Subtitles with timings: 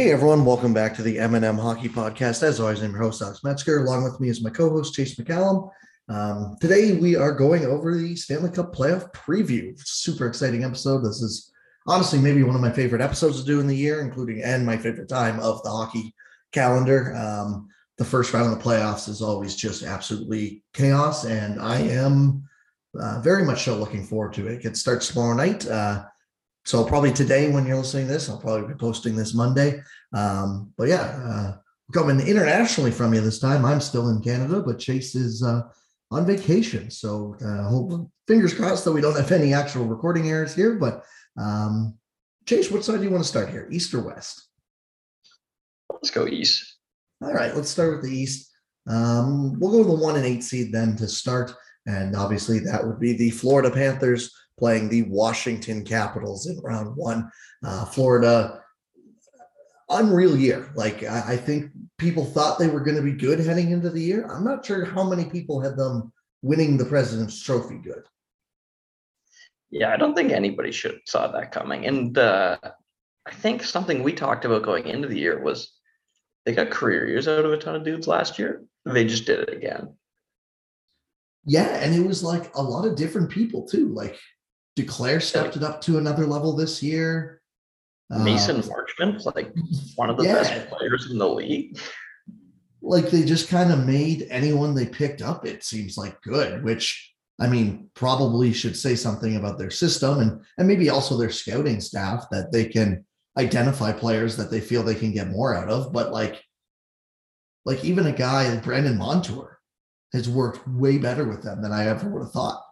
[0.00, 2.42] Hey everyone, welcome back to the M&M Hockey Podcast.
[2.42, 3.84] As always, I'm your host Alex Metzger.
[3.84, 5.70] Along with me is my co-host Chase McCallum.
[6.08, 9.78] Um, today we are going over the Stanley Cup playoff preview.
[9.78, 11.02] Super exciting episode.
[11.02, 11.52] This is
[11.86, 14.78] honestly maybe one of my favorite episodes to do in the year, including and my
[14.78, 16.14] favorite time of the hockey
[16.50, 17.14] calendar.
[17.14, 22.48] Um, the first round of the playoffs is always just absolutely chaos, and I am
[22.98, 24.64] uh, very much so looking forward to it.
[24.64, 25.68] It starts tomorrow night.
[25.68, 26.06] Uh,
[26.64, 29.82] so probably today when you're listening to this, I'll probably be posting this Monday.
[30.12, 31.56] Um, but yeah, uh,
[31.92, 33.64] coming internationally from you this time.
[33.64, 35.62] I'm still in Canada, but Chase is uh,
[36.10, 36.90] on vacation.
[36.90, 40.74] So uh, hope, fingers crossed that we don't have any actual recording errors here.
[40.74, 41.04] But
[41.38, 41.96] um,
[42.46, 44.48] Chase, what side do you want to start here, East or West?
[45.90, 46.76] Let's go East.
[47.22, 48.50] All right, let's start with the East.
[48.88, 51.52] Um, we'll go with the one and eight seed then to start.
[51.86, 57.28] And obviously, that would be the Florida Panthers playing the Washington Capitals in round one.
[57.64, 58.62] Uh, Florida,
[59.88, 60.70] unreal year.
[60.76, 64.02] Like, I, I think people thought they were going to be good heading into the
[64.02, 64.26] year.
[64.26, 68.04] I'm not sure how many people had them winning the President's Trophy good.
[69.70, 71.86] Yeah, I don't think anybody should saw that coming.
[71.86, 72.58] And uh,
[73.26, 75.72] I think something we talked about going into the year was
[76.44, 78.64] they got career years out of a ton of dudes last year.
[78.84, 79.94] They just did it again.
[81.44, 83.88] Yeah, and it was like a lot of different people too.
[83.94, 84.18] Like
[84.84, 87.40] Duclair stepped it up to another level this year.
[88.10, 89.52] Mason uh, Marchment, like
[89.94, 90.34] one of the yeah.
[90.34, 91.78] best players in the league.
[92.82, 97.14] Like they just kind of made anyone they picked up, it seems like good, which
[97.40, 101.80] I mean, probably should say something about their system and and maybe also their scouting
[101.80, 103.04] staff that they can
[103.38, 105.92] identify players that they feel they can get more out of.
[105.92, 106.42] But like,
[107.64, 109.58] like even a guy like Brandon Montour
[110.12, 112.62] has worked way better with them than I ever would have thought.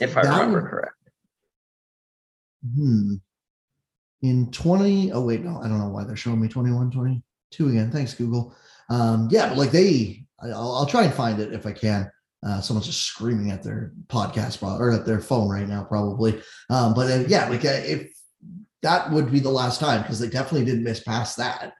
[0.00, 0.94] if I remember would, correct.
[2.74, 3.16] Hmm
[4.22, 7.90] in 20 oh wait no i don't know why they're showing me 21 22 again
[7.90, 8.56] thanks google
[8.88, 12.10] um yeah but like they i'll, I'll try and find it if i can
[12.44, 16.94] uh, someone's just screaming at their podcast or at their phone right now probably um
[16.94, 18.12] but uh, yeah like uh, if
[18.82, 21.72] that would be the last time because they definitely didn't miss past that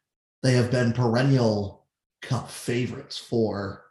[0.42, 1.86] they have been perennial
[2.22, 3.86] cup favorites for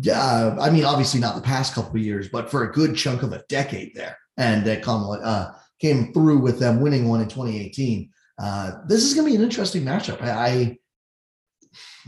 [0.00, 3.22] yeah, I mean, obviously not the past couple of years, but for a good chunk
[3.22, 4.16] of a decade there.
[4.36, 8.10] And uh, uh, came through with them winning one in 2018.
[8.38, 10.22] Uh, this is going to be an interesting matchup.
[10.22, 10.78] I, I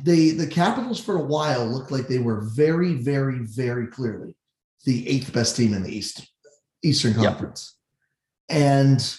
[0.02, 4.34] they the Capitals for a while looked like they were very, very, very clearly
[4.84, 6.30] the eighth best team in the East
[6.82, 7.76] Eastern Conference,
[8.48, 8.58] yep.
[8.58, 9.16] and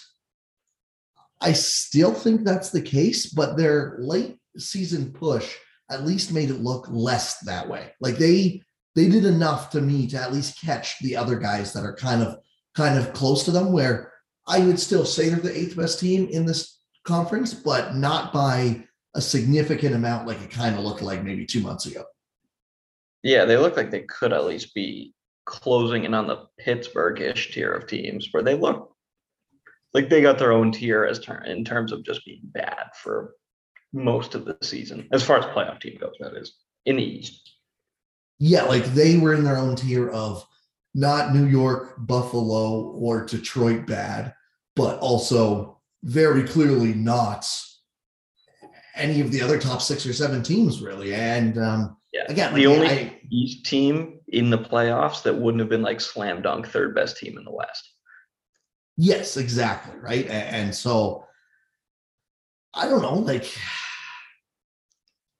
[1.40, 3.26] I still think that's the case.
[3.26, 5.56] But their late season push
[5.90, 7.92] at least made it look less that way.
[8.00, 8.62] Like they
[8.94, 12.22] they did enough to me to at least catch the other guys that are kind
[12.22, 12.38] of
[12.74, 14.12] kind of close to them where
[14.46, 18.84] I would still say they're the eighth best team in this conference, but not by
[19.16, 22.04] a significant amount like it kind of looked like maybe two months ago.
[23.22, 25.14] Yeah, they look like they could at least be
[25.46, 28.94] closing in on the Pittsburgh-ish tier of teams where they look
[29.94, 33.34] like they got their own tier as ter- in terms of just being bad for
[33.94, 36.52] most of the season, as far as playoff team goes, that is,
[36.84, 37.54] in the East.
[38.38, 40.46] Yeah, like they were in their own tier of
[40.94, 44.34] not New York, Buffalo, or Detroit bad,
[44.74, 47.48] but also very clearly not
[48.96, 51.14] any of the other top six or seven teams, really.
[51.14, 55.68] And um, yeah, again, the only I, East team in the playoffs that wouldn't have
[55.68, 57.92] been like slam dunk third best team in the West.
[58.96, 59.96] Yes, exactly.
[60.00, 60.24] Right.
[60.24, 61.26] And, and so
[62.74, 63.46] I don't know, like,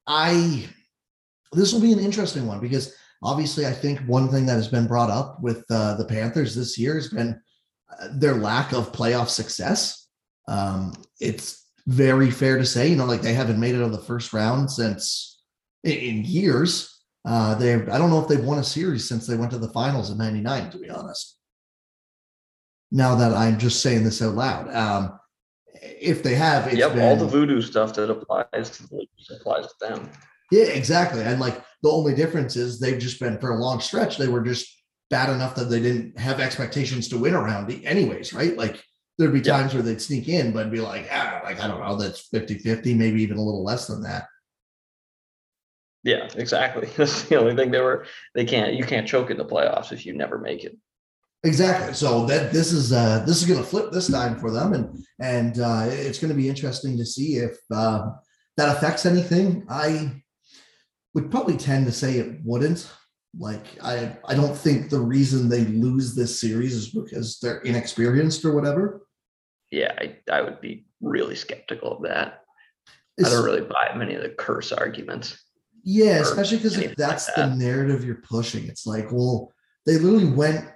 [0.06, 0.68] I,
[1.52, 4.86] this will be an interesting one because obviously, I think one thing that has been
[4.86, 7.40] brought up with uh, the Panthers this year has been
[7.90, 10.08] uh, their lack of playoff success.
[10.48, 13.98] Um, it's very fair to say, you know, like they haven't made it on the
[13.98, 15.40] first round since
[15.84, 16.92] in, years.
[17.24, 19.70] Uh, they I don't know if they've won a series since they went to the
[19.70, 20.70] finals in '99.
[20.70, 21.38] To be honest,
[22.90, 25.18] now that I'm just saying this out loud, um,
[25.82, 29.74] if they have, yep, been, all the voodoo stuff that applies to the applies to
[29.80, 30.10] them.
[30.52, 31.22] Yeah, exactly.
[31.22, 34.42] And like the only difference is they've just been for a long stretch, they were
[34.42, 34.68] just
[35.10, 38.56] bad enough that they didn't have expectations to win around it anyways, right?
[38.56, 38.82] Like
[39.18, 41.96] there'd be times where they'd sneak in, but be like, ah, like I don't know,
[41.96, 44.26] that's 50-50, maybe even a little less than that.
[46.06, 46.88] Yeah, exactly.
[46.96, 50.06] That's the only thing they were they can't you can't choke in the playoffs if
[50.06, 50.78] you never make it.
[51.42, 51.94] Exactly.
[51.94, 55.58] So that this is uh this is gonna flip this time for them and and
[55.58, 58.10] uh it's gonna be interesting to see if uh,
[58.56, 59.66] that affects anything.
[59.68, 60.22] I
[61.14, 62.88] would probably tend to say it wouldn't.
[63.36, 68.44] Like I I don't think the reason they lose this series is because they're inexperienced
[68.44, 69.05] or whatever.
[69.70, 72.42] Yeah, I, I would be really skeptical of that.
[73.18, 75.42] It's, I don't really buy many of the curse arguments.
[75.82, 77.50] Yeah, especially because if that's like that.
[77.50, 79.52] the narrative you're pushing, it's like, well,
[79.86, 80.66] they literally went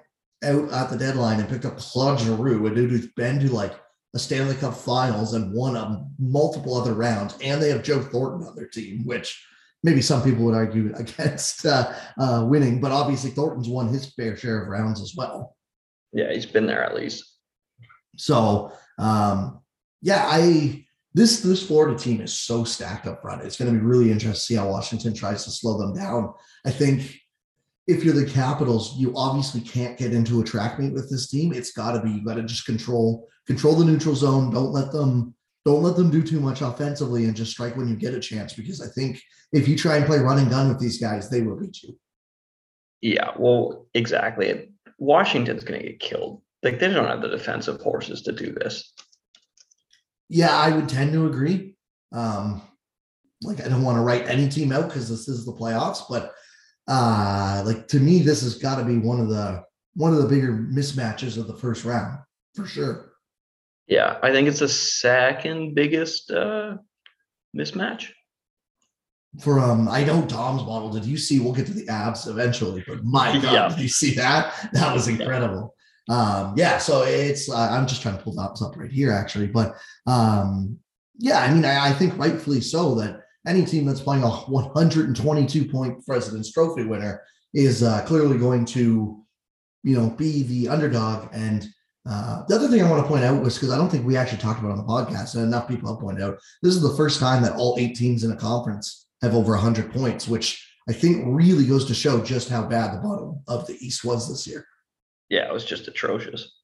[0.45, 3.75] out at the deadline and picked up Claude Giroux, a dude who's been to like
[4.15, 8.47] a Stanley Cup Finals and won a multiple other rounds, and they have Joe Thornton
[8.47, 9.45] on their team, which
[9.83, 14.37] maybe some people would argue against uh, uh, winning, but obviously Thornton's won his fair
[14.37, 15.57] share of rounds as well.
[16.13, 17.30] Yeah, he's been there at least.
[18.21, 19.61] So, um,
[20.03, 23.43] yeah, I this this Florida team is so stacked up front.
[23.43, 26.33] It's going to be really interesting to see how Washington tries to slow them down.
[26.65, 27.19] I think
[27.87, 31.53] if you're the Capitals, you obviously can't get into a track meet with this team.
[31.53, 34.53] It's got to be you got to just control control the neutral zone.
[34.53, 35.35] Don't let them
[35.65, 38.53] don't let them do too much offensively and just strike when you get a chance
[38.53, 39.21] because I think
[39.53, 41.99] if you try and play run and gun with these guys, they will beat you.
[43.01, 44.71] Yeah, well, exactly.
[44.99, 46.43] Washington's going to get killed.
[46.63, 48.93] Like they don't have the defensive horses to do this.
[50.29, 51.75] Yeah, I would tend to agree.
[52.13, 52.63] Um,
[53.43, 56.35] like I don't want to write any team out because this is the playoffs, but
[56.89, 59.65] uh, like to me, this has got to be one of the
[59.95, 62.19] one of the bigger mismatches of the first round
[62.55, 63.13] for sure.
[63.87, 66.77] Yeah, I think it's the second biggest uh,
[67.57, 68.11] mismatch.
[69.41, 70.91] From I know Dom's model.
[70.91, 71.41] Did you see?
[71.41, 73.69] We'll get to the abs eventually, but my God, yeah.
[73.69, 74.71] did you see that?
[74.73, 75.75] That was incredible.
[76.11, 79.47] Um, yeah, so it's uh, I'm just trying to pull that up right here actually,
[79.47, 79.77] but
[80.07, 80.79] um,
[81.19, 85.65] yeah, I mean, I, I think rightfully so that any team that's playing a 122
[85.67, 87.23] point President's Trophy winner
[87.55, 89.25] is uh, clearly going to,
[89.85, 91.69] you know, be the underdog and
[92.09, 94.17] uh, the other thing I want to point out was because I don't think we
[94.17, 96.97] actually talked about on the podcast, and enough people have pointed out this is the
[96.97, 100.93] first time that all eight teams in a conference have over 100 points, which I
[100.93, 104.47] think really goes to show just how bad the bottom of the East was this
[104.47, 104.67] year.
[105.31, 106.57] Yeah, it was just atrocious.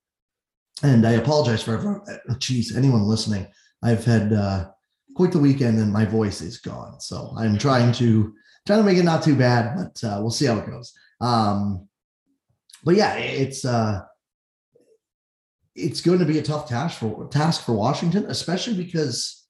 [0.82, 2.02] And I apologize for everyone.
[2.38, 3.46] Geez, anyone listening,
[3.82, 4.68] I've had uh,
[5.14, 7.00] quite the weekend and my voice is gone.
[7.00, 8.34] So I'm trying to
[8.66, 10.92] trying to make it not too bad, but uh, we'll see how it goes.
[11.20, 11.88] Um,
[12.84, 14.02] but yeah, it's uh,
[15.74, 19.46] it's going to be a tough task for task for Washington, especially because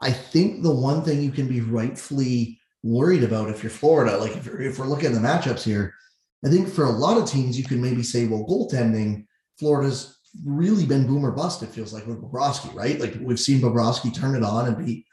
[0.00, 4.36] I think the one thing you can be rightfully worried about if you're Florida, like
[4.36, 5.94] if, if we're looking at the matchups here,
[6.44, 9.26] I think for a lot of teams you can maybe say, well, goaltending,
[9.58, 11.62] Florida's really been boomer bust.
[11.62, 13.00] It feels like with Bobrovsky, right?
[13.00, 15.06] Like we've seen Bobrovsky turn it on and be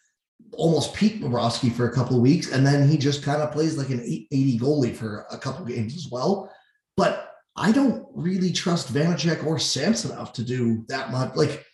[0.53, 3.77] almost peak Bobrovsky for a couple of weeks, and then he just kind of plays
[3.77, 6.51] like an 80 goalie for a couple games as well.
[6.97, 11.35] But I don't really trust Vanecek or Samsonov to do that much.
[11.35, 11.65] Like,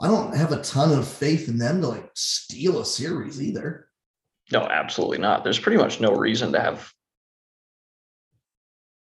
[0.00, 3.88] I don't have a ton of faith in them to like steal a series either.
[4.52, 5.42] No, absolutely not.
[5.42, 6.92] There's pretty much no reason to have.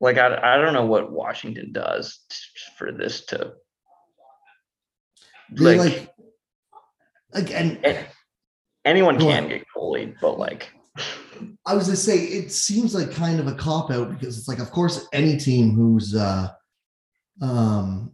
[0.03, 2.19] Like, I, I don't know what Washington does
[2.77, 3.53] for this to.
[5.55, 6.09] Like, like,
[7.31, 7.79] again,
[8.83, 10.69] anyone can get bullied, but like.
[11.65, 14.59] I was to say it seems like kind of a cop out because it's like,
[14.59, 16.49] of course, any team who's uh,
[17.41, 18.11] um,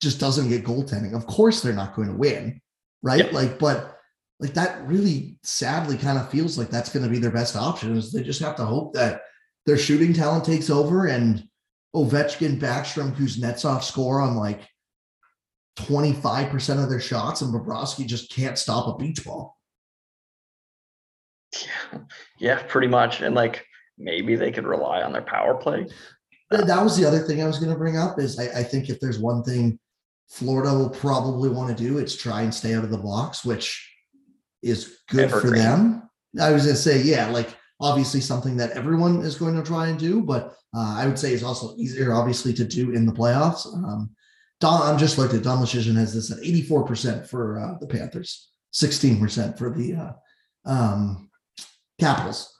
[0.00, 2.60] just doesn't get goaltending, of course they're not going to win,
[3.02, 3.32] right?
[3.32, 3.98] Like, but
[4.38, 7.96] like that really sadly kind of feels like that's going to be their best option.
[7.96, 9.22] Is they just have to hope that
[9.66, 11.48] their shooting talent takes over and
[11.94, 14.68] Ovechkin, Backstrom, Kuznetsov score on like
[15.78, 19.56] 25% of their shots, and Bobrovsky just can't stop a beach ball.
[21.52, 21.98] Yeah,
[22.38, 23.20] yeah, pretty much.
[23.20, 23.64] And like
[23.96, 25.86] maybe they could rely on their power play.
[26.50, 28.88] That was the other thing I was going to bring up is I, I think
[28.88, 29.78] if there's one thing
[30.28, 33.90] Florida will probably want to do, it's try and stay out of the box, which
[34.62, 35.52] is good Evergreen.
[35.52, 36.10] for them.
[36.40, 39.88] I was going to say, yeah, like obviously something that everyone is going to try
[39.88, 43.12] and do, but uh, I would say it's also easier, obviously, to do in the
[43.12, 43.66] playoffs.
[43.66, 44.10] Um,
[44.60, 48.50] Dom, I'm just looked at Dom Luszczyszyn has this at 84% for uh, the Panthers,
[48.72, 50.12] 16% for the uh,
[50.64, 51.30] um,
[52.00, 52.52] Capitals.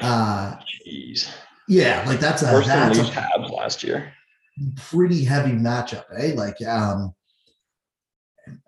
[0.00, 1.30] Uh, Jeez.
[1.68, 4.12] Yeah, like that's a worse that's than Habs last year.
[4.76, 6.32] Pretty heavy matchup, eh?
[6.34, 7.14] Like, um,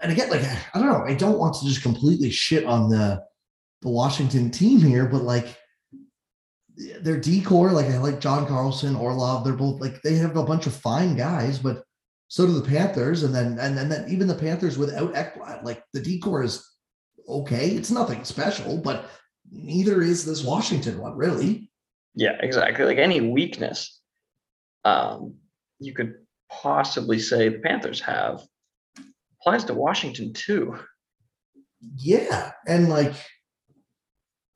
[0.00, 3.22] and again, like I don't know, I don't want to just completely shit on the
[3.82, 5.56] the Washington team here, but like
[6.76, 10.66] their D-core, like I like John Carlson, Orlov, they're both like they have a bunch
[10.66, 11.84] of fine guys, but
[12.28, 15.82] so do the Panthers, and then and, and then even the Panthers without Ekblad, like
[15.92, 16.68] the D-core is
[17.28, 17.68] okay.
[17.70, 19.08] It's nothing special, but
[19.50, 21.70] neither is this Washington one, really.
[22.14, 22.84] Yeah, exactly.
[22.84, 24.00] Like any weakness,
[24.84, 25.34] um,
[25.78, 26.14] you could
[26.50, 28.42] possibly say the Panthers have
[29.40, 30.78] applies to Washington too.
[31.96, 33.14] Yeah, and like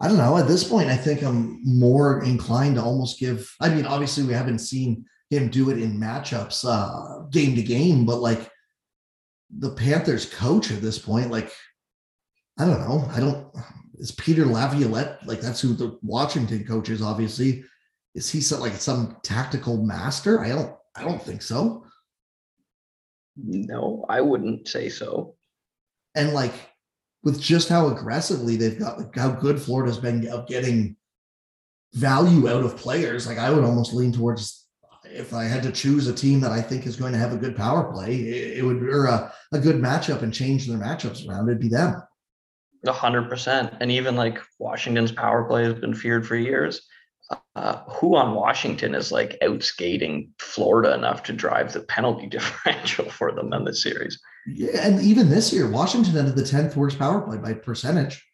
[0.00, 0.36] I don't know.
[0.36, 3.52] At this point, I think I'm more inclined to almost give.
[3.60, 8.06] I mean, obviously, we haven't seen him do it in matchups, uh, game to game,
[8.06, 8.50] but like
[9.56, 11.52] the Panthers coach at this point, like
[12.58, 13.08] I don't know.
[13.12, 13.48] I don't.
[13.98, 17.02] Is Peter Laviolette like that's who the Washington coach is?
[17.02, 17.64] Obviously,
[18.14, 20.40] is he some like some tactical master?
[20.40, 20.74] I don't.
[20.96, 21.84] I don't think so.
[23.36, 25.36] No, I wouldn't say so.
[26.14, 26.54] And like
[27.28, 30.96] with just how aggressively they've got, like how good Florida's been of getting
[31.92, 34.66] value out of players, like I would almost lean towards
[35.04, 37.36] if I had to choose a team that I think is going to have a
[37.36, 41.28] good power play, it, it would or a, a good matchup and change their matchups
[41.28, 42.02] around, it'd be them.
[42.86, 43.74] A hundred percent.
[43.80, 46.80] And even like Washington's power play has been feared for years.
[47.54, 53.32] Uh, who on Washington is like outskating Florida enough to drive the penalty differential for
[53.32, 54.18] them in this series?
[54.54, 58.24] Yeah, and even this year, Washington ended the tenth worst power play by percentage.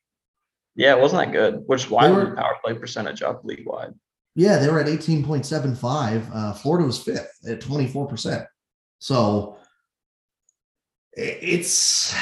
[0.76, 3.66] Yeah, it wasn't that good, which is why were, the power play percentage up league
[3.66, 3.94] wide.
[4.34, 6.30] Yeah, they were at 18.75.
[6.34, 8.46] Uh, Florida was fifth at 24%.
[8.98, 9.58] So
[11.12, 12.14] it's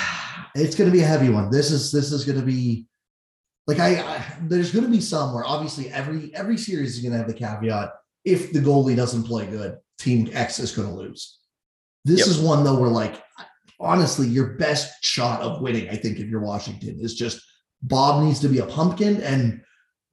[0.55, 1.51] it's going to be a heavy one.
[1.51, 2.87] This is this is going to be
[3.67, 7.13] like I, I there's going to be some where obviously every every series is going
[7.13, 7.93] to have the caveat
[8.25, 11.39] if the goalie doesn't play good, team X is going to lose.
[12.05, 12.29] This yep.
[12.29, 13.23] is one though where like
[13.83, 17.43] honestly your best shot of winning, I think, if you're Washington is just
[17.83, 19.61] Bob needs to be a pumpkin and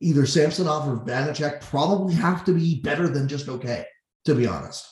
[0.01, 3.85] either Samsonov or Vanecek probably have to be better than just okay,
[4.25, 4.85] to be honest.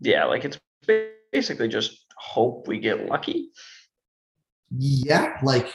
[0.00, 0.58] Yeah, like it's
[1.32, 3.50] basically just hope we get lucky.
[4.70, 5.72] Yeah, like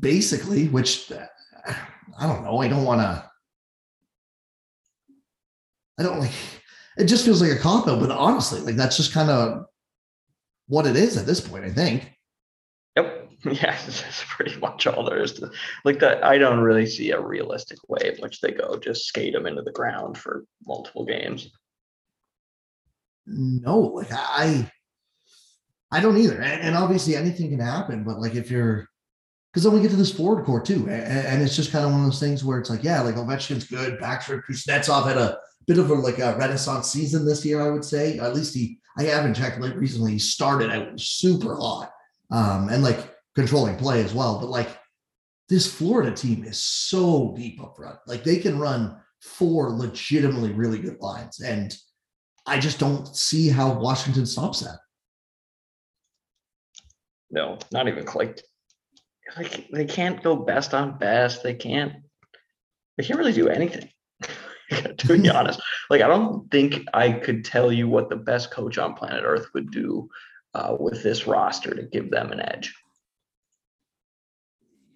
[0.00, 1.10] basically, which
[2.18, 2.58] I don't know.
[2.58, 3.30] I don't want to.
[5.98, 6.32] I don't like.
[6.96, 9.66] It just feels like a cop out, but honestly, like that's just kind of
[10.68, 11.64] what it is at this point.
[11.64, 12.12] I think.
[12.96, 13.22] Yep.
[13.44, 15.50] Yeah, that's pretty much all there is to
[15.84, 16.24] like that.
[16.24, 19.62] I don't really see a realistic way in which they go just skate them into
[19.62, 21.50] the ground for multiple games.
[23.26, 24.70] No, like I,
[25.92, 26.40] I don't either.
[26.40, 28.88] And, and obviously anything can happen, but like if you're
[29.56, 31.90] because then we get to this forward core too, and, and, it's just kind of
[31.90, 35.38] one of those things where it's like, yeah, like Ovechkin's good, Backstrom Kuznetsov had a
[35.66, 38.18] bit of a like a renaissance season this year, I would say.
[38.18, 40.12] At least he, I haven't checked like recently.
[40.12, 41.92] He started out super hot,
[42.30, 44.40] um, and like controlling play as well.
[44.40, 44.78] But like
[45.48, 47.98] this Florida team is so deep up front.
[48.06, 51.40] Like they can run four legitimately really good lines.
[51.40, 51.76] And
[52.46, 54.78] I just don't see how Washington stops that.
[57.30, 58.42] No, not even like
[59.36, 61.42] like they can't go best on best.
[61.42, 61.94] They can't
[62.96, 63.90] they can't really do anything.
[64.98, 65.60] to be honest.
[65.90, 69.46] Like I don't think I could tell you what the best coach on planet Earth
[69.54, 70.08] would do
[70.54, 72.74] uh, with this roster to give them an edge.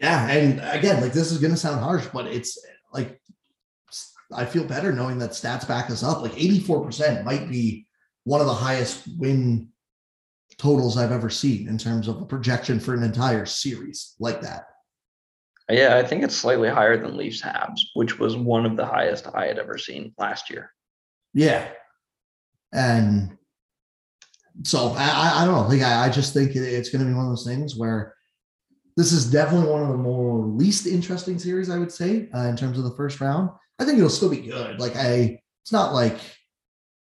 [0.00, 2.58] Yeah, and again, like this is going to sound harsh, but it's
[2.92, 3.20] like
[4.32, 6.22] I feel better knowing that stats back us up.
[6.22, 7.86] Like 84% might be
[8.24, 9.68] one of the highest win
[10.56, 14.69] totals I've ever seen in terms of a projection for an entire series like that.
[15.70, 19.28] Yeah, I think it's slightly higher than Leafs Habs, which was one of the highest
[19.34, 20.72] I had ever seen last year.
[21.32, 21.68] Yeah.
[22.72, 23.36] And
[24.64, 25.68] so I, I don't know.
[25.68, 28.14] Like I, I just think it's going to be one of those things where
[28.96, 32.56] this is definitely one of the more least interesting series, I would say, uh, in
[32.56, 33.50] terms of the first round.
[33.78, 34.78] I think it'll still be good.
[34.78, 36.18] Like I, it's not like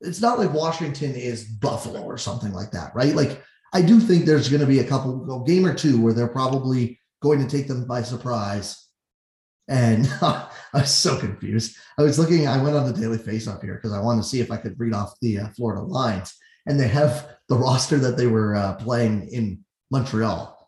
[0.01, 3.15] it's not like Washington is Buffalo or something like that, right?
[3.15, 3.43] Like
[3.73, 6.29] I do think there's going to be a couple a game or two where they're
[6.29, 8.87] probably going to take them by surprise.
[9.69, 11.77] And I was so confused.
[11.99, 14.41] I was looking, I went on the Daily Faceoff here because I wanted to see
[14.41, 16.35] if I could read off the uh, Florida lines.
[16.67, 20.59] And they have the roster that they were uh, playing in Montreal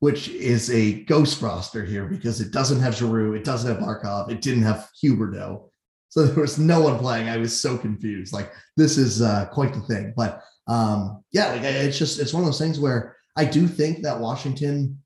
[0.00, 4.30] which is a ghost roster here because it doesn't have Giroux, it doesn't have Barkov,
[4.30, 5.70] it didn't have Huberdeau.
[6.08, 7.28] So there was no one playing.
[7.28, 8.32] I was so confused.
[8.32, 10.14] Like this is uh, quite the thing.
[10.16, 14.02] But um, yeah, like it's just it's one of those things where I do think
[14.02, 15.02] that Washington,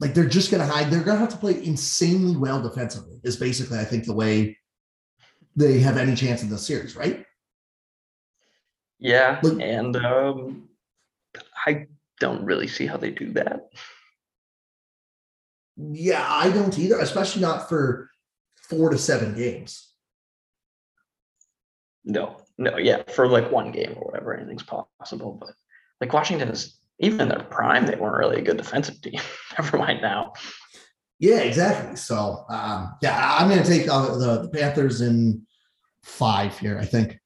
[0.00, 0.90] like they're just gonna hide.
[0.90, 3.20] They're gonna have to play insanely well defensively.
[3.24, 4.56] Is basically I think the way
[5.56, 7.24] they have any chance in the series, right?
[8.98, 10.68] Yeah, and um,
[11.66, 11.86] I
[12.20, 13.68] don't really see how they do that.
[15.76, 18.10] Yeah, I don't either, especially not for
[18.56, 19.92] four to seven games.
[22.04, 25.38] No, no, yeah, for like one game or whatever, anything's possible.
[25.40, 25.54] But
[26.00, 29.20] like Washington is even in their prime, they weren't really a good defensive team.
[29.58, 30.32] Never mind now.
[31.18, 31.96] Yeah, exactly.
[31.96, 35.46] So um, yeah, I'm going to take uh, the, the Panthers in
[36.02, 36.78] five here.
[36.78, 37.18] I think.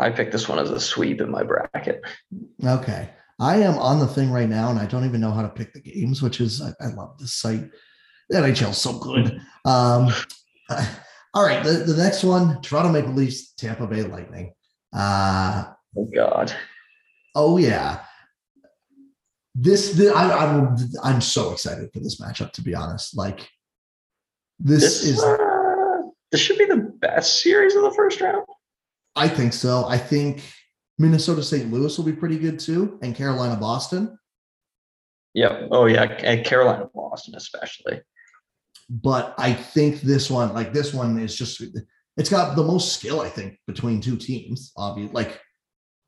[0.00, 2.02] I picked this one as a sweep in my bracket.
[2.64, 3.10] Okay.
[3.40, 5.72] I am on the thing right now, and I don't even know how to pick
[5.72, 7.68] the games, which is I, I love this site.
[8.30, 9.40] The NHL's so good.
[9.64, 10.12] Um,
[11.34, 14.52] all right, the, the next one: Toronto Maple Leafs, Tampa Bay Lightning.
[14.92, 15.64] Uh,
[15.96, 16.52] oh God.
[17.34, 18.00] Oh yeah.
[19.60, 22.52] This, this I, I'm I'm so excited for this matchup.
[22.52, 23.48] To be honest, like
[24.60, 28.44] this, this is uh, this should be the best series of the first round.
[29.16, 29.84] I think so.
[29.88, 30.44] I think
[30.96, 31.72] Minnesota St.
[31.72, 34.16] Louis will be pretty good too, and Carolina Boston.
[35.34, 35.70] Yep.
[35.72, 38.00] Oh yeah, and Carolina Boston especially.
[38.88, 41.64] But I think this one, like this one, is just
[42.16, 44.70] it's got the most skill I think between two teams.
[44.76, 45.40] Obviously, like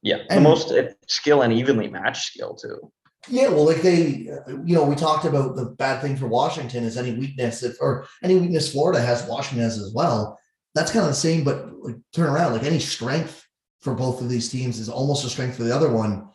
[0.03, 2.93] yeah, the most uh, skill and evenly matched skill too.
[3.29, 4.29] Yeah, well, like they,
[4.65, 8.07] you know, we talked about the bad thing for Washington is any weakness, if, or
[8.23, 10.39] any weakness Florida has, Washington has as well.
[10.75, 13.47] That's kind of the same, but like, turn around, like any strength
[13.81, 16.29] for both of these teams is almost a strength for the other one,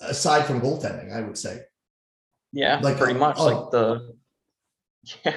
[0.00, 1.60] aside from goaltending, I would say.
[2.52, 3.38] Yeah, like pretty much.
[3.38, 4.14] Like the
[5.24, 5.36] yeah,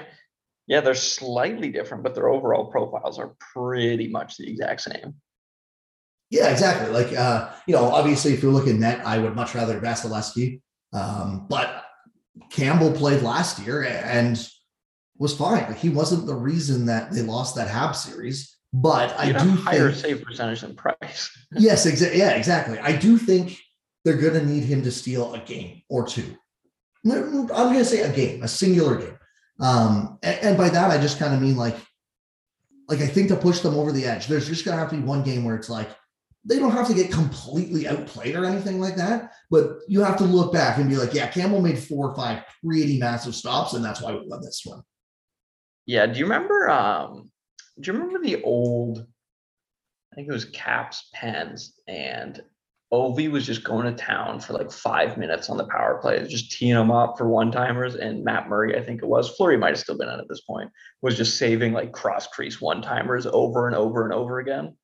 [0.68, 5.15] yeah, they're slightly different, but their overall profiles are pretty much the exact same.
[6.29, 6.91] Yeah, exactly.
[6.91, 10.62] Like uh, you know, obviously, if you're looking at net, I would much rather Vasilevskiy.
[10.93, 11.86] Um, but
[12.50, 14.39] Campbell played last year and
[15.17, 15.63] was fine.
[15.63, 18.56] Like he wasn't the reason that they lost that Hab series.
[18.71, 21.30] But you I do higher think, save percentage than price.
[21.52, 22.19] yes, exactly.
[22.19, 22.78] Yeah, exactly.
[22.80, 23.58] I do think
[24.06, 26.38] they're going to need him to steal a game or two.
[27.06, 29.17] I'm going to say a game, a singular game.
[29.60, 31.75] Um, and, and by that, I just kind of mean like,
[32.88, 34.97] like I think to push them over the edge, there's just going to have to
[34.97, 35.89] be one game where it's like
[36.49, 40.23] they don't have to get completely outplayed or anything like that, but you have to
[40.23, 43.85] look back and be like, yeah, Campbell made four or five pretty massive stops, and
[43.85, 44.81] that's why we won this one.
[45.85, 46.07] Yeah.
[46.07, 46.67] Do you remember?
[46.67, 47.31] Um,
[47.79, 49.05] do you remember the old?
[50.12, 52.41] I think it was Caps Pens, and
[52.91, 56.51] Ovi was just going to town for like five minutes on the power play, just
[56.51, 57.93] teeing them up for one timers.
[57.93, 60.41] And Matt Murray, I think it was, Fleury might have still been in at this
[60.41, 60.71] point,
[61.03, 64.75] was just saving like cross crease one timers over and over and over again.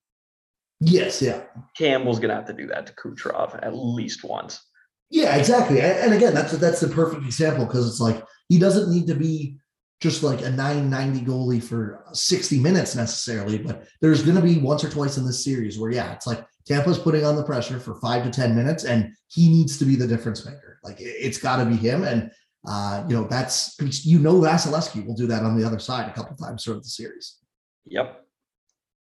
[0.79, 1.43] Yes, yeah.
[1.77, 4.61] Campbell's gonna have to do that to Kucherov at least once.
[5.09, 5.81] Yeah, exactly.
[5.81, 9.59] And again, that's that's the perfect example because it's like he doesn't need to be
[10.01, 14.83] just like a 990 goalie for 60 minutes necessarily, but there's going to be once
[14.83, 17.95] or twice in this series where, yeah, it's like Tampa's putting on the pressure for
[18.01, 20.79] five to 10 minutes and he needs to be the difference maker.
[20.83, 22.03] Like it's got to be him.
[22.03, 22.29] And,
[22.67, 26.13] uh, you know, that's, you know, Vasilevskiy will do that on the other side a
[26.13, 27.37] couple times throughout the series.
[27.85, 28.21] Yep.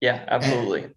[0.01, 0.83] Yeah, absolutely.
[0.83, 0.94] And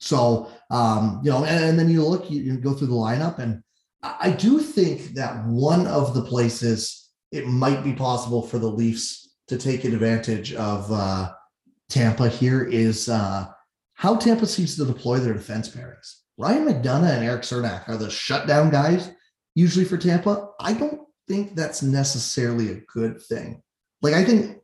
[0.00, 3.38] so, um, you know, and, and then you look, you, you go through the lineup
[3.38, 3.62] and
[4.02, 9.36] I do think that one of the places it might be possible for the Leafs
[9.48, 11.30] to take advantage of uh,
[11.90, 13.46] Tampa here is uh,
[13.94, 16.20] how Tampa seems to deploy their defense pairings.
[16.38, 19.10] Ryan McDonagh and Eric Cernak are the shutdown guys
[19.54, 20.48] usually for Tampa.
[20.58, 23.62] I don't think that's necessarily a good thing.
[24.00, 24.58] Like I think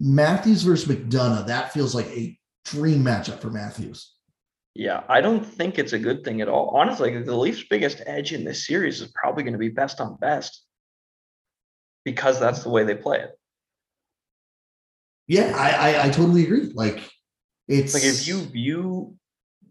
[0.00, 4.14] Matthews versus McDonagh, that feels like a dream matchup for Matthews.
[4.78, 6.68] Yeah, I don't think it's a good thing at all.
[6.68, 10.16] Honestly, the Leafs' biggest edge in this series is probably going to be best on
[10.18, 10.64] best
[12.04, 13.36] because that's the way they play it.
[15.26, 16.70] Yeah, I, I, I totally agree.
[16.72, 17.02] Like
[17.66, 19.16] it's like if you view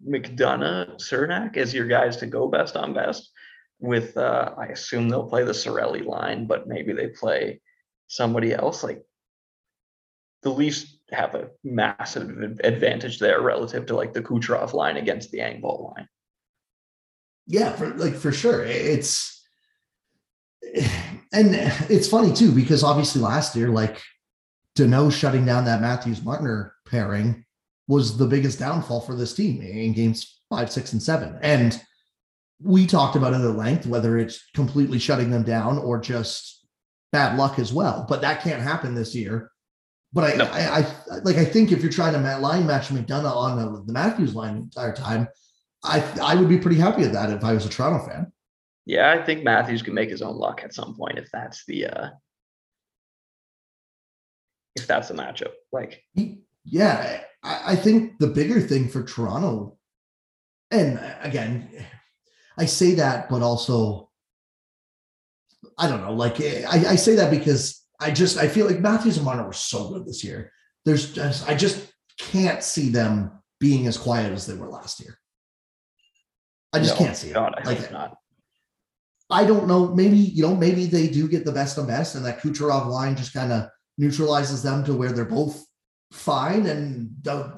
[0.06, 3.32] McDonagh, Cernak as your guys to go best on best,
[3.80, 7.62] with uh, I assume they'll play the Cirelli line, but maybe they play
[8.08, 8.84] somebody else.
[8.84, 9.02] Like
[10.44, 15.40] the Leafs have a massive advantage there relative to like the Kucherov line against the
[15.40, 16.08] Engvall line.
[17.46, 18.64] Yeah, for like for sure.
[18.64, 19.42] It's
[20.64, 21.56] and
[21.90, 24.02] it's funny too because obviously last year, like
[24.78, 27.46] Danault shutting down that Matthews Marner pairing
[27.88, 31.38] was the biggest downfall for this team in games five, six, and seven.
[31.42, 31.82] And
[32.62, 36.66] we talked about it at length, whether it's completely shutting them down or just
[37.12, 38.06] bad luck as well.
[38.08, 39.52] But that can't happen this year.
[40.14, 40.46] But I, no.
[40.46, 41.36] I, I, like.
[41.36, 44.62] I think if you're trying to line match McDonagh on the, the Matthews line the
[44.62, 45.28] entire time,
[45.84, 48.32] I, I would be pretty happy with that if I was a Toronto fan.
[48.86, 51.88] Yeah, I think Matthews can make his own luck at some point if that's the
[51.88, 52.10] uh
[54.76, 55.52] if that's the matchup.
[55.74, 56.04] Like
[56.64, 59.78] yeah, I, I think the bigger thing for Toronto
[60.72, 61.70] and again,
[62.58, 64.10] I say that, but also,
[65.78, 66.14] I don't know.
[66.14, 69.54] Like I, I say that because I just I feel like Matthews and Marner were
[69.54, 70.52] so good this year.
[70.86, 75.18] There's just I just can't see them being as quiet as they were last year.
[76.74, 77.34] I just No, can't see it.
[77.34, 78.18] God, I like not.
[79.30, 79.94] I don't know.
[79.94, 80.56] Maybe you know.
[80.56, 83.70] Maybe they do get the best of best, and that Kucherov line just kind of
[83.98, 85.66] neutralizes them to where they're both
[86.12, 87.12] fine, and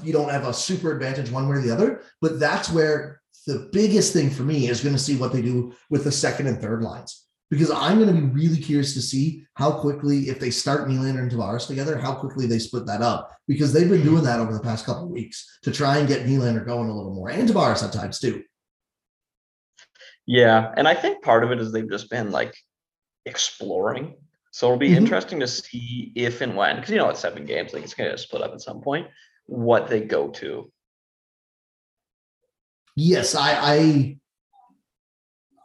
[0.03, 2.01] you don't have a super advantage one way or the other.
[2.21, 5.73] But that's where the biggest thing for me is going to see what they do
[5.89, 9.45] with the second and third lines, because I'm going to be really curious to see
[9.55, 13.35] how quickly, if they start Nylander and Tavares together, how quickly they split that up,
[13.47, 16.25] because they've been doing that over the past couple of weeks to try and get
[16.25, 18.43] Nylander going a little more, and Tavares at times too.
[20.25, 22.55] Yeah, and I think part of it is they've just been like
[23.25, 24.15] exploring.
[24.51, 24.97] So it'll be Mhm.
[24.97, 28.17] interesting to see if and when, because you know it's seven games, like it's gonna
[28.17, 29.07] split up at some point,
[29.47, 30.71] what they go to.
[32.95, 34.19] Yes, I I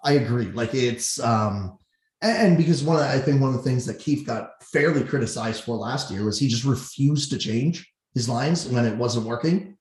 [0.05, 0.47] I agree.
[0.47, 1.79] Like it's um
[2.23, 5.05] and, because one of the, I think one of the things that Keefe got fairly
[5.05, 9.27] criticized for last year was he just refused to change his lines when it wasn't
[9.27, 9.77] working.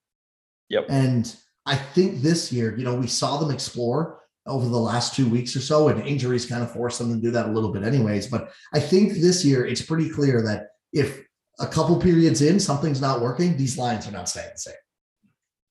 [0.69, 0.87] Yep.
[0.89, 1.33] And
[1.65, 5.55] I think this year, you know, we saw them explore over the last two weeks
[5.55, 8.27] or so, and injuries kind of forced them to do that a little bit, anyways.
[8.27, 11.23] But I think this year it's pretty clear that if
[11.59, 14.73] a couple periods in something's not working, these lines are not staying the same.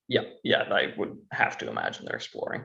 [0.08, 2.64] Yeah, yeah, I would have to imagine they're exploring.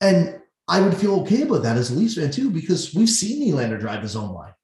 [0.00, 0.40] And
[0.72, 3.78] I would feel okay about that as a Leafs fan too, because we've seen Nylander
[3.78, 4.54] drive his own line.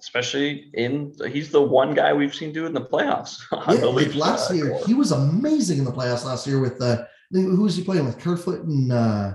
[0.00, 3.36] Especially in he's the one guy we've seen do it in the playoffs.
[3.52, 6.46] on Yeah, the like Leafs, last uh, year, he was amazing in the playoffs last
[6.46, 8.18] year with uh who was he playing with?
[8.18, 9.34] Kerfoot and uh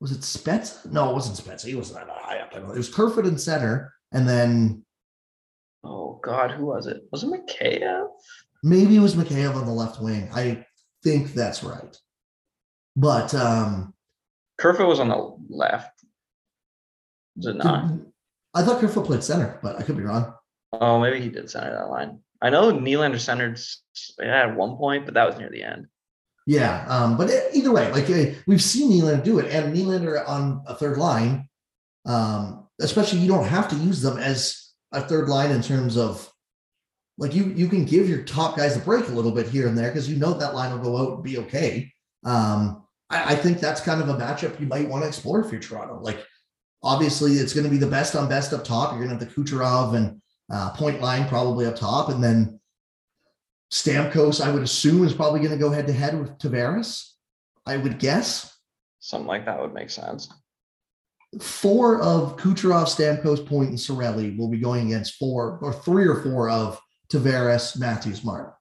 [0.00, 0.86] was it Spets?
[0.92, 1.64] No, it wasn't Spets.
[1.64, 2.54] He wasn't that high up.
[2.54, 4.84] It was Kerfoot in center, and then
[5.82, 6.98] Oh God, who was it?
[7.10, 8.08] Was it Mikheyev?
[8.62, 10.28] maybe it was Mikheyev on the left wing.
[10.34, 10.64] I
[11.02, 11.96] think that's right.
[12.94, 13.94] But um
[14.58, 16.04] Kerfoot was on the left.
[17.36, 17.92] Was it not?
[18.54, 20.34] I thought Kerfoot played center, but I could be wrong.
[20.72, 22.20] Oh, maybe he did center that line.
[22.42, 23.58] I know Nylander centered
[24.18, 25.86] yeah, at one point, but that was near the end.
[26.46, 30.62] Yeah, um, but either way, like uh, we've seen Nylander do it, and Nylander on
[30.66, 31.48] a third line,
[32.06, 36.32] um, especially you don't have to use them as a third line in terms of
[37.18, 39.76] like you you can give your top guys a break a little bit here and
[39.76, 41.92] there because you know that line will go out and be okay.
[42.24, 45.50] Um, I, I think that's kind of a matchup you might want to explore if
[45.52, 46.00] you're Toronto.
[46.00, 46.24] Like
[46.82, 48.92] obviously, it's going to be the best on best up top.
[48.92, 52.58] You're going to have the Kucherov and uh, point line probably up top, and then
[53.70, 57.12] Stamkos, I would assume, is probably going to go head to head with Tavares.
[57.66, 58.54] I would guess
[59.00, 60.28] Something like that would make sense.
[61.40, 66.22] four of Kucherov, Stamkos, Point, and Cirelli will be going against four or three or
[66.22, 66.80] four of
[67.12, 68.54] Tavares, Matthews, Marner.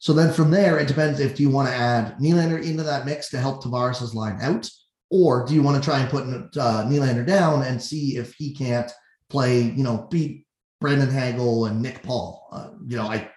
[0.00, 3.28] So then from there, it depends if you want to add Nylander into that mix
[3.30, 4.68] to help Tavares' line out,
[5.10, 8.54] or do you want to try and put uh, Nylander down and see if he
[8.54, 8.90] can't
[9.28, 10.46] play, you know, beat
[10.80, 13.30] Brandon Hagel and Nick Paul, uh, you know, I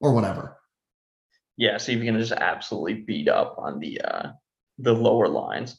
[0.00, 0.58] or whatever.
[1.56, 4.32] Yeah, see if you can just absolutely beat up on the uh
[4.78, 5.78] the lower lines.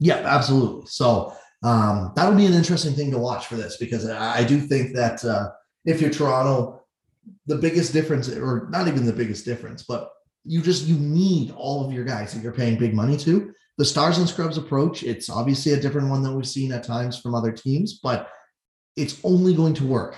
[0.00, 0.86] Yeah, absolutely.
[0.86, 4.44] So um, that would be an interesting thing to watch for this because I, I
[4.44, 5.50] do think that uh,
[5.84, 6.81] if you're Toronto,
[7.46, 10.10] the biggest difference, or not even the biggest difference, but
[10.44, 13.52] you just you need all of your guys that you're paying big money to.
[13.78, 17.18] The stars and scrubs approach, it's obviously a different one than we've seen at times
[17.18, 18.28] from other teams, but
[18.96, 20.16] it's only going to work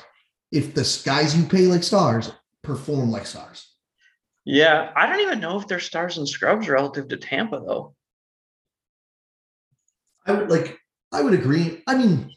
[0.50, 3.68] if the guys you pay like stars perform like stars.
[4.44, 7.94] Yeah, I don't even know if they're stars and scrubs relative to Tampa though.
[10.26, 10.78] I would like.
[11.12, 11.82] I would agree.
[11.86, 12.32] I mean,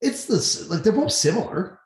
[0.00, 1.80] it's this like they're both similar.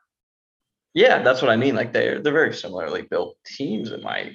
[0.93, 1.75] Yeah, that's what I mean.
[1.75, 4.31] Like they're they're very similarly built teams in my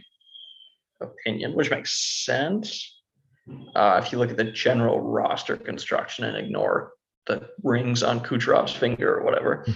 [1.00, 3.02] opinion, which makes sense.
[3.74, 6.92] Uh, if you look at the general roster construction and ignore
[7.26, 9.66] the rings on Kucherov's finger or whatever.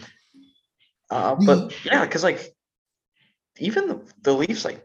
[1.10, 2.54] Uh, but yeah, because like
[3.58, 4.84] even the, the Leafs like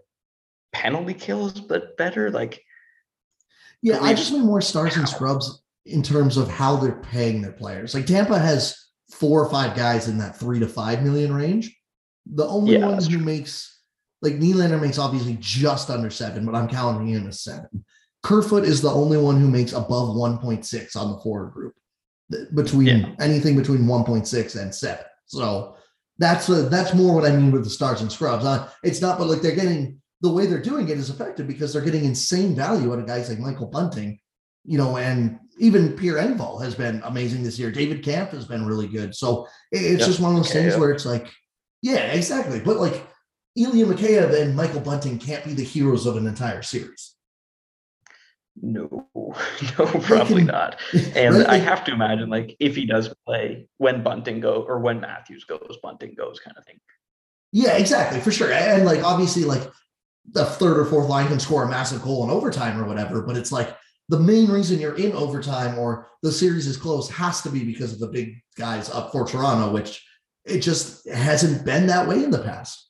[0.71, 2.31] penalty kills, but better.
[2.31, 2.61] Like
[3.81, 7.41] Yeah, The I just mean more stars and scrubs in terms of how they're paying
[7.41, 7.93] their players.
[7.93, 8.77] Like Tampa has
[9.11, 11.75] four or five guys in that three to five million range.
[12.31, 13.69] The only Yeah, one who makes
[14.21, 17.83] like Nylander makes obviously just under seven, but I'm counting him as seven.
[18.23, 21.75] Kerfoot is the only one who makes above 1.6 on the forward group,
[22.55, 23.15] between Yeah.
[23.19, 25.03] anything between 1.6 and seven.
[25.25, 25.75] So
[26.19, 28.45] that's a, that's more what I mean with the stars and scrubs.
[28.45, 31.73] Uh, it's not, but like they're getting the way they're doing it is effective because
[31.73, 34.17] they're getting insane value out of guys like Michael Bunting,
[34.63, 37.71] you know, and even Pierre Engvall has been amazing this year.
[37.71, 39.13] David Kampf has been really good.
[39.13, 40.05] So it's Yeah.
[40.07, 41.27] just one of those things where it's like,
[41.83, 42.61] yeah, exactly.
[42.61, 43.05] But like
[43.57, 47.13] Ilya Mikheyev and Michael Bunting can't be the heroes of an entire series.
[48.61, 50.79] No, no, probably can- not.
[51.15, 51.47] And right?
[51.47, 55.43] I have to imagine, like, if he does play when Bunting go or when Matthews
[55.43, 56.79] goes, Bunting goes, kind of thing.
[57.51, 58.51] Yeah, exactly, for sure.
[58.51, 59.69] And like obviously, like
[60.31, 63.37] the third or fourth line can score a massive goal in overtime or whatever, but
[63.37, 63.77] it's like
[64.09, 67.93] the main reason you're in overtime or the series is close has to be because
[67.93, 70.03] of the big guys up for Toronto, which
[70.45, 72.89] it just hasn't been that way in the past.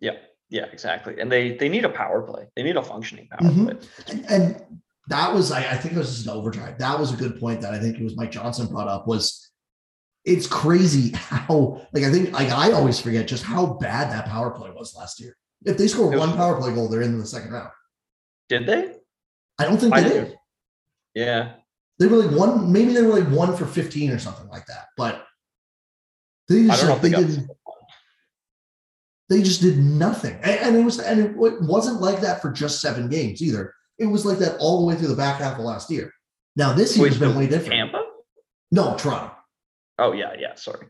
[0.00, 0.16] Yeah,
[0.50, 1.20] yeah, exactly.
[1.20, 2.48] And they they need a power play.
[2.56, 3.64] They need a functioning power Mhm.
[3.64, 4.14] play.
[4.14, 6.78] And, and that was, I, I think it was just an overdrive.
[6.78, 9.50] That was a good point that I think it was Mike Johnson brought up was
[10.24, 14.50] it's crazy how like I think like I always forget just how bad that power
[14.50, 15.36] play was last year.
[15.64, 17.70] If they score was- one power play goal, they're in the second round.
[18.48, 18.94] Did they?
[19.58, 20.14] I don't think I they do.
[20.26, 20.36] did.
[21.14, 21.54] Yeah.
[21.98, 24.86] They were like one, maybe they were like one for 15 or something like that.
[24.96, 25.24] But
[26.52, 27.50] they just like, they, they didn't
[29.32, 30.34] they just did nothing.
[30.42, 33.74] And, and it was and it wasn't like that for just seven games either.
[33.98, 36.12] It was like that all the way through the back half of last year.
[36.54, 37.72] Now this year's been way different.
[37.72, 38.04] Tampa?
[38.70, 39.34] No, Toronto.
[39.98, 40.54] Oh yeah, yeah.
[40.54, 40.86] Sorry.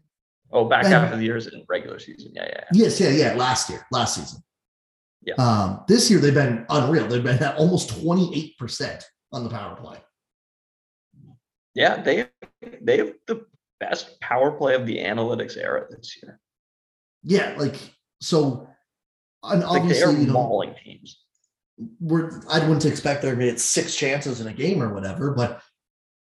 [0.50, 2.32] Oh, back And- half of the year is in regular season.
[2.34, 2.64] Yeah, yeah.
[2.72, 2.84] yeah.
[2.84, 3.34] Yes, yeah, yeah.
[3.34, 4.42] Last year, last season.
[5.22, 5.34] Yeah.
[5.34, 7.06] Um, this year they've been unreal.
[7.06, 9.98] They've been at almost 28% on the power play.
[11.74, 12.26] Yeah, they
[12.82, 13.46] they have the
[13.86, 16.38] best power play of the analytics era this year.
[17.22, 17.76] Yeah, like
[18.20, 18.68] so
[19.42, 21.20] and Like they are obviously, you know, mauling teams.
[22.00, 25.60] we're I wouldn't expect there to be six chances in a game or whatever, but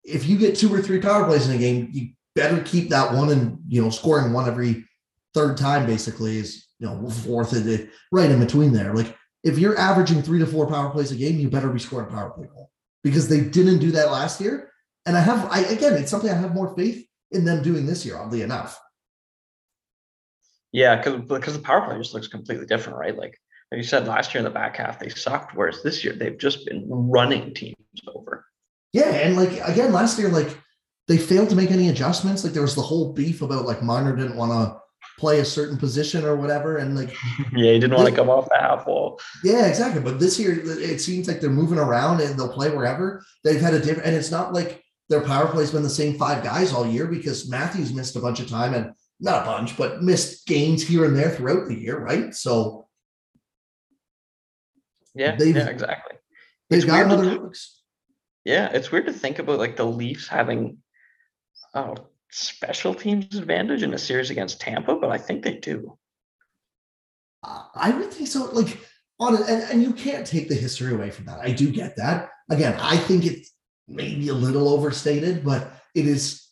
[0.03, 3.13] if you get two or three power plays in a game, you better keep that
[3.13, 4.85] one and you know scoring one every
[5.33, 8.93] third time basically is you know fourth and it- right in between there.
[8.93, 12.09] Like if you're averaging three to four power plays a game, you better be scoring
[12.09, 12.69] power play goal
[13.03, 14.71] because they didn't do that last year.
[15.05, 18.05] And I have I again, it's something I have more faith in them doing this
[18.05, 18.79] year, oddly enough.
[20.71, 23.17] Yeah, because because the power play just looks completely different, right?
[23.17, 23.39] Like
[23.71, 26.37] like you said, last year in the back half they sucked, whereas this year they've
[26.37, 27.75] just been running teams
[28.07, 28.45] over.
[28.93, 30.57] Yeah, and like again, last year, like
[31.07, 32.43] they failed to make any adjustments.
[32.43, 34.81] Like there was the whole beef about like Marner didn't want to
[35.19, 36.77] play a certain position or whatever.
[36.77, 37.09] And like,
[37.53, 39.19] Yeah, he didn't want to come off the half wall.
[39.43, 40.01] yeah, exactly.
[40.01, 43.23] But this year it seems like they're moving around and they'll play wherever.
[43.43, 46.41] They've had a different and it's not like their power play's been the same five
[46.41, 50.01] guys all year because Matthews missed a bunch of time and not a bunch, but
[50.01, 52.33] missed games here and there throughout the year, right?
[52.33, 52.87] So
[55.13, 56.17] Yeah, yeah, exactly.
[56.69, 57.81] they've It's got weird to looks.
[58.45, 60.77] Yeah, it's weird to think about like the Leafs having
[61.75, 61.95] oh
[62.31, 65.97] special teams advantage in a series against Tampa, but I think they do.
[67.43, 68.45] I would think so.
[68.45, 68.79] Like
[69.19, 71.39] on and, and you can't take the history away from that.
[71.39, 72.29] I do get that.
[72.49, 73.51] Again, I think it's
[73.93, 76.47] maybe a little overstated, but it is.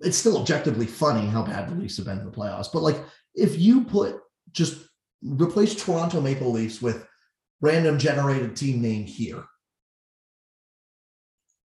[0.00, 2.68] It's still objectively funny how bad the Leafs have been in the playoffs.
[2.72, 2.98] But like,
[3.34, 4.20] if you put
[4.52, 4.86] just
[5.22, 7.04] replace Toronto Maple Leafs with
[7.60, 9.44] random generated team name here,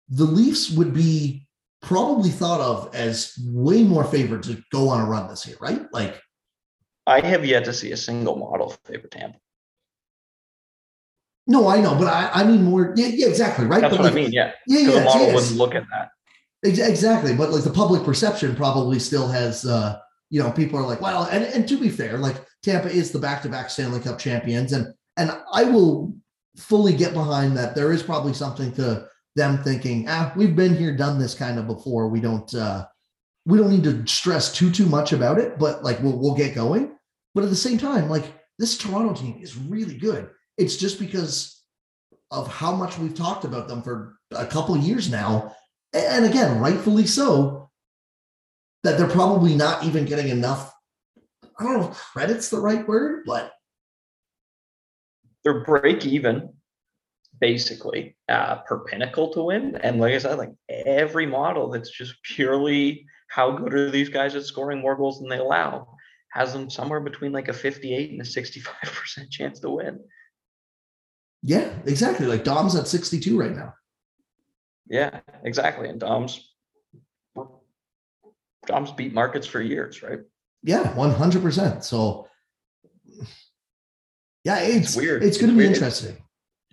[0.10, 1.48] the Leafs would be
[1.82, 5.82] probably thought of as way more favored to go on a run this year, right?
[5.94, 6.20] Like,
[7.06, 9.38] I have yet to see a single model favor Tampa.
[11.48, 12.94] No, I know, but I, I mean more.
[12.96, 13.82] Yeah, yeah, exactly, right.
[13.82, 14.32] That's but what like, I mean.
[14.34, 15.36] Yeah, Yeah, yeah, the model yes.
[15.36, 16.10] wouldn't look at that.
[16.66, 19.98] Ex- Exactly, but like the public perception probably still has, uh,
[20.30, 23.20] you know, people are like, well, and, and to be fair, like Tampa is the
[23.20, 26.14] back-to-back Stanley Cup champions, and and I will
[26.58, 27.76] fully get behind that.
[27.76, 31.68] There is probably something to them thinking, ah, we've been here, done this kind of
[31.68, 32.10] before.
[32.10, 32.86] We don't, uh,
[33.46, 36.56] we don't need to stress too too much about it, but like we'll we'll get
[36.56, 36.98] going.
[37.34, 38.26] But at the same time, like
[38.60, 40.30] this Toronto team is really good.
[40.58, 41.62] It's just because
[42.32, 45.56] of how much we've talked about them for a couple years now
[45.94, 47.70] and again, rightfully so,
[48.84, 50.74] that they're probably not even getting enough.
[51.60, 53.54] I don't know if credit's the right word, but
[55.44, 56.54] They're break even,
[57.40, 59.78] basically, uh, per pinnacle to win.
[59.78, 64.36] And like I said, like every model that's just purely how good are these guys
[64.36, 65.88] at scoring more goals than they allow
[66.32, 70.00] has them somewhere between like a 58 and a 65% chance to win.
[71.42, 72.26] Yeah, exactly.
[72.26, 73.74] Like Dom's at 62 right now.
[74.90, 75.90] Yeah, exactly.
[75.90, 76.54] And Dom's
[78.66, 80.20] Dom's beat markets for years, right?
[80.64, 81.84] Yeah, 100%.
[81.84, 82.28] So,
[84.44, 85.24] yeah, it's, weird.
[85.24, 85.76] It's going to be weird.
[85.76, 86.18] interesting.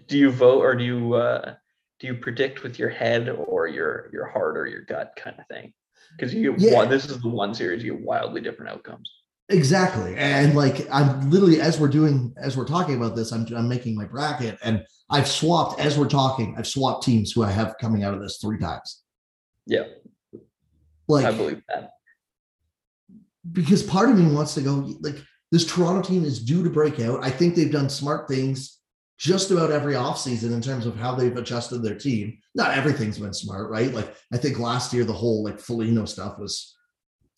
[0.09, 1.55] Do you vote or do you uh
[1.99, 5.47] do you predict with your head or your your heart or your gut kind of
[5.47, 5.73] thing?
[6.17, 6.75] Because you Yeah.
[6.75, 9.11] one, this is the one series you have wildly different outcomes.
[9.51, 10.15] Exactly.
[10.17, 13.95] And like I'm literally as we're doing as we're talking about this, I'm I'm making
[13.95, 18.05] my bracket and I've swapped as we're talking, I've swapped teams who I have coming
[18.05, 19.03] out of this three times.
[19.67, 19.85] Yeah,
[21.09, 21.91] Like I believe that.
[23.53, 25.17] because part of me wants to go like
[25.53, 27.23] this Toronto team is due to break out.
[27.23, 28.79] I think they've done smart things
[29.19, 32.39] just about every offseason in terms of how they've adjusted their team.
[32.55, 33.93] Not everything's been smart, right?
[33.93, 36.75] Like I think last year the whole like Foligno stuff was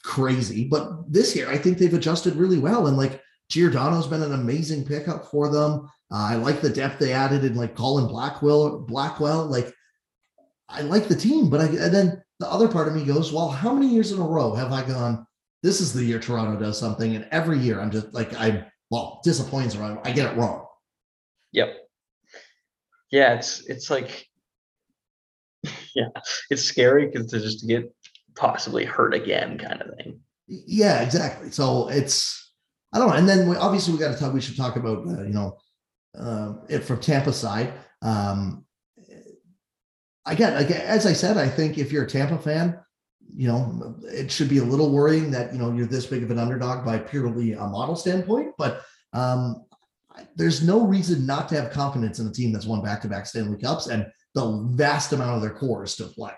[0.07, 2.87] crazy, but this year I think they've adjusted really well.
[2.87, 5.90] And like Giordano's been an amazing pickup for them.
[6.12, 8.79] Uh, I like the depth they added in like Colin Blackwell.
[8.79, 9.75] Blackwell, like
[10.69, 13.49] I like the team, but I and then the other part of me goes, well,
[13.49, 15.27] how many years in a row have I gone?
[15.62, 19.21] This is the year Toronto does something, and every year I'm just like I'm well
[19.25, 19.81] disappointed.
[19.81, 20.66] I get it wrong.
[21.53, 21.77] Yep.
[23.11, 24.29] Yeah, it's it's like
[25.97, 26.09] yeah,
[26.51, 27.92] it's scary because to just to get
[28.37, 30.20] possibly hurt again kind of thing.
[30.46, 31.51] Yeah, exactly.
[31.51, 32.53] So it's
[32.92, 33.14] I don't know.
[33.14, 34.33] And then we, obviously we got to talk.
[34.33, 35.57] We should talk about uh, you know
[36.18, 37.72] uh, it from Tampa side.
[38.03, 38.64] Um,
[40.27, 42.79] again, again, as I said, I think if you're a Tampa fan,
[43.35, 46.31] you know it should be a little worrying that you know you're this big of
[46.31, 48.53] an underdog by purely a model standpoint.
[48.57, 49.64] But um,
[50.37, 53.88] there's no reason not to have confidence in a team that's won back-to-back Stanley Cups
[53.88, 56.37] and the vast amount of their core is still playing.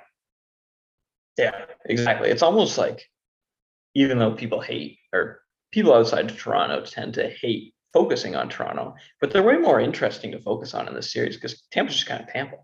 [1.38, 2.30] Yeah, exactly.
[2.30, 3.08] It's almost like
[3.94, 5.40] even though people hate or
[5.72, 10.32] people outside of Toronto tend to hate focusing on Toronto, but they're way more interesting
[10.32, 12.56] to focus on in this series because Tampa's just kind of Tampa.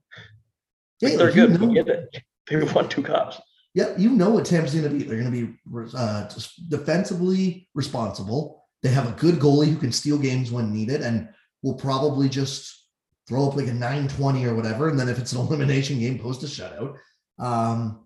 [1.00, 1.60] Like yeah, they're good.
[1.60, 2.22] Know, get it.
[2.50, 3.40] They've won two cups.
[3.72, 5.04] Yeah, you know what Tampa's going to be.
[5.04, 6.28] They're going to be uh,
[6.68, 8.64] defensively responsible.
[8.82, 11.28] They have a good goalie who can steal games when needed, and
[11.62, 12.86] will probably just
[13.26, 14.88] throw up like a 920 or whatever.
[14.88, 16.96] And then if it's an elimination game, post a shutout.
[17.38, 18.03] Um,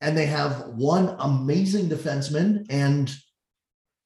[0.00, 3.14] and they have one amazing defenseman and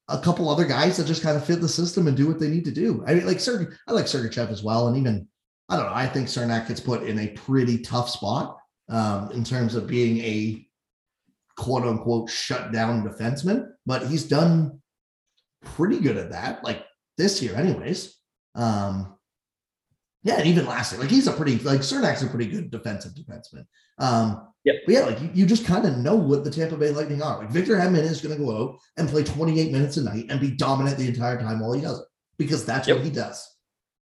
[0.07, 2.49] a couple other guys that just kind of fit the system and do what they
[2.49, 3.03] need to do.
[3.07, 4.87] I mean, like Sergey, I like Sergachev as well.
[4.87, 5.27] And even,
[5.69, 8.57] I don't know, I think Cernak gets put in a pretty tough spot
[8.89, 10.67] um, in terms of being a
[11.57, 14.79] quote unquote shut down defenseman, but he's done
[15.63, 16.83] pretty good at that, like
[17.17, 18.15] this year, anyways.
[18.53, 19.14] Um,
[20.25, 23.13] yeah, and even last year, like he's a pretty like Cernak's a pretty good defensive
[23.13, 23.65] defenseman.
[23.99, 26.89] Um, yeah, but yeah, like you, you just kind of know what the Tampa Bay
[26.89, 27.37] Lightning are.
[27.37, 30.41] Like Victor Hedman is going to go out and play 28 minutes a night and
[30.41, 32.07] be dominant the entire time while he does it
[32.37, 32.97] because that's yep.
[32.97, 33.55] what he does.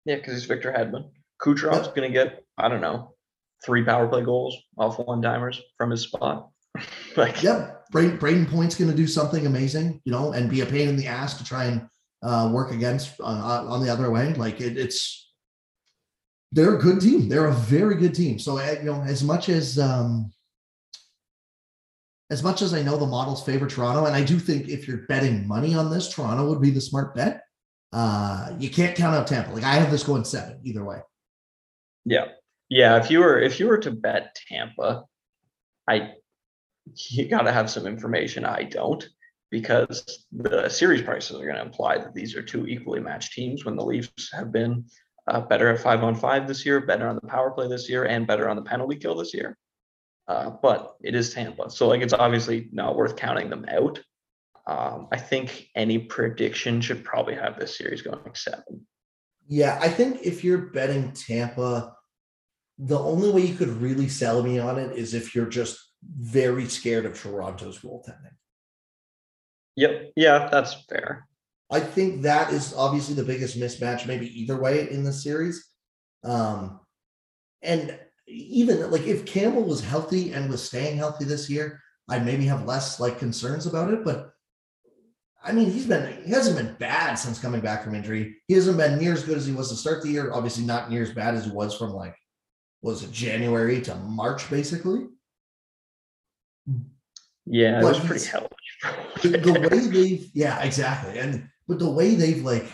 [0.03, 1.09] Yeah, because he's Victor Hedman.
[1.41, 1.95] Kucherov's yep.
[1.95, 3.15] going to get I don't know
[3.63, 6.49] three power play goals off one timers from his spot.
[7.15, 10.65] like, yeah, Braden, Brayden Point's going to do something amazing, you know, and be a
[10.65, 11.87] pain in the ass to try and
[12.21, 14.33] uh, work against uh, on the other way.
[14.33, 15.28] Like it, it's
[16.51, 17.29] they're a good team.
[17.29, 18.39] They're a very good team.
[18.39, 20.31] So you know, as much as um,
[22.29, 25.05] as much as I know the models favor Toronto, and I do think if you're
[25.07, 27.43] betting money on this, Toronto would be the smart bet.
[27.91, 29.51] Uh, you can't count out Tampa.
[29.51, 30.99] Like I have this going seven either way.
[32.05, 32.25] Yeah,
[32.69, 32.97] yeah.
[32.97, 35.03] If you were if you were to bet Tampa,
[35.87, 36.13] I
[36.95, 38.45] you got to have some information.
[38.45, 39.07] I don't
[39.51, 43.65] because the series prices are going to imply that these are two equally matched teams
[43.65, 44.85] when the Leafs have been
[45.29, 48.05] uh, better at five on five this year, better on the power play this year,
[48.05, 49.57] and better on the penalty kill this year.
[50.27, 53.99] Uh, but it is Tampa, so like it's obviously not worth counting them out.
[54.67, 58.85] Um, I think any prediction should probably have this series going seven.
[59.47, 61.95] Yeah, I think if you're betting Tampa,
[62.77, 66.65] the only way you could really sell me on it is if you're just very
[66.67, 68.35] scared of Toronto's goaltending.
[69.75, 70.11] Yep.
[70.15, 71.27] Yeah, that's fair.
[71.71, 75.65] I think that is obviously the biggest mismatch, maybe either way in the series.
[76.23, 76.79] Um,
[77.61, 81.79] and even like if Campbell was healthy and was staying healthy this year,
[82.09, 84.03] I'd maybe have less like concerns about it.
[84.03, 84.31] But
[85.43, 88.35] I mean, he's been he hasn't been bad since coming back from injury.
[88.47, 90.31] He hasn't been near as good as he was to start the year.
[90.33, 92.15] Obviously, not near as bad as he was from like
[92.81, 95.07] was it January to March, basically.
[97.45, 98.49] Yeah, it was pretty hellish.
[99.21, 101.19] the, the way they've yeah, exactly.
[101.19, 102.65] And but the way they've like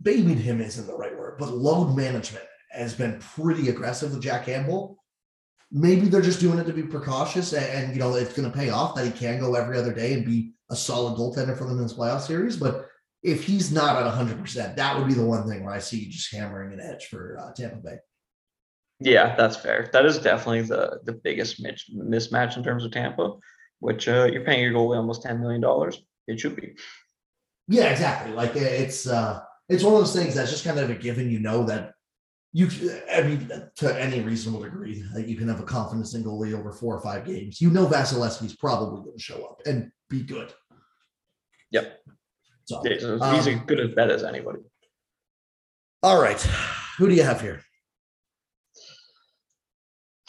[0.00, 4.46] babied him isn't the right word, but load management has been pretty aggressive with Jack
[4.46, 4.96] Campbell.
[5.70, 8.56] Maybe they're just doing it to be precautious and, and you know it's going to
[8.56, 11.64] pay off that he can go every other day and be a solid goaltender for
[11.64, 12.56] them in this playoff series.
[12.56, 12.86] But
[13.22, 16.34] if he's not at 100%, that would be the one thing where I see just
[16.34, 17.98] hammering an edge for uh, Tampa Bay.
[19.00, 19.90] Yeah, that's fair.
[19.92, 23.34] That is definitely the the biggest mismatch in terms of Tampa,
[23.78, 26.02] which uh, you're paying your goalie almost ten million dollars.
[26.26, 26.74] It should be.
[27.68, 28.32] Yeah, exactly.
[28.32, 31.30] Like it's uh it's one of those things that's just kind of a given.
[31.30, 31.92] You know that
[32.52, 32.70] you,
[33.12, 36.72] I mean, to any reasonable degree, that you can have a confidence in goalie over
[36.72, 37.60] four or five games.
[37.60, 40.52] You know Vasilevskiy's probably going to show up and be good.
[41.70, 42.00] Yep.
[42.64, 44.60] So he's um, as good at bet as anybody.
[46.02, 46.40] All right,
[46.96, 47.62] who do you have here?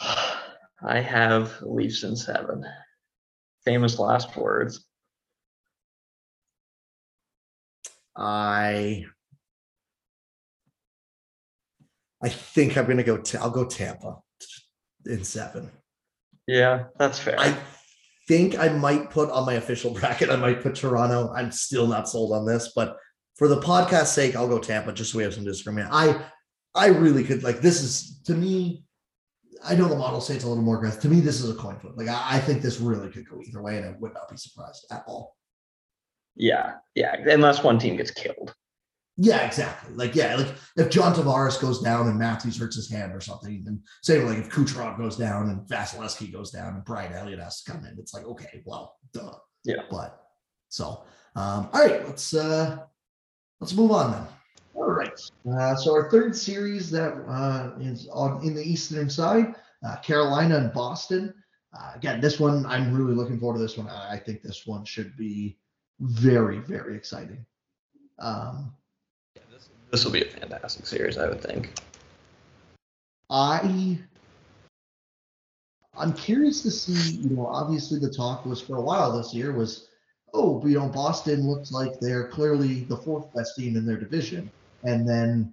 [0.00, 2.64] I have Leafs in seven.
[3.64, 4.86] Famous last words.
[8.20, 9.06] I
[12.22, 13.16] I think I'm gonna go.
[13.16, 14.18] i I'll go Tampa
[15.06, 15.70] in seven.
[16.46, 17.40] Yeah, that's fair.
[17.40, 17.56] I
[18.28, 20.30] think I might put on my official bracket.
[20.30, 21.32] I might put Toronto.
[21.34, 22.96] I'm still not sold on this, but
[23.36, 25.88] for the podcast sake, I'll go Tampa just so we have some disagreement.
[25.90, 26.22] I
[26.74, 28.84] I really could like this is to me.
[29.64, 31.02] I know the model say it's a little more aggressive.
[31.02, 31.94] To me, this is a coin flip.
[31.96, 34.36] Like I, I think this really could go either way, and I would not be
[34.36, 35.36] surprised at all.
[36.40, 37.16] Yeah, yeah.
[37.16, 38.54] Unless one team gets killed.
[39.18, 39.94] Yeah, exactly.
[39.94, 43.62] Like, yeah, like if John Tavares goes down and Matthews hurts his hand or something,
[43.66, 47.62] and same like if Kucherov goes down and Vasilevskiy goes down and Brian Elliott has
[47.62, 49.34] to come in, it's like, okay, well, duh.
[49.64, 49.82] Yeah.
[49.90, 50.18] But
[50.70, 51.02] so,
[51.36, 52.78] um, all right, let's uh
[53.60, 54.26] let's move on then.
[54.72, 55.20] All right.
[55.46, 59.54] Uh, so our third series that uh, is on in the eastern side,
[59.86, 61.34] uh, Carolina and Boston.
[61.78, 63.62] Uh, again, this one I'm really looking forward to.
[63.62, 65.58] This one, I think this one should be
[66.00, 67.44] very, very exciting.
[68.18, 68.72] Um,
[69.90, 71.72] this will be a fantastic series, I would think.
[73.28, 73.98] I
[75.96, 79.52] I'm curious to see, you know, obviously the talk was for a while this year
[79.52, 79.88] was,
[80.32, 84.50] oh, you know, Boston looks like they're clearly the fourth best team in their division.
[84.84, 85.52] And then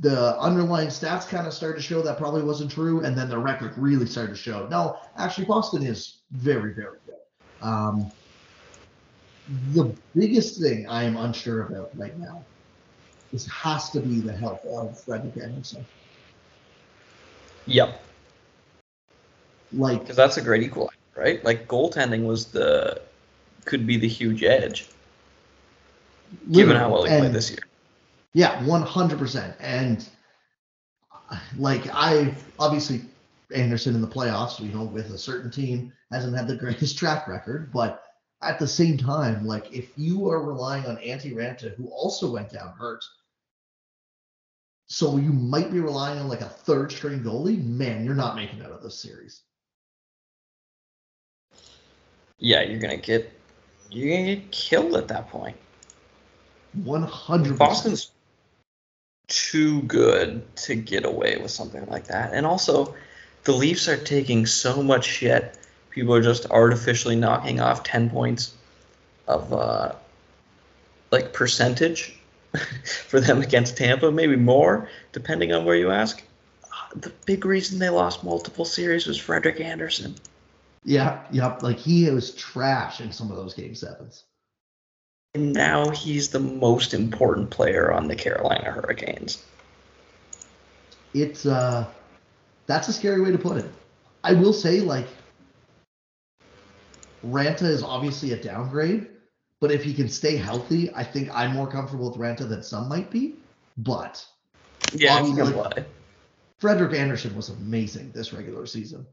[0.00, 3.04] the underlying stats kind of started to show that probably wasn't true.
[3.04, 7.14] And then the record really started to show, no, actually, Boston is very, very good.
[7.60, 8.10] Um,
[9.72, 12.44] the biggest thing I am unsure about right now
[13.32, 15.84] this has to be the health of Frederik Andersen.
[17.66, 18.02] Yep.
[19.72, 21.44] Like, because that's a great equalizer, right?
[21.44, 23.00] Like goaltending was the
[23.66, 24.88] could be the huge edge,
[26.50, 27.60] given how well he and, played this year.
[28.32, 29.54] Yeah, one hundred percent.
[29.60, 30.08] And
[31.30, 33.02] uh, like I obviously
[33.54, 37.28] Anderson in the playoffs, you know, with a certain team hasn't had the greatest track
[37.28, 38.09] record, but
[38.42, 42.50] at the same time, like if you are relying on Antti Raanta, who also went
[42.50, 43.04] down hurt,
[44.86, 47.62] so you might be relying on like a third string goalie.
[47.62, 49.42] Man, you're not making out of this series.
[52.38, 53.32] Yeah, you're gonna get
[53.90, 55.56] you're gonna get killed at that point.
[56.72, 57.58] One hundred.
[57.58, 58.12] Boston's
[59.28, 62.94] too good to get away with something like that, and also
[63.44, 65.56] the Leafs are taking so much shit.
[65.90, 68.54] People are just artificially knocking off ten points
[69.26, 69.92] of uh,
[71.10, 72.18] like percentage
[73.08, 76.22] for them against Tampa, maybe more, depending on where you ask.
[76.94, 80.16] The big reason they lost multiple series was Frederik Andersen.
[80.84, 81.62] Yeah, yep.
[81.62, 84.24] Like he was trash in some of those game sevens.
[85.34, 89.44] And now he's the most important player on the Carolina Hurricanes.
[91.14, 91.86] It's uh
[92.66, 93.70] that's a scary way to put it.
[94.22, 95.08] I will say, like,
[97.24, 99.08] Raanta is obviously a downgrade,
[99.60, 102.88] but if he can stay healthy, I think I'm more comfortable with Raanta than some
[102.88, 103.34] might be.
[103.76, 104.24] But
[104.92, 105.86] yeah, like,
[106.58, 109.06] Frederik Andersen was amazing this regular season.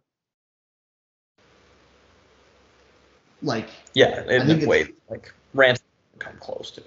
[3.42, 5.82] Like yeah, in the way like Raanta
[6.20, 6.84] come close to.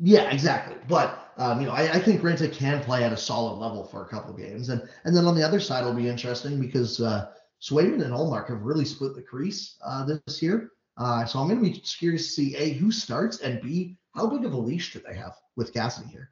[0.00, 0.76] Yeah, exactly.
[0.86, 4.02] But um, you know, I, I think Raanta can play at a solid level for
[4.02, 7.32] a couple games, and and then on the other side, it'll be interesting because uh,
[7.60, 10.70] Swayman and Ullmark have really split the crease uh, this year.
[10.96, 14.26] Uh, so I'm going to be curious to see a who starts and b how
[14.26, 16.30] big of a leash do they have with Cassidy here.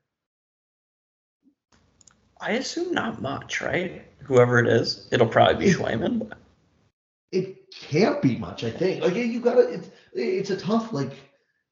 [2.40, 4.04] I assume not much, right?
[4.24, 6.32] Whoever it is, it'll probably be Swayman.
[7.32, 9.02] It can't be much, I think.
[9.02, 11.12] Like you got to, it's it's a tough like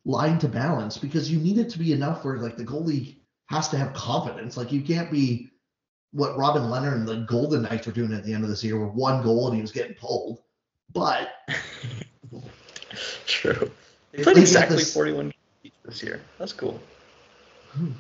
[0.05, 3.69] line to balance because you need it to be enough where like the goalie has
[3.71, 4.57] to have confidence.
[4.57, 5.51] Like you can't be
[6.15, 8.79] what Robin Lehner and the Golden Knights were doing at the end of this year,
[8.79, 10.41] where one goal and he was getting pulled.
[10.93, 11.29] But
[13.27, 13.71] True.
[14.12, 14.95] They played exactly this...
[14.95, 16.21] 41 games this year.
[16.39, 16.81] That's cool.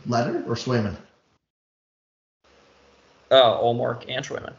[0.06, 0.96] Leonard or Swayman?
[3.30, 4.52] Uh, Ullmark and Swayman.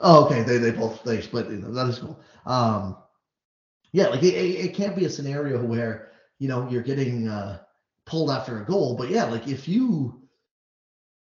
[0.00, 0.42] Oh, okay.
[0.42, 1.48] They they both they split.
[1.74, 2.18] That is cool.
[2.46, 2.96] Um,
[3.92, 7.58] yeah, like it, it can't be a scenario where you know you're getting uh,
[8.06, 10.21] pulled after a goal, but yeah, like if you.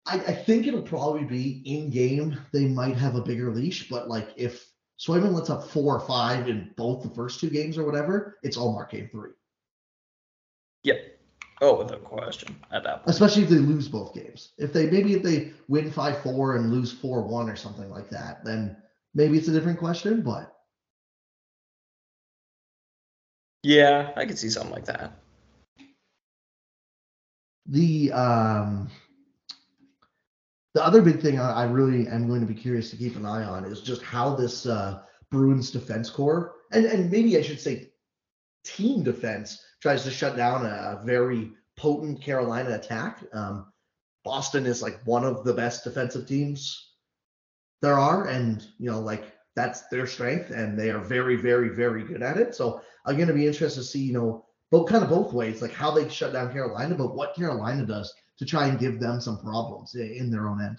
[0.07, 2.39] I, I think it'll probably be in game.
[2.53, 6.49] They might have a bigger leash, but like if Swayman lets up four or five
[6.49, 9.31] in both the first two games or whatever, it's Ullmark game three.
[10.83, 11.19] Yep.
[11.63, 13.09] Oh, without question at that point.
[13.09, 14.53] Especially if they lose both games.
[14.59, 18.11] If they maybe if they win five four and lose four one or something like
[18.11, 18.77] that, then
[19.15, 20.21] maybe it's a different question.
[20.21, 20.55] But
[23.63, 25.19] yeah, I could see something like that.
[27.67, 28.91] The um
[30.75, 33.45] the other big thing I, really am going to be curious to keep an eye
[33.45, 37.91] on is just how this uh, Bruins defense core, and, and maybe I should say
[38.65, 43.23] team defense, tries to shut down a, very potent Carolina attack.
[43.33, 43.73] Um,
[44.25, 46.93] Boston is like one of the best defensive teams
[47.81, 52.03] there are, and you know, like that's their strength, and they are very, very, very
[52.03, 52.55] good at it.
[52.55, 55.63] So I'm going to be interested to see, you know, both kind of both ways,
[55.63, 59.21] like how they shut down Carolina, but what Carolina does to try and give them
[59.21, 60.79] some problems in their own end.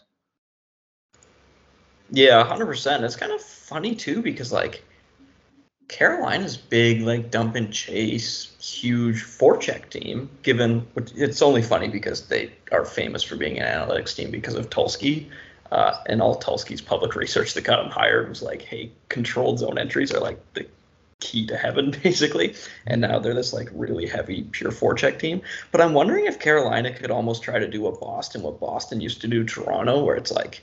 [2.09, 3.03] Yeah, hundred percent.
[3.03, 4.83] It's kind of funny too because like
[5.87, 10.29] Carolina's big, like dump and chase, huge forecheck team.
[10.43, 14.69] Given it's only funny because they are famous for being an analytics team because of
[14.69, 15.29] Tulsky,
[15.71, 19.77] uh, and all Tulsky's public research that got him hired was like, hey, controlled zone
[19.77, 20.67] entries are like the
[21.19, 22.55] key to heaven, basically.
[22.87, 25.41] And now they're this like really heavy pure forecheck team.
[25.71, 29.21] But I'm wondering if Carolina could almost try to do what Boston, what Boston used
[29.21, 30.61] to do Toronto, where it's like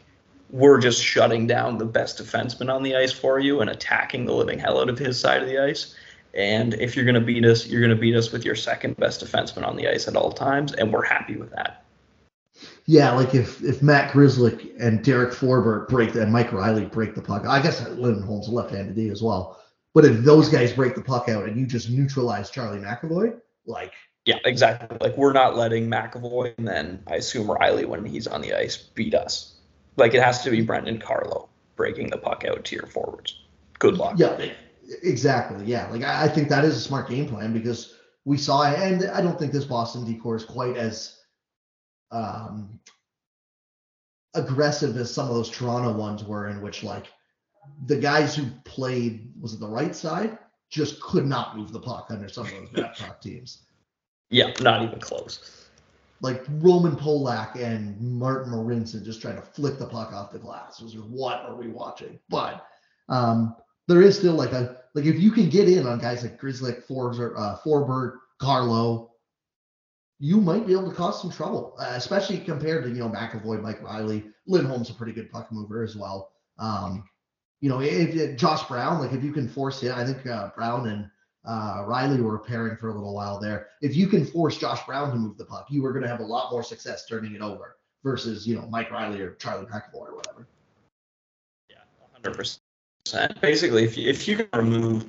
[0.51, 4.35] we're just shutting down the best defenseman on the ice for you and attacking the
[4.35, 5.95] living hell out of his side of the ice.
[6.35, 8.97] And if you're going to beat us, you're going to beat us with your second
[8.97, 11.85] best defenseman on the ice at all times, and we're happy with that.
[12.87, 17.23] Yeah, like if if Matt Grzelcyk and Derek Forbort break and Mike Reilly break the
[17.23, 19.62] puck, I guess Lindholm's left-handed as well.
[19.95, 23.93] But if those guys break the puck out and you just neutralize Charlie McAvoy, like
[24.25, 24.97] yeah, exactly.
[25.01, 28.77] Like we're not letting McAvoy and then I assume Reilly when he's on the ice
[28.77, 29.57] beat us.
[29.97, 33.43] Like it has to be Brandon Carlo breaking the puck out to your forwards.
[33.79, 34.15] Good luck.
[34.17, 34.51] Yeah,
[35.03, 35.65] exactly.
[35.67, 39.05] Yeah, like I, I think that is a smart game plan because we saw, and
[39.11, 41.19] I don't think this Boston D-core is quite as
[42.13, 42.79] um,
[44.35, 47.07] aggressive as some of those Toronto ones were, in which like
[47.87, 50.39] the guys who played was it the right side
[50.71, 53.63] just could not move the puck under some of those Babcock teams.
[54.31, 55.69] Yeah, not even close.
[56.23, 60.81] Like Roman Polak and Martin Marincin just trying to flick the puck off the glass.
[60.81, 62.19] It was what are we watching?
[62.29, 62.65] But
[63.09, 63.57] um,
[63.89, 66.75] there is still like a like if you can get in on guys like Grizzly,
[66.87, 69.13] Forbes, or uh, Forbort, Carlo,
[70.19, 73.61] you might be able to cause some trouble, uh, especially compared to you know McAvoy,
[73.61, 76.31] Mike Reilly, Lindholm's a pretty good puck mover as well.
[76.59, 77.05] Um,
[77.63, 80.51] you know, if, if Josh Brown, like if you can force him, I think uh,
[80.55, 81.09] Brown and
[81.45, 83.69] uh, Reilly were pairing for a little while there.
[83.81, 86.21] If you can force Josh Brown to move the puck, you are going to have
[86.21, 89.95] a lot more success turning it over versus you know Mike Reilly or Charlie McAvoy
[89.95, 90.49] or whatever.
[91.71, 91.77] Yeah,
[92.13, 93.41] hundred percent.
[93.41, 95.05] Basically, if you, if you can remove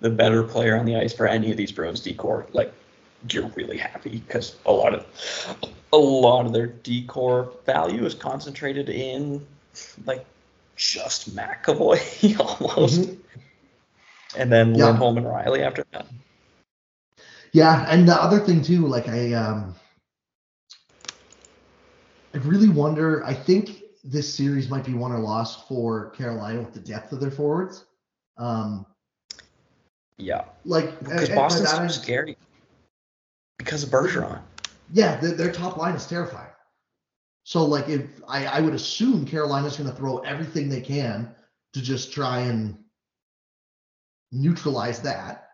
[0.00, 2.72] the better player on the ice for any of these Bruins D-core, like
[3.30, 5.06] you're really happy because a lot of
[5.94, 9.46] a lot of their D-core value is concentrated in
[10.04, 10.26] like
[10.76, 13.00] just McAvoy almost.
[13.00, 14.40] Mm-hmm.
[14.40, 14.86] And then yeah.
[14.86, 16.06] Lindholm and Reilly after that.
[17.52, 19.74] Yeah, and the other thing too, like I um
[22.34, 26.74] I really wonder, I think this series might be won or lost for Carolina with
[26.74, 27.84] the depth of their forwards.
[28.36, 28.84] Um
[30.18, 30.44] yeah.
[30.64, 32.36] Like because Boston's so scary.
[33.58, 34.40] Because of Bergeron.
[34.92, 36.50] Yeah, the, their top line is terrifying.
[37.46, 41.32] So like if I, I would assume Carolina's going to throw everything they can
[41.74, 42.76] to just try and
[44.32, 45.50] neutralize that.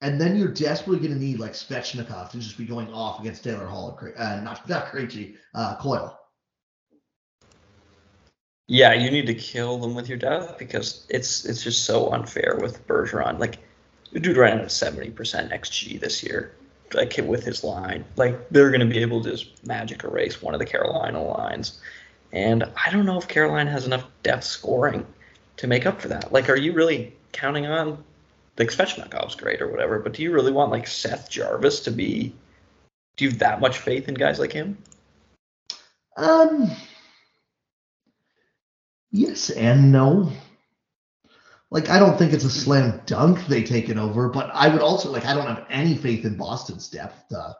[0.00, 3.44] And then you're desperately going to need like Svechnikov to just be going off against
[3.44, 6.18] Taylor Hall, uh, not not Krejci, uh, Coyle.
[8.66, 12.58] Yeah, you need to kill them with your death because it's it's just so unfair
[12.60, 13.38] with Bergeron.
[13.38, 13.58] Like,
[14.12, 16.56] dude ran at seventy percent XG this year
[16.94, 18.04] like with his line.
[18.16, 21.80] Like they're going to be able to just magic erase one of the Carolina lines.
[22.32, 25.06] And I don't know if Carolina has enough depth scoring
[25.56, 26.32] to make up for that.
[26.32, 28.02] Like, are you really counting on
[28.58, 32.34] like Svechnikov's great or whatever, but do you really want like Seth Jarvis to be?
[33.16, 34.78] Do you have that much faith in guys like him?
[36.16, 36.70] Um.
[39.10, 40.30] Yes and no
[41.70, 44.82] like I don't think it's a slam dunk they take it over, but I would
[44.82, 47.56] also like I don't have any faith in Boston's depth to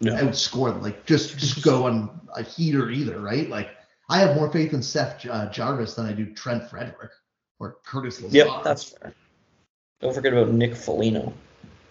[0.00, 0.14] no.
[0.14, 0.82] outscore them.
[0.82, 3.48] Like just just go on a heater either, right?
[3.48, 3.70] Like
[4.08, 7.10] I have more faith in Seth uh, Jarvis than I do Trent Frederic
[7.58, 8.36] or Curtis Lazar.
[8.36, 9.12] Yep, that's fair.
[10.00, 11.32] Don't forget about Nick Foligno.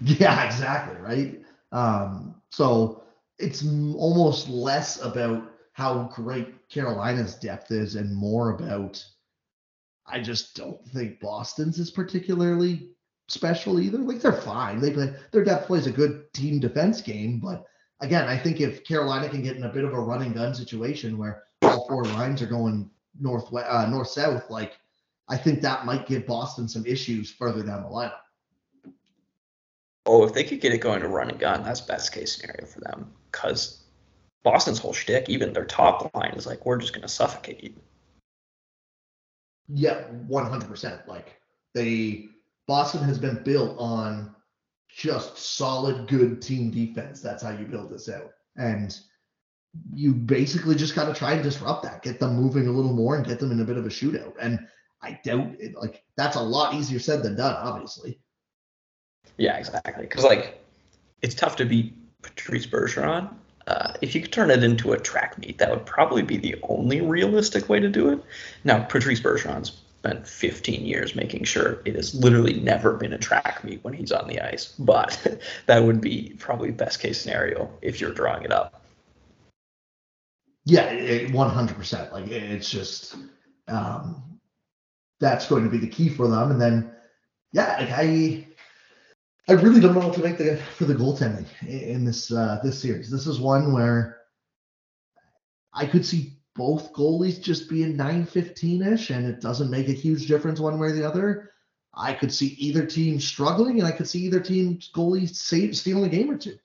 [0.02, 1.42] Yeah, exactly, right.
[1.72, 3.04] Um, so
[3.40, 9.02] it's almost less about how great Carolina's depth is and more about
[10.08, 12.90] I just don't think Boston's is particularly
[13.28, 13.98] special either.
[13.98, 14.80] Like they're fine.
[14.80, 17.66] They play their depth plays a good team defense game, but
[18.02, 21.18] again, I think if Carolina can get in a bit of a running gun situation
[21.18, 22.90] where all four lines are going
[23.20, 24.78] north uh, north south, like
[25.28, 28.20] I think that might give Boston some issues further down the lineup.
[30.06, 32.68] Oh, if they could get it going to run and gun, that's best case scenario
[32.68, 33.12] for them.
[33.32, 33.86] Because
[34.44, 37.74] Boston's whole shtick, even their top line, is like we're just going to suffocate you.
[39.68, 41.08] Yeah, one hundred percent.
[41.08, 41.40] Like
[41.74, 42.28] they
[42.68, 44.36] Boston has been built on
[44.90, 47.22] just solid, good team defense.
[47.22, 48.32] That's how you build this out.
[48.56, 48.98] And
[49.94, 53.18] you basically just got to try and disrupt that, get them moving a little more
[53.18, 54.34] and get them in a bit of a shootout.
[54.40, 54.66] And
[55.02, 58.20] I doubt it, like that's a lot easier said than done, obviously.
[59.38, 60.04] Yeah, exactly.
[60.04, 60.64] Because like
[61.22, 63.34] it's tough to beat Patrice Bergeron.
[63.68, 66.56] Uh, if you could turn it into a track meet, that would probably be the
[66.64, 68.24] only realistic way to do it.
[68.64, 73.64] Now, Patrice Bergeron's spent 15 years making sure it has literally never been a track
[73.64, 78.00] meet when he's on the ice, but that would be probably best case scenario if
[78.00, 78.84] you're drawing it up.
[80.66, 82.12] Yeah, it, 100%.
[82.12, 83.16] Like it's just
[83.68, 84.40] um,
[85.20, 86.52] that's going to be the key for them.
[86.52, 86.92] And then,
[87.52, 88.48] yeah, like I
[89.48, 92.82] I really don't know what to make the, for the goaltending in this uh, this
[92.82, 93.12] series.
[93.12, 94.22] This is one where
[95.72, 100.60] I could see both goalies just being 9-15-ish, and it doesn't make a huge difference
[100.60, 101.52] one way or the other.
[101.94, 106.06] I could see either team struggling, and I could see either team's goalie save, stealing
[106.06, 106.58] a game or two.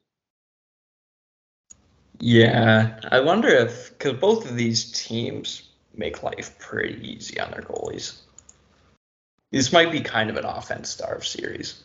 [2.20, 7.62] Yeah, I wonder if because both of these teams make life pretty easy on their
[7.62, 8.20] goalies.
[9.50, 11.82] This might be kind of an offense starved series.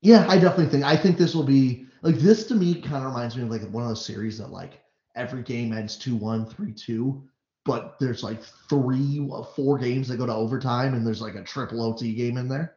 [0.00, 0.84] Yeah, I definitely think.
[0.84, 2.80] I think this will be like this to me.
[2.80, 4.80] Kind of reminds me of like one of those series that like
[5.16, 7.20] every game ends 2-1, 3-2,
[7.64, 11.82] but there's like three, four games that go to overtime, and there's like a triple
[11.82, 12.76] OT game in there.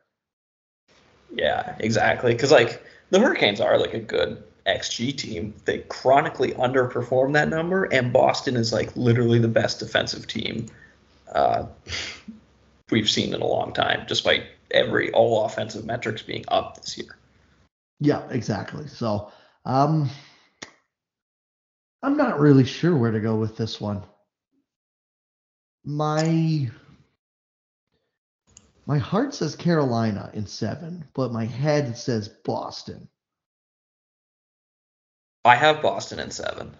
[1.33, 2.33] Yeah, exactly.
[2.33, 5.53] Because like the Hurricanes are like a good XG team.
[5.65, 10.65] They chronically underperform that number, and Boston is like literally the best defensive team
[11.33, 11.65] uh,
[12.89, 14.43] we've seen in a long time, despite
[14.73, 17.17] every all offensive metrics being up this year.
[17.99, 18.87] Yeah, exactly.
[18.87, 19.31] So,
[19.65, 20.09] um,
[22.03, 24.03] I'm not really sure where to go with this one.
[25.85, 26.69] My
[28.87, 33.07] my heart says Carolina in seven, but my head says Boston.
[35.45, 36.73] I have Boston in seven.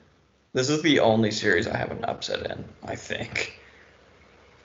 [0.54, 3.61] This is the only series I have an upset in, I think.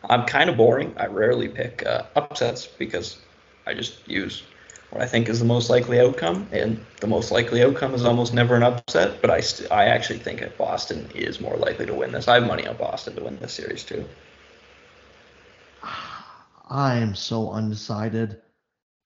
[0.09, 0.95] I'm kind of boring.
[0.97, 3.19] I rarely pick uh, upsets because
[3.67, 4.45] I just use
[4.91, 8.33] what I think is the most likely outcome, and the most likely outcome is almost
[8.33, 9.21] never an upset.
[9.21, 12.29] But I st- I actually think that Boston is more likely to win this.
[12.29, 14.05] I have money on Boston to win this series too.
[16.69, 18.43] I am so undecided.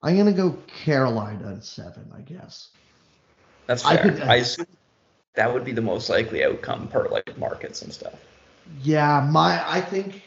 [0.03, 2.69] I'm gonna go Carolina at seven, I guess.
[3.67, 3.99] That's fair.
[3.99, 4.65] I, could, I assume
[5.35, 8.15] that would be the most likely outcome per like markets and stuff.
[8.83, 10.21] Yeah, my I think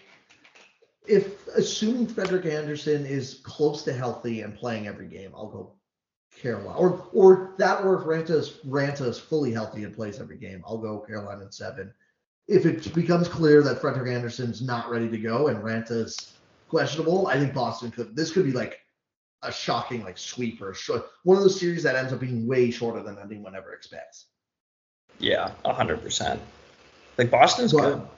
[1.07, 5.73] if assuming Frederik Andersen is close to healthy and playing every game, I'll go
[6.41, 6.79] Carolina.
[6.79, 10.63] Or or that or if Raanta is Raanta is fully healthy and plays every game,
[10.67, 11.93] I'll go Carolina in seven.
[12.47, 16.35] If it becomes clear that Frederik Andersen's not ready to go and Raanta is
[16.69, 18.81] questionable, I think Boston could this could be like
[19.43, 22.71] a shocking like sweep or short, one of those series that ends up being way
[22.71, 24.27] shorter than anyone ever expects.
[25.19, 26.41] Yeah, hundred percent.
[27.19, 28.09] Like Boston's but, good.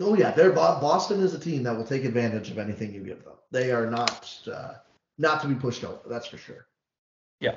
[0.00, 3.24] Oh yeah, they're Boston is a team that will take advantage of anything you give
[3.24, 3.34] them.
[3.50, 4.74] They are not uh,
[5.18, 6.00] not to be pushed over.
[6.08, 6.66] That's for sure.
[7.40, 7.54] Yeah.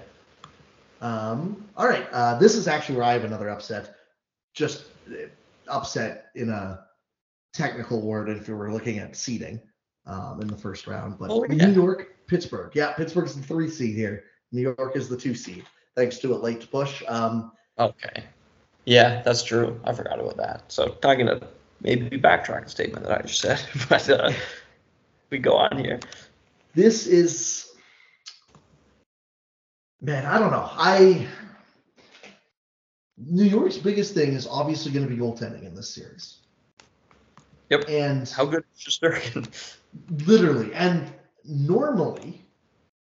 [1.02, 2.08] Um, all right.
[2.12, 3.96] Uh, this is actually where I have another upset.
[4.54, 5.28] Just uh,
[5.68, 6.86] upset in a
[7.54, 9.62] technical word if you were looking at seeding
[10.06, 11.18] um, in the first round.
[11.20, 11.68] But oh, yeah.
[11.68, 12.72] New York, Pittsburgh.
[12.74, 14.24] Yeah, Pittsburgh's the three seed here.
[14.52, 15.66] New York is the two seed,
[15.96, 17.04] thanks to a late push.
[17.08, 18.24] Um, okay.
[18.86, 19.80] Yeah, that's true.
[19.84, 20.72] I forgot about that.
[20.72, 21.48] So talking to
[21.82, 24.32] maybe backtrack the statement that I just said, but uh,
[25.30, 26.00] we go on here.
[26.74, 27.72] This is,
[30.02, 30.70] man, I don't know.
[30.72, 31.28] I
[33.18, 36.40] New York's biggest thing is obviously going to be goaltending in this series.
[37.70, 37.86] Yep.
[37.88, 39.48] And how good is Shesterkin?
[40.26, 41.12] literally, and
[41.46, 42.42] normally,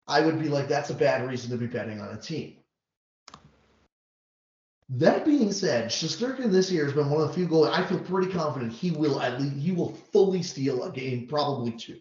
[0.07, 2.57] I would be like, that's a bad reason to be betting on a team.
[4.91, 7.69] That being said, Shesterkin this year has been one of the few goals.
[7.69, 11.73] I feel pretty confident he will at least he will fully steal a game, probably
[11.73, 11.99] two.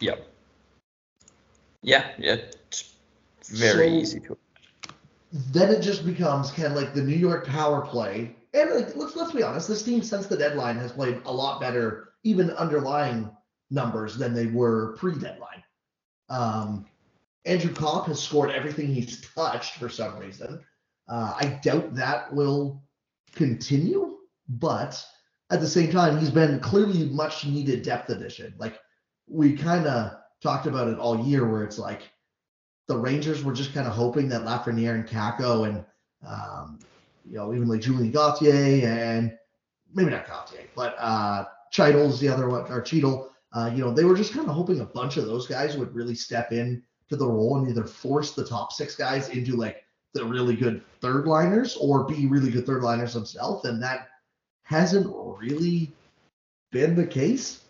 [0.00, 0.28] Yep.
[1.82, 2.36] Yeah, yeah,
[2.68, 2.94] it's
[3.48, 4.36] very so, easy to.
[5.32, 9.16] Then it just becomes kind of like the New York power play, and like, let's
[9.16, 13.30] let's be honest, this team since the deadline has played a lot better, even underlying
[13.70, 15.62] numbers than they were pre-deadline.
[16.28, 16.86] Um,
[17.44, 20.64] Andrew Copp has scored everything he's touched for some reason.
[21.08, 22.82] Uh, I doubt that will
[23.34, 24.16] continue,
[24.48, 25.04] but
[25.50, 28.54] at the same time, he's been clearly much needed depth addition.
[28.58, 28.78] Like
[29.28, 32.02] we kind of talked about it all year, where it's like
[32.88, 35.84] the Rangers were just kind of hoping that Lafreniere and Kakko and
[36.26, 36.78] um,
[37.24, 39.36] you know even like Julien Gauthier and
[39.94, 43.30] maybe not Gauthier, but uh, Chytil's the other one or Cheadle.
[43.52, 45.94] Uh, you know, they were just kind of hoping a bunch of those guys would
[45.94, 49.83] really step in to the role and either force the top six guys into like
[50.14, 53.64] the really good third liners or be really good third liners themselves.
[53.66, 54.08] And that
[54.62, 55.92] hasn't really
[56.72, 57.64] been the case.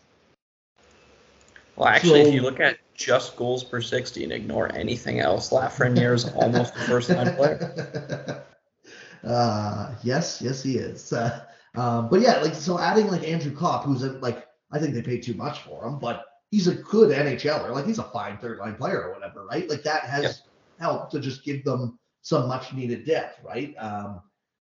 [1.76, 5.50] Well, actually, So- if you look at just goals per 60 and ignore anything else,
[5.50, 8.44] Lafreniere is almost a first line player.
[9.24, 11.12] uh, yes, yes, he is.
[11.12, 14.94] Uh, um, but yeah, like so, adding like Andrew Copp, who's a, like I think
[14.94, 17.70] they paid too much for him, but he's a good NHLer.
[17.70, 19.68] Like he's a fine third line player or whatever, right?
[19.68, 20.34] Like that has Yep.
[20.78, 23.74] helped to just give them some much needed depth, right?
[23.78, 24.22] Um,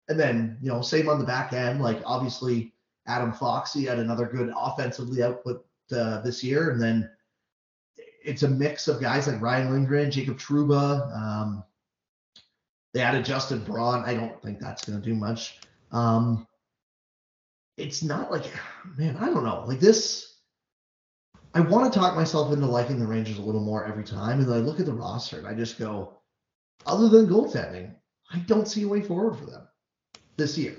[0.08, 1.80] and then you know, same on the back end.
[1.80, 2.74] Like obviously,
[3.08, 7.10] Adam Foxy had another good offensively output uh, this year, and then
[8.22, 11.10] it's a mix of guys like Ryan Lindgren, Jacob Trouba.
[11.16, 11.64] Um,
[12.92, 14.04] they added Justin Braun.
[14.04, 15.60] I don't think that's going to do much.
[15.92, 16.46] Um,
[17.76, 18.44] it's not like,
[18.96, 19.64] man, I don't know.
[19.66, 20.36] Like this,
[21.54, 24.40] I want to talk myself into liking the Rangers a little more every time.
[24.40, 26.15] And I look at the roster and I just go,
[26.86, 27.94] other than goaltending,
[28.32, 29.68] I don't see a way forward for them
[30.36, 30.76] this year.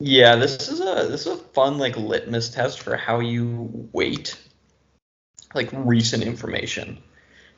[0.00, 4.36] Yeah, this is a this is a fun like litmus test for how you weight
[5.54, 6.98] like recent information.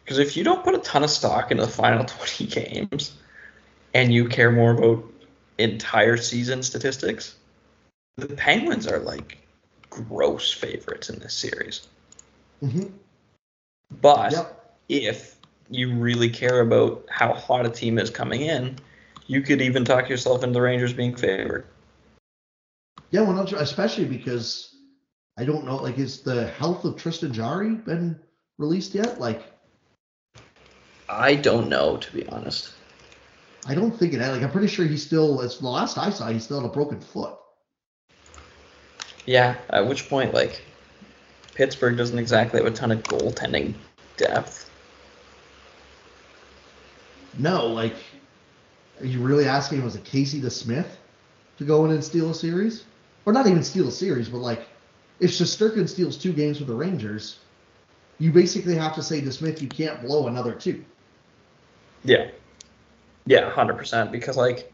[0.05, 3.17] Because if you don't put a ton of stock into the final 20 games
[3.95, 5.05] and you care more about
[5.59, 7.37] entire season statistics,
[8.17, 9.39] the Penguins are like
[9.89, 11.89] gross favorites in this series.
[12.63, 12.89] Mm-hmm.
[14.03, 14.77] But Yep.
[14.89, 15.37] if
[15.75, 18.77] you really care about how hot a team is coming in,
[19.27, 21.67] you could even talk yourself into the Rangers being favored.
[23.11, 24.75] Yeah, well, not sure, especially because
[25.39, 25.77] I don't know.
[25.77, 28.19] Like, is the health of Tristan Jarry been
[28.59, 29.21] released yet?
[29.21, 29.43] Like,
[31.09, 32.75] I don't know, to be honest.
[33.67, 34.33] I don't think it had.
[34.33, 35.41] Like, I'm pretty sure he's still.
[35.41, 37.37] As the last I saw, he's still had a broken foot.
[39.27, 40.63] Yeah, at which point, like,
[41.55, 43.75] Pittsburgh doesn't exactly have a ton of goaltending
[44.17, 44.71] depth.
[47.39, 47.95] No, like,
[49.01, 49.83] are you really asking?
[49.83, 50.87] Was it Casey DeSmith
[51.59, 52.85] to go in and steal a series,
[53.27, 54.67] or not even steal a series, but like,
[55.21, 57.39] if Shesterkin steals two games for the Rangers,
[58.19, 60.85] you basically have to say to Smith, you can't blow another two.
[62.05, 62.29] Yeah.
[63.27, 64.13] Yeah, hundred percent.
[64.13, 64.73] Because like,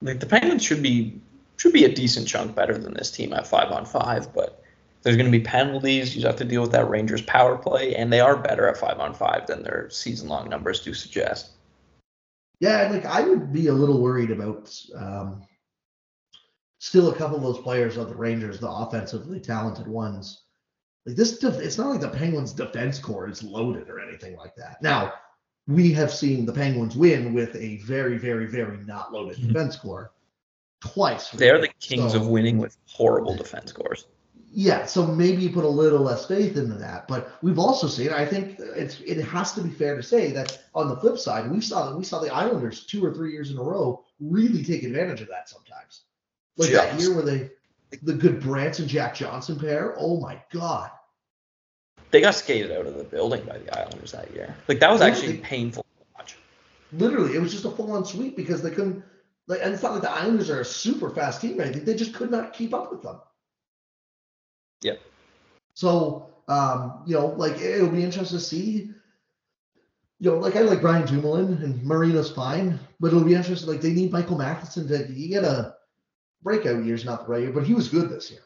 [0.00, 1.20] like the Penguins should be
[1.56, 4.62] should be a decent chunk better than this team at five on five, but
[5.02, 6.16] there's going to be penalties.
[6.16, 8.98] You have to deal with that Rangers power play, and they are better at five
[9.00, 11.50] on five than their season long numbers do suggest.
[12.60, 15.42] Yeah, like I would be a little worried about um,
[16.78, 20.42] still a couple of those players of the Rangers, the offensively talented ones.
[21.06, 24.54] Like this, def- it's not like the Penguins' defense core is loaded or anything like
[24.56, 24.82] that.
[24.82, 25.12] Now,
[25.66, 29.48] we have seen the Penguins win with a very, very, very not loaded Mhm.
[29.48, 30.12] defense core
[30.80, 31.30] twice.
[31.30, 34.06] They're the kings So- of winning with horrible defense scores.
[34.50, 38.10] Yeah, so maybe you put a little less faith into that, but we've also seen.
[38.10, 41.50] I think it's it has to be fair to say that on the flip side,
[41.50, 44.84] we saw we saw the Islanders two or three years in a row really take
[44.84, 46.02] advantage of that sometimes.
[46.56, 47.50] Like that year where they
[48.02, 49.94] the good Branson Jack Johnson pair.
[49.98, 50.90] Oh my god!
[52.10, 54.56] They got skated out of the building by the Islanders that year.
[54.66, 56.36] Like that was Yeah, actually painful to watch.
[56.92, 59.04] Literally, it was just a full on sweep because they couldn't.
[59.46, 61.84] Like, and it's not like the Islanders are a super fast team or anything.
[61.84, 63.20] They just could not keep up with them.
[64.82, 65.00] Yep.
[65.74, 68.90] So, um, you know, like it'll be interesting to see.
[70.20, 73.68] You know, like I like Brian Dumoulin and Marino's fine, but it'll be interesting.
[73.68, 75.76] Like they need Michael Matheson to he had a
[76.42, 78.40] breakout year's not the right year, but he was good this year.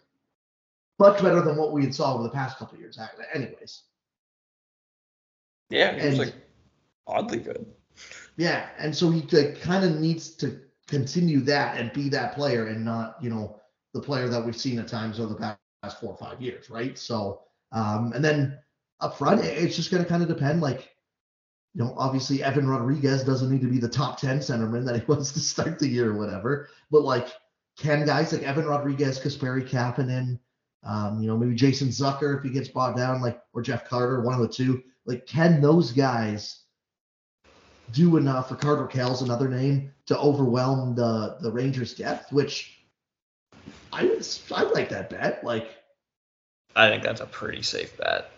[0.98, 2.98] Much better than what we had saw over the past couple of years.
[3.32, 3.82] Anyways,
[5.70, 6.34] Yeah, was like
[7.06, 7.66] oddly good.
[8.36, 12.66] yeah, and so he like, kind of needs to continue that and be that player
[12.66, 13.58] and not you know
[13.94, 15.58] the player that we've seen at times over the past
[15.90, 16.96] four or five years, right?
[16.96, 17.40] So,
[17.72, 18.58] um, and then
[19.00, 20.60] up front, it's just going to kind of depend.
[20.60, 20.90] Like,
[21.74, 25.04] you know, obviously Evan Rodrigues doesn't need to be the top ten centerman that he
[25.08, 27.28] was to start the year or whatever, but like,
[27.78, 30.38] can guys like Evan Rodrigues, Kasperi Kapanen,
[30.84, 34.20] um, you know, maybe Jason Zucker if he gets bought down, like, or Jeff Carter,
[34.20, 36.64] one of the two, like, can those guys
[37.92, 38.52] do enough?
[38.52, 42.81] Or Carter Kell's another name to overwhelm the the Rangers' depth, which
[43.92, 45.44] I would I like that bet.
[45.44, 45.68] Like,
[46.74, 48.30] I think that's a pretty safe bet.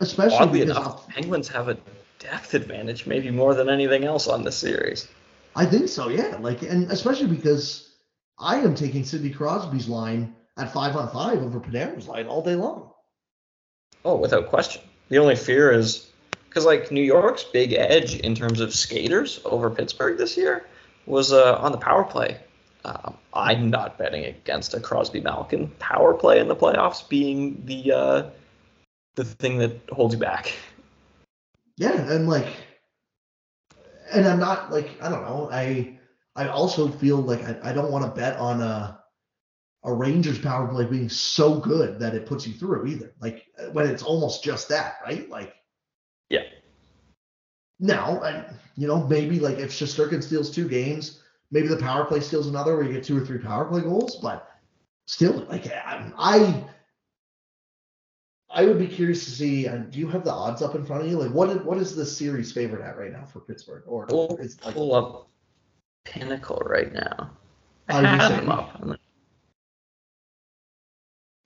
[0.00, 1.76] especially Oddly because enough, the Penguins have a
[2.18, 5.08] depth advantage, maybe more than anything else on this series.
[5.54, 6.38] I think so, yeah.
[6.40, 7.90] Like, and especially because
[8.38, 12.54] I am taking Sidney Crosby's line at five on five over Panarin's line all day
[12.54, 12.90] long.
[14.04, 14.82] Oh, without question.
[15.08, 16.10] The only fear is
[16.48, 20.66] because like New York's big edge in terms of skaters over Pittsburgh this year
[21.06, 22.38] was uh, on the power play.
[22.84, 27.92] Um, I'm not betting against a Crosby Malkin power play in the playoffs being the
[27.92, 28.30] uh,
[29.14, 30.52] the thing that holds you back.
[31.76, 32.48] yeah, and like,
[34.12, 35.48] and I'm not like I don't know.
[35.50, 35.98] I
[36.36, 39.00] I also feel like I, I don't want to bet on a
[39.84, 43.14] a Rangers power play being so good that it puts you through either.
[43.20, 45.28] Like when it's almost just that, right?
[45.28, 45.54] Like,
[46.30, 46.44] Yeah.
[47.80, 48.44] Now, I,
[48.76, 51.20] you know, maybe like if Shesterkin steals two games,
[51.54, 54.16] maybe the power play steals another where you get two or three power play goals,
[54.16, 54.50] but
[55.06, 56.64] still, like I, I
[58.50, 59.68] I would be curious to see.
[59.68, 61.16] Uh, do you have the odds up in front of you?
[61.16, 63.84] Like, what is, what is the series favorite at right now for Pittsburgh?
[63.86, 65.28] Or We'll is like, pull up
[66.04, 67.30] Pinnacle right now.
[67.88, 68.98] I you have them up.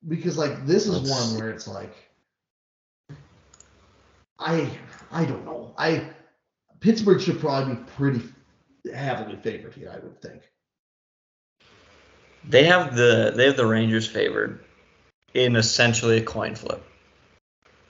[0.06, 1.94] Because like this is Let's one where it's like,
[4.38, 4.70] I
[5.12, 5.74] I don't know.
[5.76, 6.08] I
[6.80, 8.22] Pittsburgh should probably be pretty
[8.94, 9.90] heavily favored here.
[9.94, 10.42] I would think.
[12.44, 14.64] They have the they have the Rangers favored
[15.34, 16.84] in essentially a coin flip.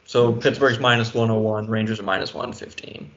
[0.05, 3.11] So Pittsburgh's minus 101, Rangers are minus 115.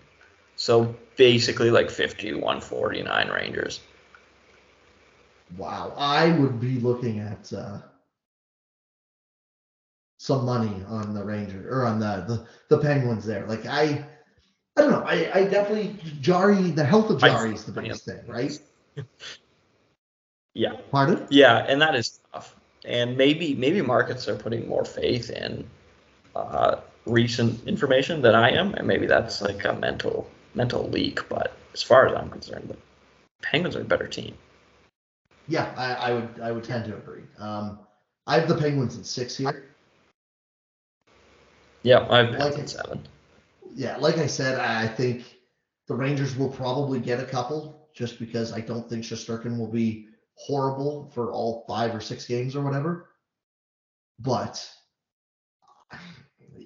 [0.58, 3.80] So basically like 50, 149 Rangers.
[5.58, 7.80] Wow, I would be looking at uh,
[10.18, 13.46] some money on the Ranger or on the, the the Penguins there.
[13.48, 14.06] Like I,
[14.78, 15.04] I don't know.
[15.06, 16.72] I, I definitely Jarry.
[16.72, 18.58] The health of I- Jarry is the biggest thing, right?
[20.54, 20.74] Yeah.
[20.92, 21.26] Pardon?
[21.30, 22.58] Yeah, and that is tough.
[22.84, 25.66] And maybe maybe markets are putting more faith in
[26.36, 31.30] uh, recent information than I am, and maybe that's like a mental mental leak.
[31.30, 32.76] But as far as I'm concerned, the
[33.42, 34.34] Penguins are a better team.
[35.48, 37.24] Yeah, I, I would I would tend to agree.
[37.38, 37.80] Um,
[38.28, 39.66] I have the Penguins at six here.
[41.84, 42.64] Yeah, I've Like been it.
[42.64, 43.08] at seven.
[43.74, 45.38] Yeah, like I said, I think
[45.88, 50.08] the Rangers will probably get a couple just because I don't think Shesterkin will be
[50.36, 53.10] horrible for all five or six games or whatever.
[54.20, 54.68] But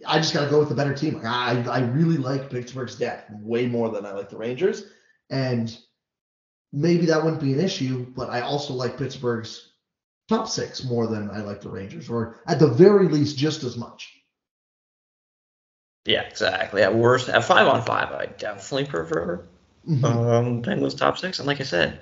[0.08, 1.22] I just got to go with the better team.
[1.24, 4.86] I I really like Pittsburgh's depth way more than I like the Rangers,
[5.30, 5.76] and
[6.72, 8.06] maybe that wouldn't be an issue.
[8.16, 9.74] But I also like Pittsburgh's
[10.28, 13.78] top six more than I like the Rangers, or at the very least, just as
[13.78, 14.12] much.
[16.06, 16.84] Yeah, exactly.
[16.84, 19.43] At worst, at five on five, I definitely prefer
[19.88, 20.03] Mhm.
[20.03, 21.39] um, Penguins top six.
[21.39, 21.99] And like I said,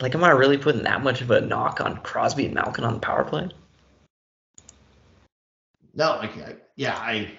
[0.00, 2.94] like, am I really putting that much of a knock on Crosby and Malkin on
[2.94, 3.48] the power play?
[5.94, 7.30] No, like I, yeah, I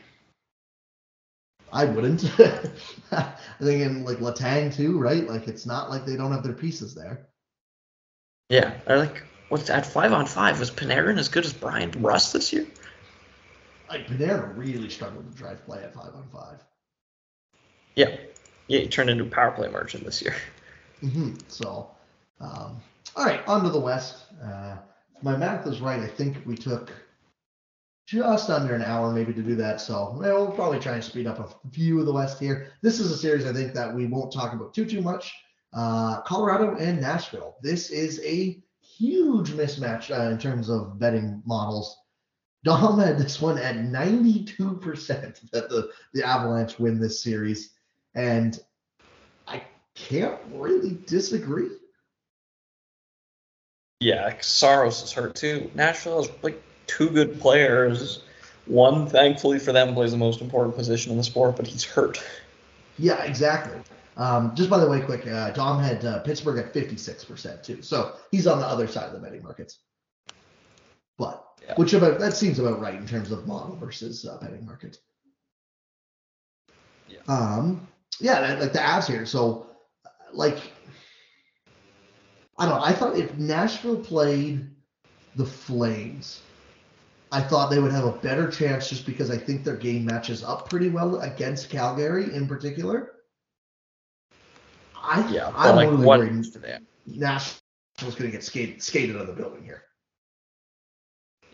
[1.72, 2.26] I wouldn't.
[3.12, 5.28] I think in like Letang too, right?
[5.28, 7.28] Like it's not like they don't have their pieces there.
[8.50, 10.60] Yeah, like, what's at five on five?
[10.60, 12.68] Was Panarin as good as Bryan Rust this year?
[13.92, 16.64] Like Panarin really struggled to drive play at five on five.
[17.96, 18.16] Yeah,
[18.68, 20.36] yeah, he turned into a power play merchant this year.
[21.02, 21.92] hmm So,
[22.40, 22.80] um,
[23.18, 24.28] all right, on to the West.
[24.42, 24.78] Uh,
[25.18, 26.90] if my math is right, I think we took
[28.08, 29.82] just under an hour maybe to do that.
[29.82, 32.72] So well, we'll probably try and speed up a few of the West here.
[32.82, 35.34] This is a series I think that we won't talk about too too much.
[35.74, 37.58] Uh, Colorado and Nashville.
[37.62, 41.98] This is a huge mismatch uh, in terms of betting models.
[42.64, 47.74] Dom had this one at 92% that the, the Avalanche win this series.
[48.14, 48.60] And
[49.48, 49.64] I
[49.96, 51.70] can't really disagree.
[54.00, 55.72] Yeah, Saros is hurt too.
[55.76, 58.24] Nashville has like two good players.
[58.66, 62.22] One, thankfully for them, plays the most important position in the sport, but he's hurt.
[62.98, 63.80] Yeah, exactly.
[64.18, 67.82] Um, just by the way, quick, uh, Dom had uh, Pittsburgh at 56% too.
[67.82, 69.80] So he's on the other side of the betting markets.
[71.18, 71.76] But Yeah.
[71.76, 74.98] which about that seems about right in terms of model versus uh, betting market.
[77.08, 77.20] Yeah.
[77.28, 77.88] Um,
[78.20, 79.26] yeah, like the Avs here.
[79.26, 79.68] So,
[80.34, 80.58] like,
[82.58, 82.84] I don't know.
[82.84, 84.70] I thought if Nashville played
[85.36, 86.42] the Flames,
[87.32, 90.44] I thought they would have a better chance just because I think their game matches
[90.44, 93.14] up pretty well against Calgary in particular.
[94.96, 96.86] I Yeah, I'm like really what worried for them?
[97.06, 99.84] Nashville's going to get skated skated out of the building here.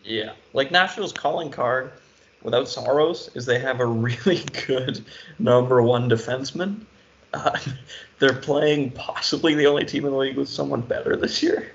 [0.08, 1.92] Yeah, like Nashville's calling card
[2.42, 5.04] without Saros is they have a really good
[5.38, 6.80] number one defenseman.
[7.34, 7.58] Uh,
[8.18, 11.72] they're playing possibly the only team in the league with someone better this year.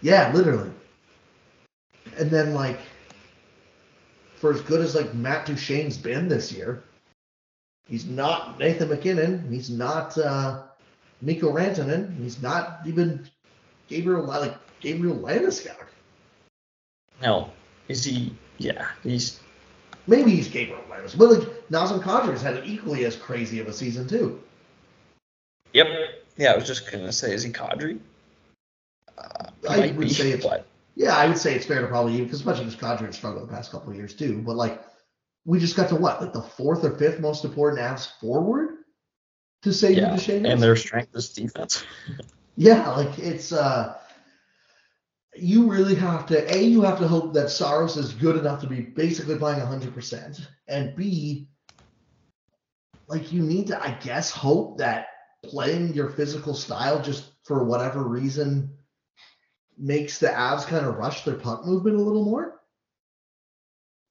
[0.00, 0.70] Yeah, literally.
[2.16, 2.78] And then like
[4.36, 6.84] for as good as like Matt Duchene's been this year,
[7.88, 9.50] he's not Nathan MacKinnon.
[9.50, 10.62] He's not uh
[11.20, 12.16] Mikko Rantanen.
[12.18, 13.28] He's not even
[13.88, 15.86] Gabriel like Gabriel Landeskog.
[17.22, 17.50] No,
[17.88, 18.34] is he?
[18.58, 19.40] Yeah, he's.
[20.06, 23.72] Maybe he's Gabriel Landeskog, but like Nazem Kadri's had an equally as crazy of a
[23.72, 24.42] season too.
[25.72, 25.86] Yep.
[26.36, 28.00] Yeah, I was just gonna say, is he Kadri?
[29.16, 30.66] Uh, I would be, say it's- but
[30.96, 33.16] Yeah, I would say it's fair to probably even because much of his Kadri has
[33.16, 34.42] struggled the past couple of years too.
[34.42, 34.82] But like
[35.44, 38.78] we just got to what, like the fourth or fifth most important Avs forward
[39.62, 41.84] to say Yeah, who Duchene and their strength is defense.
[42.56, 43.96] Yeah, like it's uh
[45.34, 48.66] you really have to A, you have to hope that Saros is good enough to
[48.66, 50.40] be basically playing hundred percent.
[50.68, 51.48] And B,
[53.08, 55.06] like you need to, I guess, hope that
[55.42, 58.70] playing your physical style just for whatever reason
[59.78, 62.60] makes the Avs kind of rush their puck movement a little more.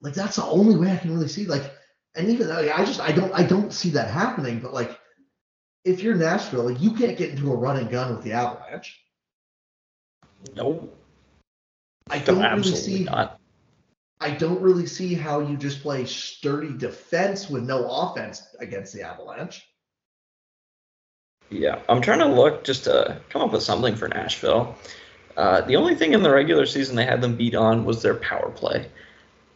[0.01, 1.45] Like that's the only way I can really see.
[1.45, 1.72] Like,
[2.15, 4.59] and even like, I just I don't I don't see that happening.
[4.59, 4.99] But like,
[5.86, 8.99] if you're Nashville, like you can't get into a run and gun with the Avalanche.
[10.55, 10.89] No,
[12.09, 13.03] I don't really see.
[13.03, 13.39] not.
[14.19, 19.01] I don't really see how you just play sturdy defense with no offense against the
[19.01, 19.67] Avalanche.
[21.49, 24.75] Yeah, I'm trying to look just to come up with something for Nashville.
[25.35, 28.15] Uh, the only thing in the regular season they had them beat on was their
[28.15, 28.87] power play.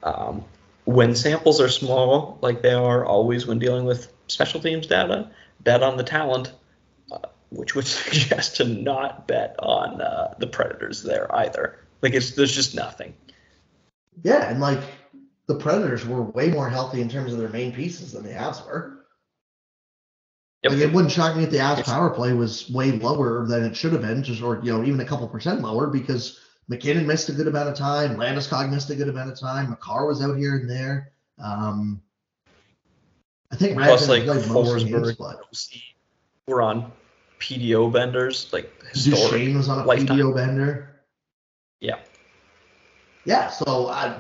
[0.04, 0.44] Um,
[0.86, 5.32] when samples are small, like they are always when dealing with special teams data,
[5.62, 6.52] bet on the talent,
[7.12, 7.20] uh,
[7.50, 11.80] which would suggest to not bet on uh, the Predators there either.
[12.06, 13.16] Like it's there's just nothing.
[14.24, 14.80] Yeah, and like
[15.48, 18.64] the Predators were way more healthy in terms of their main pieces than the Avs
[18.64, 19.08] were.
[20.62, 20.72] Yep.
[20.72, 23.76] Like it wouldn't shock me if the Avs power play was way lower than it
[23.76, 27.28] should have been, just or you know even a couple percent lower because MacKinnon missed
[27.30, 30.38] a good amount of time, Landeskog missed a good amount of time, Makar was out
[30.38, 31.12] here and there.
[31.40, 32.04] Um,
[33.52, 35.42] I think Plus, Radford like games, Forsberg, but
[36.46, 36.92] we're on
[37.40, 39.32] PDO benders, like historic.
[39.32, 40.20] Duchene was on a lifetime.
[40.20, 40.95] PDO bender.
[41.80, 42.00] Yeah.
[43.26, 44.20] Yeah, so I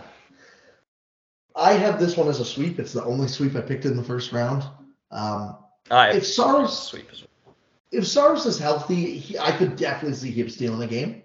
[1.55, 2.79] I have this one as a sweep.
[2.79, 4.63] It's the only sweep I picked in the first round.
[5.11, 5.57] Um,
[5.91, 7.55] I if Saros sweep as well.
[7.91, 11.23] if Saros is healthy, he, I could definitely see him stealing a game.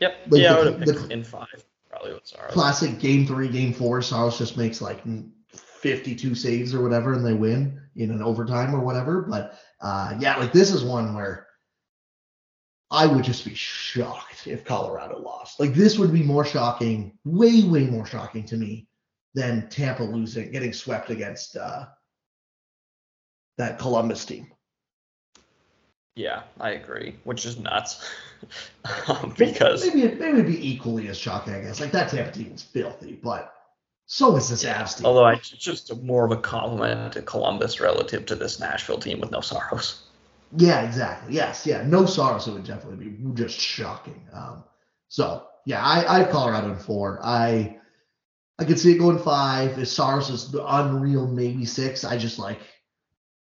[0.00, 0.16] Yep.
[0.30, 1.64] Like yeah, the- I would have the- in five.
[1.90, 2.52] Probably with Saros.
[2.52, 4.02] Classic game three, game four.
[4.02, 5.02] Saros just makes like
[5.52, 9.22] 52 saves or whatever, and they win in an overtime or whatever.
[9.22, 11.47] But uh, yeah, like this is one where
[12.90, 15.60] I would just be shocked if Colorado lost.
[15.60, 18.86] Like this would be more shocking, way, way more shocking to me
[19.34, 21.86] than Tampa losing, getting swept against uh,
[23.58, 24.50] that Columbus team.
[26.16, 28.10] Yeah, I agree, which is nuts.
[29.08, 31.80] um, because maybe it, maybe it'd be equally as shocking, I guess.
[31.80, 33.54] Like that Tampa team is filthy, but
[34.06, 34.62] so is this
[34.94, 35.06] team.
[35.06, 39.20] although I, it's just more of a compliment to Columbus relative to this Nashville team
[39.20, 40.07] with no Saros.
[40.56, 41.34] Yeah, exactly.
[41.34, 41.82] Yes, yeah.
[41.82, 44.26] No Saros it would definitely be just shocking.
[44.32, 44.64] Um,
[45.08, 47.20] so yeah, I, I have Colorado in four.
[47.22, 47.78] I
[48.58, 49.78] I could see it going five.
[49.78, 52.04] If Saros is unreal, maybe six.
[52.04, 52.58] I just like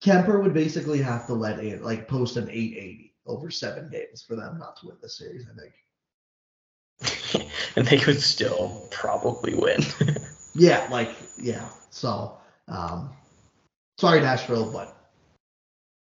[0.02, 4.36] Kuemper would basically have to let it like post an 880 over seven games for
[4.36, 7.50] them not to win the series, I think.
[7.76, 9.80] and they could still probably win.
[10.54, 11.66] Yeah, like yeah.
[11.88, 12.36] So
[12.68, 13.10] um
[13.98, 14.94] sorry Nashville, but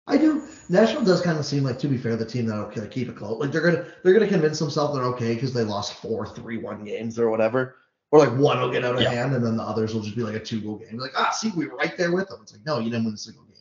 [0.07, 0.39] I do
[0.71, 3.41] Nashville does kind of seem like to be fair the team that'll keep it close.
[3.41, 6.85] Like they're gonna they're gonna convince themselves they're okay because they lost four three one
[6.85, 7.75] games or whatever.
[8.12, 9.11] Or like one will get out of Yeah.
[9.11, 10.97] hand and then the others will just be like a two goal game.
[10.99, 12.39] Like, ah, see, we were right there with them.
[12.43, 13.55] It's like, no, you didn't win a single game.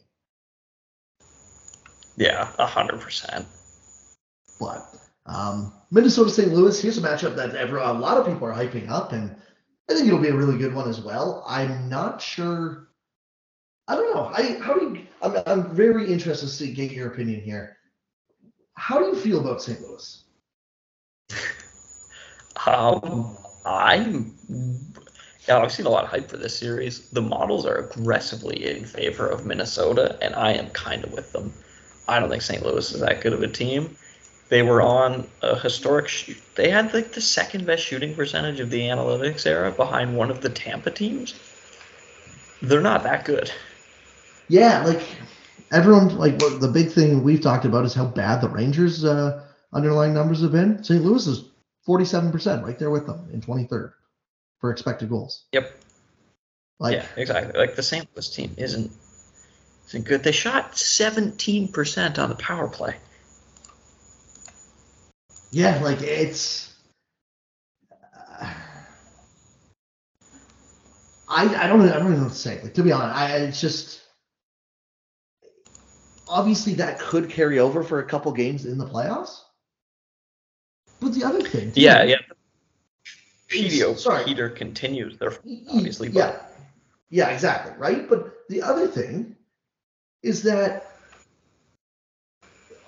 [2.16, 3.46] yeah, a hundred percent.
[4.60, 4.86] But
[5.26, 6.54] um, Minnesota St.
[6.54, 9.36] Louis, here's a matchup that every, a lot of people are hyping up, and
[9.90, 11.44] I think it'll be a really good one as well.
[11.48, 12.89] I'm not sure.
[13.90, 14.32] I don't know.
[14.32, 15.08] I how do you?
[15.22, 17.78] I'm, I'm very interested to see, get your opinion here.
[18.76, 19.82] How do you feel about St.
[19.82, 20.24] Louis?
[22.66, 23.36] Um,
[23.66, 24.36] I'm.
[25.48, 27.10] Yeah, I've seen a lot of hype for this series.
[27.10, 31.52] The models are aggressively in favor of Minnesota, and I am kind of with them.
[32.08, 32.64] I don't think St.
[32.64, 33.98] Louis is that good of a team.
[34.50, 36.08] They were on a historic.
[36.08, 40.30] Sh- they had like the second best shooting percentage of the analytics era, behind one
[40.30, 41.34] of the Tampa teams.
[42.62, 43.52] They're not that good.
[44.50, 45.02] Yeah, like
[45.72, 49.46] everyone, like what the big thing we've talked about is how bad the Rangers' uh,
[49.72, 50.84] underlying numbers have been.
[50.84, 51.04] St.
[51.04, 51.46] Louis is
[51.88, 53.94] 47%, right there with them in 23rd
[54.60, 55.46] for expected goals.
[55.54, 55.72] Yep.
[56.80, 57.60] Like, yeah, exactly.
[57.60, 58.08] Like the St.
[58.16, 58.92] Louis team isn't
[59.88, 60.24] isn't good.
[60.24, 62.96] They shot seventeen percent on the power play.
[65.52, 66.74] Yeah, like it's.
[67.92, 68.54] uh,
[71.28, 72.62] I I don't I don't even know what to say.
[72.62, 74.00] Like to be honest, I it's just
[76.30, 79.42] obviously that could carry over for a couple games in the playoffs.
[81.02, 82.16] But the other thing, too, Yeah, yeah.
[82.18, 83.14] is-
[83.48, 84.24] Peter, sorry.
[84.26, 85.18] Peter continues.
[85.18, 86.52] They're y- y- obviously, yeah, but-
[87.10, 88.08] yeah, exactly, right.
[88.08, 89.36] But the other thing
[90.22, 90.86] is that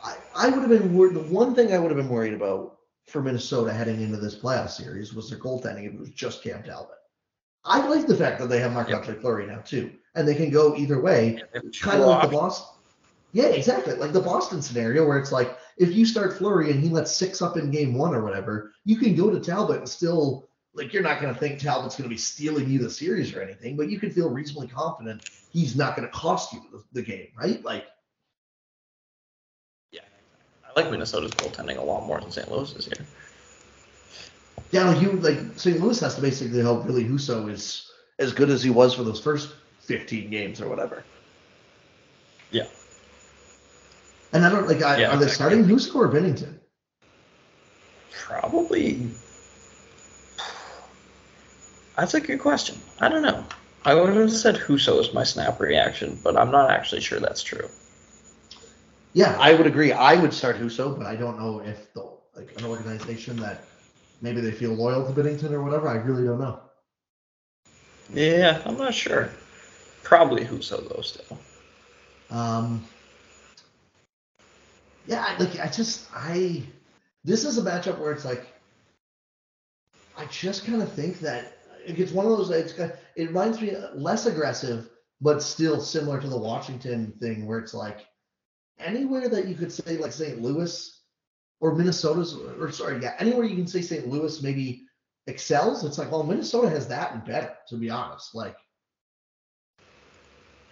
[0.04, 1.16] I, I would have been worried.
[1.16, 2.78] The one thing I would have been worried about
[3.08, 6.62] for Minnesota heading into this playoff series was their goaltending if it was just Cam
[6.64, 6.96] Talbot.
[7.64, 8.98] I like the fact that they have Marc Yeah.
[8.98, 11.42] Andre Fleury now too, and they can go either way.
[11.54, 12.32] They have Kind of like the Schwab.
[12.32, 12.78] Boston.
[13.34, 13.94] Yeah, exactly.
[13.94, 17.42] Like the Boston scenario where it's like if you start Fleury and he lets six
[17.42, 21.04] up in game one or whatever, you can go to Talbot and still like you're
[21.04, 23.90] not going to think Talbot's going to be stealing you the series or anything, but
[23.90, 27.64] you can feel reasonably confident he's not going to cost you the, the game, right?
[27.64, 27.86] Like
[29.92, 30.02] Yeah,
[30.66, 32.52] I like Minnesota's goaltending a lot more than St.
[32.52, 33.06] Louis this year.
[34.72, 35.80] Yeah, like you like St.
[35.80, 39.20] Louis has to basically hope really Husso is as good as he was for those
[39.20, 41.04] first 15 games or whatever.
[42.52, 42.68] Yeah.
[44.34, 45.64] And I don't like I, Yeah, are they exactly.
[45.64, 46.60] starting Husso or Binnington?
[48.12, 49.10] Probably.
[51.98, 52.78] That's a good question.
[53.00, 53.44] I don't know.
[53.84, 57.44] I would have said Husso is my snap reaction, but I'm not actually sure that's
[57.44, 57.68] true.
[59.14, 59.92] Yeah, I would agree.
[59.92, 63.64] I would start Husso, but I don't know if the like an organization that
[64.22, 65.90] maybe they feel loyal to Binnington or whatever.
[65.90, 66.60] I really don't know.
[68.14, 69.30] Yeah, I'm not sure.
[70.04, 71.02] Probably Husso though.
[71.02, 71.38] Still.
[72.30, 72.86] Um,
[75.08, 76.64] yeah, I- like I just I
[77.24, 78.48] this is a matchup where it's like
[80.18, 82.50] I just kind of think that it's one of those.
[82.52, 84.90] It's it reminds me uh, less aggressive,
[85.20, 88.06] but still similar to the Washington thing, where it's like
[88.80, 90.42] anywhere that you could say like St.
[90.42, 91.02] Louis
[91.60, 94.08] or Minnesota's or sorry, yeah, anywhere you can say St.
[94.08, 94.86] Louis maybe
[95.28, 95.84] excels.
[95.84, 98.36] It's like well, Minnesota has that and better, to be honest.
[98.36, 98.58] Like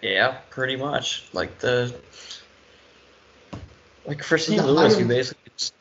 [0.02, 1.28] Yeah, pretty much.
[1.34, 1.96] Like the.
[4.10, 4.66] Like for St.
[4.66, 5.76] Louis, you basically just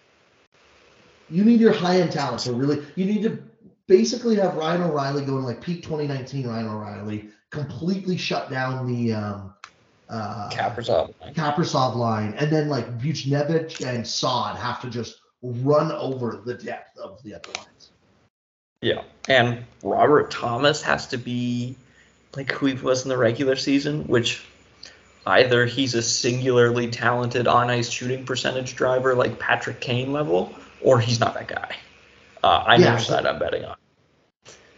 [1.31, 3.43] you need your high end talent So really you need to
[3.87, 9.55] basically have Ryan O'Reilly going like peak 2019 Ryan O'Reilly completely shut down the um
[10.11, 10.51] uh.
[10.51, 16.99] Kaprizov line and then like Buchnevich and Saad have to just run over the depth
[16.99, 17.91] of the other lines.
[18.83, 21.77] Yeah, and Robert Thomas has to be
[22.37, 24.45] like who he was in the regular season, which
[25.29, 30.99] either he's a singularly talented on ice shooting percentage driver like Patrick Kane level, or
[30.99, 31.77] he's not that guy.
[32.43, 32.93] Uh, I Yeah.
[32.93, 33.77] never side I'm betting on.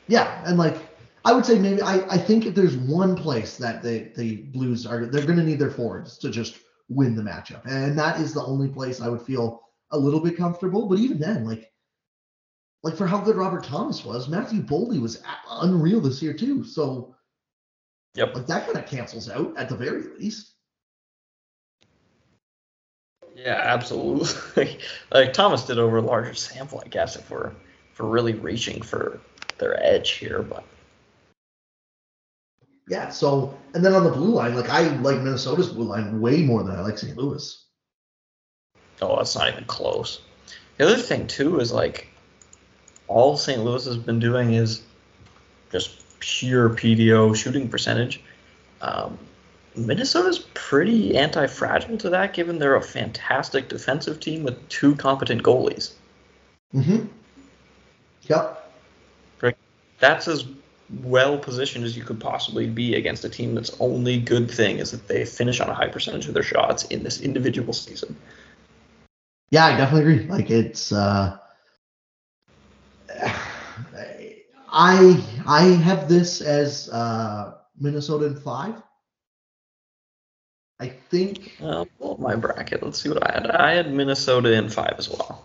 [0.08, 0.76] Yeah, and like
[1.24, 4.86] I would say maybe I, I think if there's one place that the the Blues
[4.86, 8.34] are they're going to need their forwards to just win the matchup, and that is
[8.34, 10.88] the only place I would feel a little bit comfortable.
[10.88, 11.70] But even then, like
[12.82, 16.64] like for how good Robert Thomas was, Matthew Boldy was unreal this year too.
[16.64, 17.14] So
[18.14, 18.34] Yep.
[18.34, 20.54] like that kind of cancels out at the very least.
[23.36, 24.78] Yeah, absolutely.
[25.12, 27.52] like Thomas did over a larger sample, I guess, if we're
[27.92, 29.20] if we're really reaching for
[29.58, 30.64] their edge here, but
[32.88, 33.10] Yeah.
[33.10, 36.64] So and then on the blue line, like I like Minnesota's blue line way more
[36.64, 37.16] than I like St.
[37.16, 37.64] Louis.
[39.00, 40.20] Oh, it's not even close.
[40.76, 42.08] The other thing too is like
[43.06, 43.62] all St.
[43.62, 44.82] Louis has been doing is
[45.70, 48.20] just pure PDO shooting percentage.
[48.80, 49.18] Um,
[49.76, 55.92] Minnesota's pretty anti-fragile to that, given they're a fantastic defensive team with two competent goalies.
[56.74, 57.06] Mm-hmm.
[58.22, 58.60] Yep.
[60.00, 60.46] That's as
[61.04, 64.90] well positioned as you could possibly be against a team that's only good thing is
[64.90, 68.16] that they finish on a high percentage of their shots in this individual season.
[69.50, 70.28] Yeah, I definitely agree.
[70.28, 71.38] Like it's uh
[74.72, 78.80] I I have this as uh Minnesota in five.
[80.78, 82.82] I think Uh, pull up my bracket.
[82.82, 83.50] Let's see what I had.
[83.50, 85.44] I had Minnesota in five as well.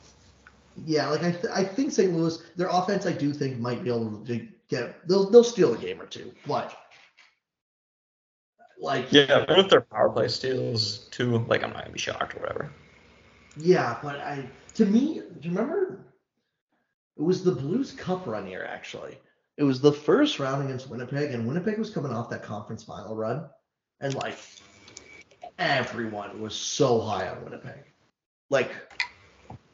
[0.86, 2.14] yeah, like I th- I think St.
[2.14, 5.78] Louis, their offense I do think might be able to get they'll they'll steal a
[5.78, 6.32] game or two.
[6.48, 6.76] But
[8.80, 12.36] like Yeah, but if their power play steals too, like I'm not gonna be shocked
[12.36, 12.72] or whatever.
[13.58, 16.06] Yeah, but I to me, do you remember?
[17.18, 19.18] It was the Blues Cup run here actually.
[19.58, 23.16] It was the first round against Winnipeg, and Winnipeg was coming off that conference final
[23.16, 23.46] run,
[24.02, 24.38] and like
[25.58, 27.84] everyone was so high on Winnipeg,
[28.50, 28.72] like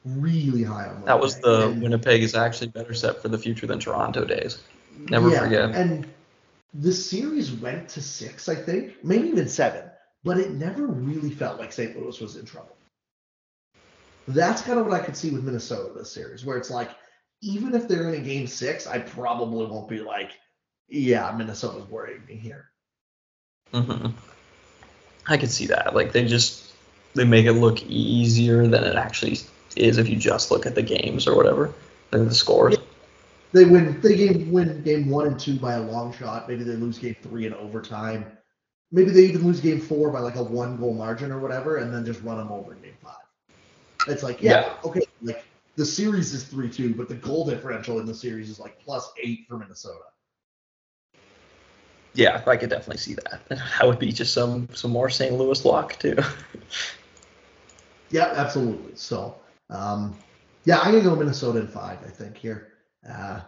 [0.06, 0.90] really high on.
[0.90, 1.06] Winnipeg.
[1.08, 4.60] That was the And- Winnipeg is actually better set for the future than Toronto days.
[5.10, 5.72] Never forget.
[5.72, 6.08] And
[6.74, 9.90] the series went to six, I think, maybe even seven,
[10.24, 11.98] but it never really felt like St.
[11.99, 12.76] Louis was in trouble.
[14.28, 16.91] That's kind of what I could see with Minnesota this series, where it's like,
[17.41, 20.31] even if they're in a game six, I probably won't be like,
[20.88, 22.72] yeah, Minnesota's worrying me here.
[23.73, 24.07] hmm
[25.27, 25.95] I could see that.
[25.95, 26.73] Like they just
[27.13, 29.38] they make it look easier than it actually
[29.76, 31.73] is if you just look at the games or whatever,
[32.11, 32.76] and the scores.
[33.53, 33.99] They win.
[34.01, 36.47] They game win game one and two by a long shot.
[36.47, 38.26] Maybe they lose game three in overtime.
[38.91, 41.93] Maybe they even lose game four by like a one goal margin or whatever, and
[41.93, 43.15] then just run them over in game five.
[44.07, 44.73] It's like, yeah, Yeah.
[44.85, 45.45] okay, like
[45.76, 49.11] the series is three two, but the goal differential in the series is like plus
[49.22, 50.03] eight for Minnesota.
[52.14, 53.41] Yeah, I could definitely see that.
[53.49, 55.34] That would be just some some more St.
[55.34, 56.18] Louis luck too.
[58.11, 58.95] Yeah, absolutely.
[58.95, 59.35] So,
[59.69, 60.14] um,
[60.65, 61.98] yeah, I'm gonna go Minnesota in five.
[62.06, 62.73] I think here.
[63.10, 63.39] Uh,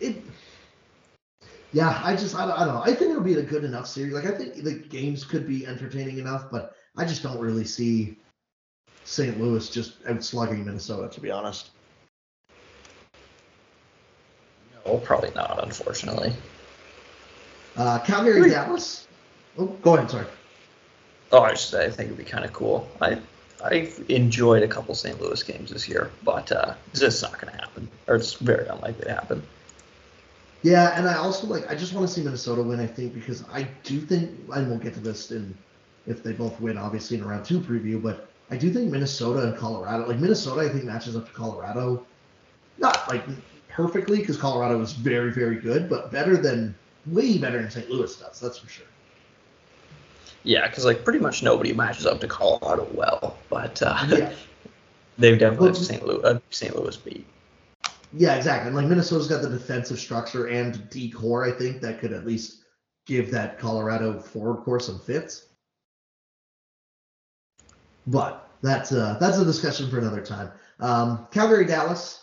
[0.00, 0.20] it.
[1.72, 2.82] Yeah, I just I don't, I don't know.
[2.82, 4.14] I think it'll be a good enough series.
[4.14, 8.18] Like I think the games could be entertaining enough, but I just don't really see
[9.04, 9.40] St.
[9.40, 11.08] Louis just outslugging Minnesota.
[11.08, 11.70] To be honest.
[14.84, 16.32] no, probably not, unfortunately.
[17.76, 19.06] Uh, Calgary, Dallas.
[19.58, 20.10] Oh, go ahead.
[20.10, 20.26] Sorry.
[21.32, 22.88] Oh, I just I think it'd be kind of cool.
[23.00, 23.18] I
[23.64, 25.20] I've enjoyed a couple St.
[25.20, 28.66] Louis games this year, but uh, it's just not going to happen, or it's very
[28.66, 29.42] unlikely to happen.
[30.62, 32.80] Yeah, and I also like I just want to see Minnesota win.
[32.80, 35.56] I think because I do think, and we'll get to this in
[36.06, 38.02] if they both win, obviously in a round two preview.
[38.02, 42.06] But I do think Minnesota and Colorado, like Minnesota, I think matches up to Colorado,
[42.78, 43.24] not like
[43.68, 46.74] perfectly because Colorado is very very good, but better than
[47.06, 47.90] way better than St.
[47.90, 48.40] Louis does.
[48.40, 48.86] That's for sure.
[50.42, 54.32] Yeah, because like pretty much nobody matches up to Colorado well, but uh, Yeah.
[55.18, 56.06] they've definitely Well, St.
[56.06, 56.76] Louis uh, St.
[56.76, 57.26] Louis beat.
[58.12, 58.68] Yeah, exactly.
[58.68, 62.26] And like Minnesota's got the defensive structure and D core, I think, that could at
[62.26, 62.64] least
[63.06, 65.46] give that Colorado forward core some fits.
[68.06, 70.50] But that's uh that's a discussion for another time.
[70.80, 72.20] Um, Calgary, Dallas.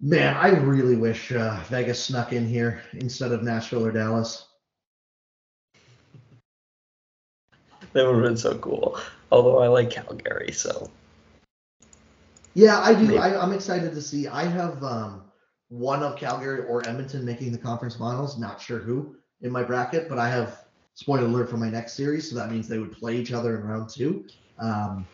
[0.00, 4.46] Man, I really wish uh, Vegas snuck in here instead of Nashville or Dallas.
[7.92, 8.98] That would have been so cool.
[9.30, 10.90] Although I like Calgary, so
[12.54, 13.06] Yeah, I do.
[13.06, 13.18] Maybe.
[13.18, 14.26] I, I'm excited to see.
[14.26, 15.24] I have um,
[15.68, 18.38] one of Calgary or Edmonton making the conference finals.
[18.38, 20.64] Not sure who in my bracket, but I have
[20.94, 23.64] spoiler alert for my next series, so that means they would play each other in
[23.64, 24.24] round two.
[24.58, 25.06] Um,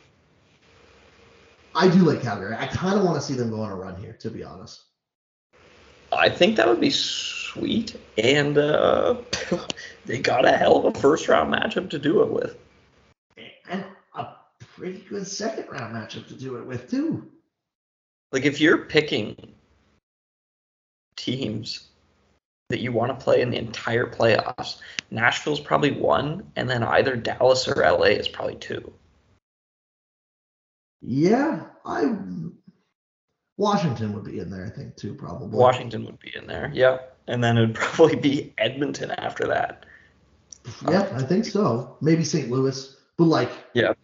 [1.74, 2.56] I do like Calgary.
[2.58, 4.82] I kind of want to see them go on a run here, to be honest.
[6.10, 7.96] I think that would be sweet.
[8.16, 9.16] And uh,
[10.06, 12.56] they got a hell of a first round matchup to do it with.
[13.70, 13.84] And
[14.14, 14.28] a
[14.58, 17.30] pretty good second round matchup to do it with, too.
[18.32, 19.36] Like if you're picking
[21.16, 21.88] teams
[22.68, 27.16] that you want to play in the entire playoffs, Nashville's probably one, and then either
[27.16, 28.92] Dallas or LA is probably two.
[31.00, 32.16] Yeah, I.
[33.56, 35.58] Washington would be in there, I think, too, probably.
[35.58, 39.84] Washington would be in there, yeah, and then it would probably be Edmonton after that.
[40.88, 41.96] Yeah, I think so.
[42.00, 42.50] Maybe St.
[42.50, 43.94] Louis, but like, Yeah,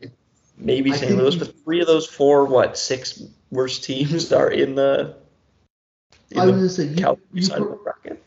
[0.57, 1.17] maybe I St.
[1.17, 5.17] Louis, but three of those four, what six worst teams are in the
[6.31, 8.25] in I was gonna say you, you, side of pro- the bracket.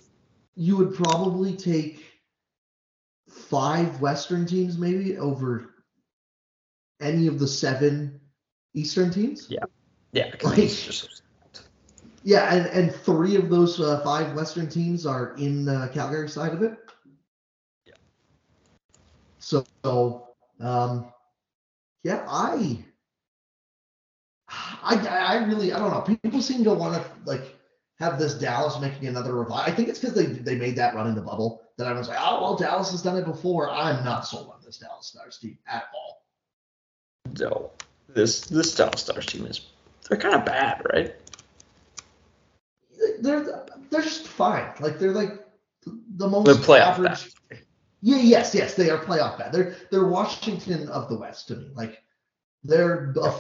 [0.56, 2.04] you would probably take
[3.30, 5.74] five Western teams maybe over
[7.02, 8.20] any of the seven
[8.74, 9.48] Eastern teams.
[9.50, 9.64] Yeah.
[10.14, 11.22] Yeah, Like- just
[12.24, 16.54] Yeah, and, and three of those uh, five Western teams are in the Calgary side
[16.54, 16.78] of it.
[17.86, 17.94] Yeah.
[19.40, 19.66] So,
[20.60, 21.12] um,
[22.04, 22.84] yeah, I,
[24.50, 26.16] I, I really, I don't know.
[26.22, 27.56] People seem to want to like
[28.00, 29.56] have this Dallas making another revival.
[29.58, 32.08] I think it's because they they made that run in the bubble that I was
[32.08, 33.70] like, oh well, Dallas has done it before.
[33.70, 36.26] I'm not sold on this Dallas Stars team at all.
[37.40, 37.72] no.
[38.10, 39.62] This this Dallas Stars team is
[40.08, 41.16] they're kind of bad, right?
[43.20, 44.72] They're they're just fine.
[44.80, 45.46] Like they're like
[45.86, 47.34] the most They're playoff average.
[48.02, 49.52] Yeah, yes, yes, they are playoff bad.
[49.52, 51.72] They're they're Washington of the West to me.
[51.74, 52.02] Like
[52.64, 53.34] they're the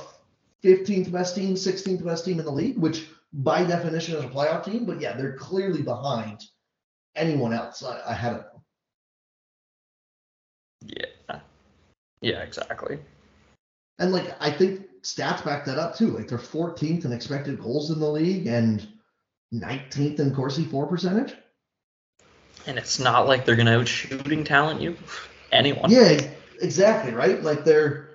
[0.63, 4.65] 15th best team, 16th best team in the league, which by definition is a playoff
[4.65, 4.85] team.
[4.85, 6.43] But yeah, they're clearly behind
[7.15, 8.61] anyone else ahead of them.
[10.85, 11.39] Yeah.
[12.21, 12.99] Yeah, exactly.
[13.99, 16.11] And like I think stats back that up too.
[16.11, 18.85] Like they're 14th in expected goals in the league and
[19.53, 21.35] 19th in Corsi four percentage.
[22.65, 24.97] And it's not like they're gonna out shooting talent you
[25.51, 25.89] anyone.
[25.89, 26.21] Yeah,
[26.61, 27.41] exactly, right?
[27.41, 28.09] Like they're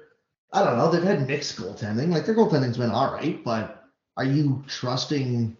[0.53, 2.09] I don't know, they've had mixed goaltending.
[2.09, 3.85] Like their goaltending's been all right, but
[4.17, 5.57] are you trusting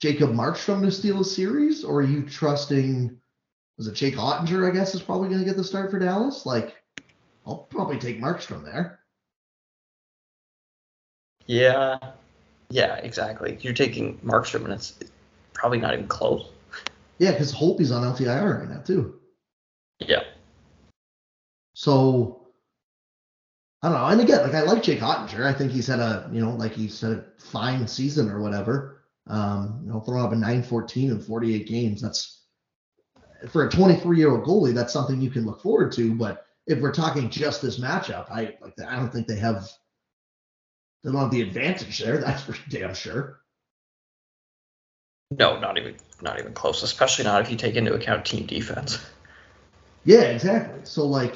[0.00, 3.18] Jacob Markstrom to steal a series, or are you trusting
[3.78, 6.46] was it Jake Oettinger, I guess, is probably gonna get the start for Dallas?
[6.46, 6.76] Like,
[7.46, 9.00] I'll probably take Markstrom there.
[11.46, 11.98] Yeah.
[12.70, 13.58] Yeah, exactly.
[13.60, 14.98] You're taking Markstrom and it's
[15.52, 16.48] probably not even close.
[17.18, 19.20] Yeah, because Holtby's on LTIR right now too.
[19.98, 20.22] Yeah.
[21.74, 22.46] So
[23.82, 24.06] I don't know.
[24.06, 25.44] And again, like I like Jake Oettinger.
[25.44, 29.02] I think he's had a, you know, like he's had a fine season or whatever.
[29.26, 32.02] Um, you know, throwing up a 914 in 48 games.
[32.02, 32.42] That's
[33.48, 36.14] for a 23 year old goalie, that's something you can look forward to.
[36.14, 39.68] But if we're talking just this matchup, I like I don't think they have
[41.02, 43.40] they don't have the advantage there, that's for damn sure.
[45.38, 46.82] No, not even not even close.
[46.82, 48.98] Especially not if you take into account team defense.
[50.04, 50.80] Yeah, exactly.
[50.84, 51.34] So like,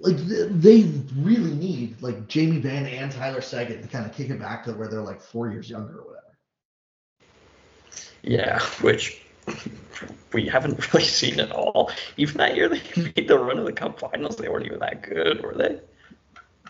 [0.00, 4.40] like they really need like Jamie Benn and Tyler Seguin to kind of kick it
[4.40, 6.18] back to where they're like four years younger or whatever.
[8.22, 9.20] Yeah, which
[10.32, 11.90] we haven't really seen at all.
[12.16, 15.02] Even that year they made the run of the Cup Finals, they weren't even that
[15.02, 15.80] good, were they?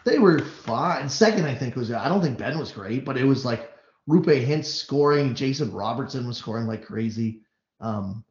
[0.05, 1.09] They were fine.
[1.09, 3.71] Second, I think was I don't think Benn was great, but it was like
[4.09, 7.43] Roope Hintz scoring, Jason Robertson was scoring like crazy.
[7.81, 8.25] Um,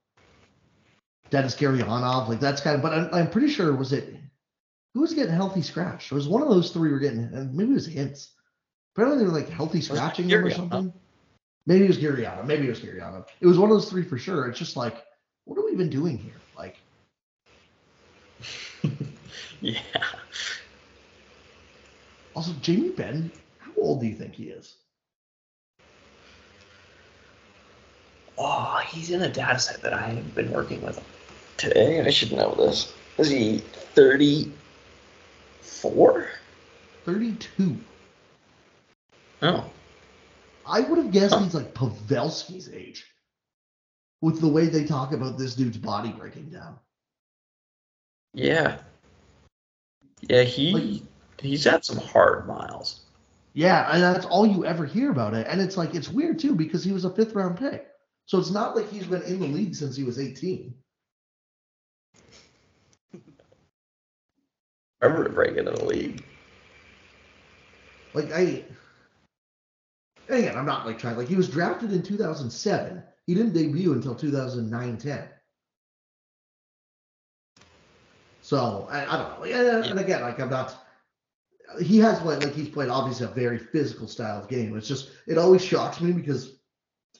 [1.30, 2.82] Denis Gurianov, like that's kind of.
[2.82, 4.16] But I'm, I'm pretty sure was it
[4.94, 6.12] who was getting healthy scratch?
[6.12, 8.30] It was one of those three were getting, and maybe it was Hintz.
[8.94, 10.94] Apparently they were like healthy scratching them or something.
[11.66, 12.46] Maybe it was Gurianov.
[12.46, 13.28] Maybe it was Gurianov.
[13.40, 14.48] It was one of those three for sure.
[14.48, 15.02] It's just like,
[15.46, 16.34] what are we even doing here?
[16.58, 16.78] Like,
[19.62, 19.80] yeah.
[22.34, 24.78] Also, Jamie Benn, how old do you think he is?
[28.38, 31.00] Oh, he's in a data set that I have been working with
[31.58, 32.00] today.
[32.02, 32.94] I should know this.
[33.18, 36.30] Is he 34?
[37.06, 37.78] 32.
[39.44, 39.70] Oh.
[40.66, 43.06] I would have guessed he's like Pavelski's age
[44.22, 46.80] with the way they talk about this dude's body breaking down.
[48.34, 48.78] Yeah.
[50.22, 51.02] Yeah, he like,
[51.42, 53.02] he's had some hard miles.
[53.54, 55.46] Yeah, and that's all you ever hear about it.
[55.50, 57.88] And it's like it's weird too because he was a fifth round pick.
[58.26, 60.74] So it's not like he's been in the league since he was 18.
[65.02, 66.24] Ever break in the league.
[68.14, 68.64] Like I
[70.30, 73.04] again, I'm not like trying like he was drafted in 2007.
[73.28, 75.28] He didn't debut until 2009-10.
[78.42, 79.46] So I, I don't know.
[79.46, 80.76] Yeah, and again, like I'm not
[81.80, 84.76] he has played like he's played obviously a very physical style of game.
[84.76, 86.56] It's just it always shocks me because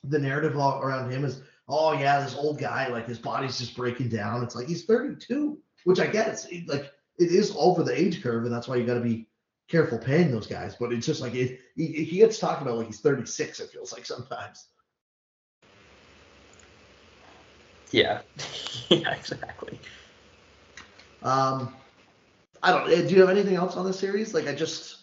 [0.04, 4.10] the narrative around him is, oh yeah, this old guy, like his body's just breaking
[4.10, 4.44] down.
[4.44, 8.46] It's like he's 32, which I guess It's like it is over the age curve,
[8.46, 9.28] and that's why you got to be
[9.68, 10.76] careful paying those guys.
[10.80, 13.60] But it's just like it, he, he gets talked about like he's 36.
[13.60, 14.68] It feels like sometimes.
[17.92, 18.22] Yeah,
[18.90, 19.80] yeah, exactly.
[21.24, 21.74] Um,
[22.64, 22.90] I don't.
[22.92, 24.34] Eh, do you have anything else on the series?
[24.34, 24.98] Like I just.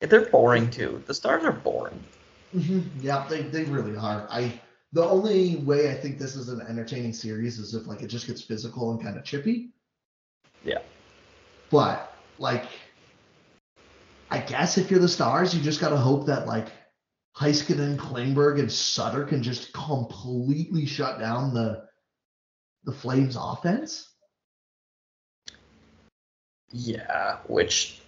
[0.00, 1.02] They're boring too.
[1.06, 2.02] The stars are boring.
[2.54, 3.00] Mm-hmm.
[3.00, 4.26] Yeah, they, they really are.
[4.30, 4.60] I
[4.92, 8.26] the only way I think this is an entertaining series is if like it just
[8.26, 9.70] gets physical and kind of chippy.
[10.64, 10.78] Yeah.
[11.70, 12.66] But like
[14.30, 16.68] I guess if you're the stars, you just gotta hope that like
[17.36, 21.84] Heiskanen, Klingberg, and Suter can just completely shut down the
[22.84, 24.08] the Flames offense.
[26.70, 28.00] Yeah, which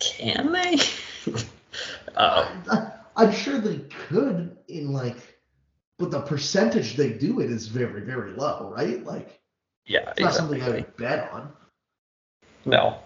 [0.00, 0.78] can they?
[2.14, 3.78] Uh, I'm sure they
[4.08, 5.16] could in like,
[5.98, 9.02] but the percentage they do it is very, very low, right?
[9.02, 9.40] Like,
[9.86, 11.52] yeah, it's not something I would bet on.
[12.64, 12.98] No.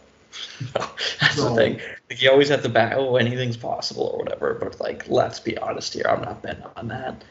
[0.75, 0.87] no.
[1.21, 1.81] That's so, the thing.
[2.11, 5.57] Like, you always have to back, oh, anything's possible or whatever, but like, let's be
[5.59, 6.07] honest here.
[6.09, 7.23] I'm not betting on that.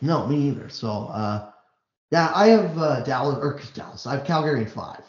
[0.00, 0.68] No, me either.
[0.68, 1.50] So, uh,
[2.10, 4.06] yeah, I have uh, Dallas or Dallas.
[4.06, 5.02] I have Calgary in five.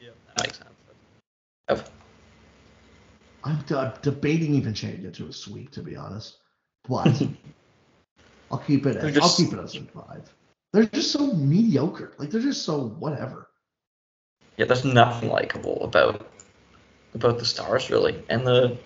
[0.00, 0.68] Yeah, that makes sense.
[1.68, 1.90] I've,
[3.44, 6.38] I'm, I'm debating even changing it to a sweep, to be honest.
[6.88, 7.22] But
[8.50, 9.00] I'll keep it.
[9.12, 10.32] Just, I'll keep it as a five.
[10.72, 12.14] They're just so mediocre.
[12.18, 13.48] Like they're just so whatever.
[14.56, 16.30] Yeah, there's nothing likable about
[17.14, 18.76] about the Stars really, and the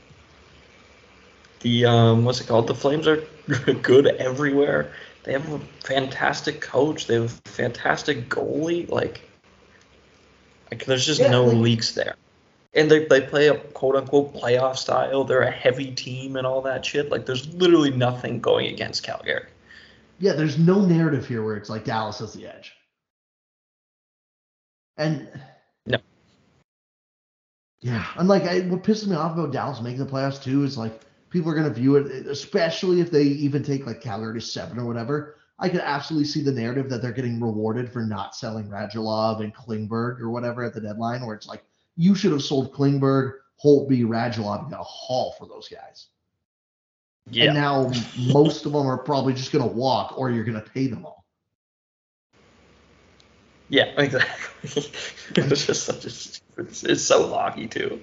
[1.61, 2.67] the um what's it called?
[2.67, 3.23] The Flames are
[3.83, 4.93] good everywhere.
[5.25, 7.07] They have a fantastic coach.
[7.07, 8.89] They have a fantastic goalie.
[8.89, 9.23] Like,
[10.71, 12.15] like there's just yeah, no like, leaks there
[12.77, 15.25] and they, they play a quote unquote playoff style.
[15.25, 17.11] They're a heavy team and all that shit.
[17.11, 19.47] Like there's literally nothing going against Calgary.
[20.19, 22.73] Yeah, there's no narrative here where it's like Dallas has the edge.
[24.97, 25.29] And
[25.87, 25.99] no.
[27.81, 30.79] Yeah, and like I, what pisses me off about Dallas making the playoffs too is
[30.79, 31.01] like
[31.31, 34.87] people are gonna view it, especially if they even take like Calgary to seven or
[34.87, 35.37] whatever.
[35.59, 39.55] I could absolutely see the narrative that they're getting rewarded for not selling Radulov and
[39.55, 41.65] Klingberg or whatever at the deadline, where it's like,
[41.97, 46.09] you should have sold Klingberg, Holtby, Radulov, and got a haul for those guys.
[47.31, 47.47] Yeah.
[47.47, 47.91] And now
[48.33, 51.05] most of them are probably just going to walk, or you're going to pay them
[51.05, 51.25] all.
[53.69, 54.31] Yeah, exactly.
[55.37, 56.69] it's just such a stupid.
[56.85, 58.01] It's so locky too.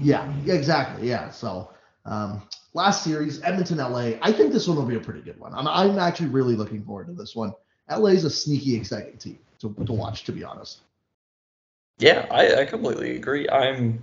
[0.00, 1.08] Yeah, exactly.
[1.08, 1.30] Yeah.
[1.30, 1.70] So
[2.04, 2.42] um,
[2.74, 4.12] last series, Edmonton, LA.
[4.22, 5.54] I think this one will be a pretty good one.
[5.54, 7.52] I'm, I'm actually really looking forward to this one.
[7.90, 10.80] LA is a sneaky, exciting team to, to watch, to be honest.
[11.98, 13.48] Yeah, I, I completely agree.
[13.48, 14.02] I'm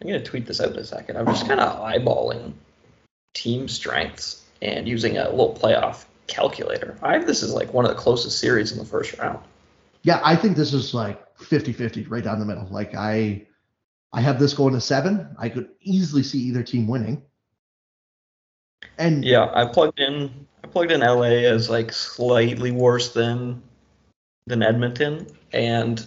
[0.00, 1.16] I'm gonna tweet this out in a second.
[1.16, 2.52] I'm just kind of eyeballing
[3.34, 6.96] team strengths and using a little playoff calculator.
[7.02, 9.40] I have this as like one of the closest series in the first round.
[10.02, 12.66] Yeah, I think this is like 50-50 right down the middle.
[12.70, 13.46] Like I
[14.12, 15.34] I have this going to seven.
[15.38, 17.22] I could easily see either team winning.
[18.96, 23.62] And Yeah, I plugged in I plugged in LA as like slightly worse than
[24.46, 26.04] than Edmonton, and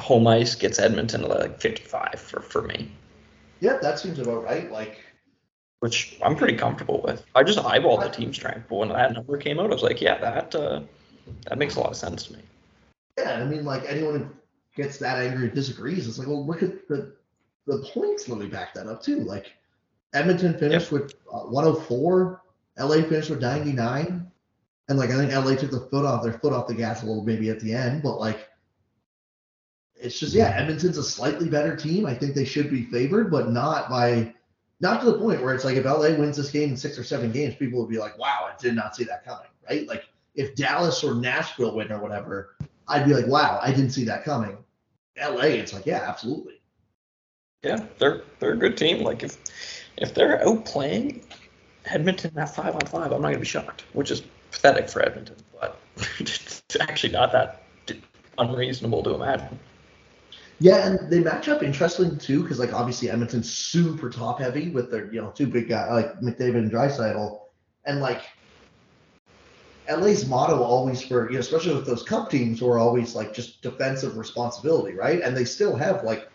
[0.00, 2.90] home ice gets Edmonton to like 55 for, for me,
[3.60, 4.70] yeah, that seems about right.
[4.70, 4.98] Like
[5.80, 7.24] which I'm pretty comfortable with.
[7.34, 10.00] I just eyeballed the team strength, but when that number came out, I was like,
[10.00, 10.80] yeah, that uh,
[11.46, 12.40] that makes a lot of sense to me.
[13.18, 16.62] Yeah, I mean, like anyone who gets that angry and disagrees, it's like, well, look
[16.62, 17.14] at the
[17.66, 19.20] the points Let me back that up too.
[19.20, 19.52] Like
[20.12, 22.42] Edmonton finished with uh, 104,
[22.78, 24.30] LA finished with 99,
[24.88, 27.06] and like I think LA took the foot off their foot off the gas a
[27.06, 28.49] little maybe at the end, but like
[30.00, 32.06] it's just yeah, Edmonton's a slightly better team.
[32.06, 34.34] I think they should be favored, but not by
[34.80, 37.04] not to the point where it's like if LA wins this game in six or
[37.04, 39.86] seven games, people will be like, wow, I did not see that coming, right?
[39.86, 40.04] Like
[40.34, 42.56] if Dallas or Nashville win or whatever,
[42.88, 44.56] I'd be like, wow, I didn't see that coming.
[45.20, 46.60] LA, it's like, yeah, absolutely.
[47.62, 49.02] Yeah, they're they're a good team.
[49.02, 49.36] Like if
[49.98, 51.22] if they're outplaying
[51.84, 55.36] Edmonton at five on five, I'm not gonna be shocked, which is pathetic for Edmonton,
[55.60, 55.78] but
[56.18, 57.62] it's actually not that
[58.38, 59.58] unreasonable to imagine.
[60.62, 64.90] Yeah, and they match up interesting too, because like obviously Edmonton's super top heavy with
[64.90, 67.40] their you know two big guys like McDavid and Draisaitl,
[67.86, 68.22] and like
[69.90, 73.32] LA's motto always for you know especially with those cup teams who are always like
[73.32, 75.22] just defensive responsibility, right?
[75.22, 76.28] And they still have like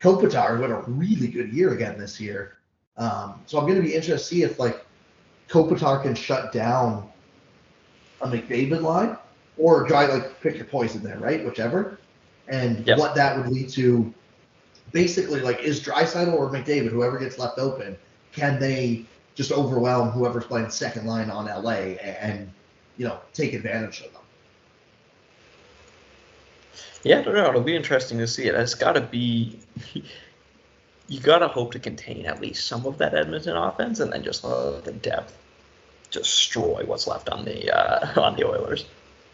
[0.00, 2.58] Kopitar who had a really good year again this year.
[2.96, 4.84] Um, so I'm going to be interested to see if like
[5.48, 7.08] Kopitar can shut down
[8.22, 9.16] a McDavid line
[9.56, 11.44] or try like pick your poison there, right?
[11.44, 11.98] Whichever,
[12.48, 14.12] and what that would lead to.
[14.92, 17.96] Basically, like is Draisaitl or McDavid, whoever gets left open,
[18.32, 19.04] can they
[19.34, 22.50] just overwhelm whoever's playing second line on LA and,
[22.96, 24.22] you know take advantage of them?
[27.04, 27.48] Yeah, I don't know.
[27.48, 28.54] It'll be interesting to see it.
[28.54, 29.58] It's got to be.
[31.10, 34.22] You got to hope to contain at least some of that Edmonton offense, and then
[34.22, 35.34] just let the depth
[36.10, 38.84] destroy what's left on the uh, on the Oilers.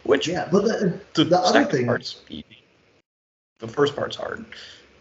[0.04, 2.20] Which Yeah, but the, the, the other thing- part's.
[3.58, 4.44] The first part's hard.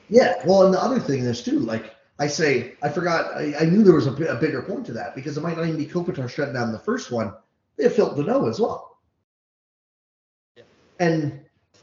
[0.09, 3.65] Yeah, well, and the other thing is too, like I say, I forgot, I, I
[3.65, 6.30] knew there was a, bigger point to that because it might not even be Kopitar
[6.30, 7.34] shutting down the first one.
[7.77, 8.97] They have Phil Danault as well.
[10.55, 10.63] Yeah.
[10.99, 11.39] And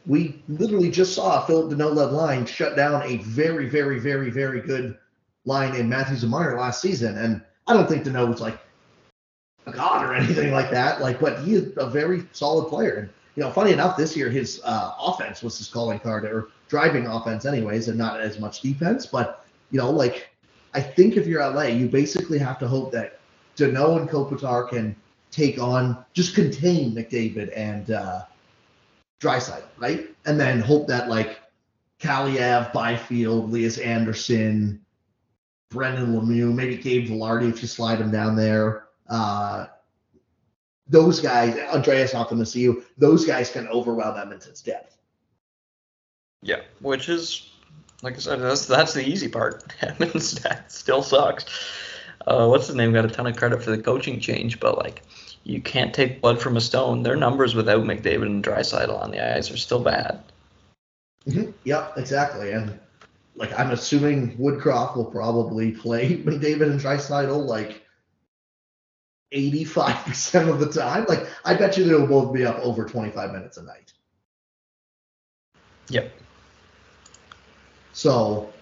[0.06, 4.30] we literally just saw a Philip Danault led line shut down a very, very, very,
[4.30, 4.97] very good
[5.44, 7.18] line in Matthews and Marner last season.
[7.18, 8.59] And I don't think Danault was like
[9.66, 11.01] a god or anything like that.
[11.01, 12.94] Like, but he is a very solid player.
[12.94, 16.48] And you know, funny enough, this year his uh, offense was his calling card or
[16.70, 19.05] driving offense, anyways, and not as much defense.
[19.05, 20.30] But you know, like
[20.72, 23.20] I think if you're LA, you basically have to hope that
[23.56, 24.97] Danault and Kopitar can
[25.30, 28.22] take on, just contain McDavid and uh,
[29.20, 30.09] Draisaitl, right?
[30.24, 31.40] And then hope that like
[32.01, 34.80] Kaliyev, Byfield, Elias Anderson,
[35.70, 38.86] Brendan Lemieux, maybe Gabe Vilardi if you slide him down there.
[39.09, 39.66] Uh,
[40.88, 44.97] those guys, Andreas Athanasiou, those guys can overwhelm Edmonton's depth.
[46.42, 47.50] Yeah, which is
[48.02, 49.64] like I said, that's that's the easy part.
[50.16, 51.44] Stat still sucks.
[52.26, 52.92] Uh, what's his name?
[52.92, 55.02] Got a ton of credit for the coaching change, but like
[55.44, 57.02] you can't take blood from a stone.
[57.02, 60.22] Their numbers without McDavid and Draisaitl on the ice are still bad.
[61.26, 61.50] Mm-hmm.
[61.64, 62.52] Yep, exactly.
[62.52, 62.78] And
[63.36, 67.82] like I'm assuming Woodcroft will probably play McDavid and Draisaitl like
[69.34, 71.06] 85% of the time.
[71.08, 73.92] Like I bet you they'll both be up over 25 minutes a night.
[75.88, 76.12] Yep.
[77.92, 78.52] So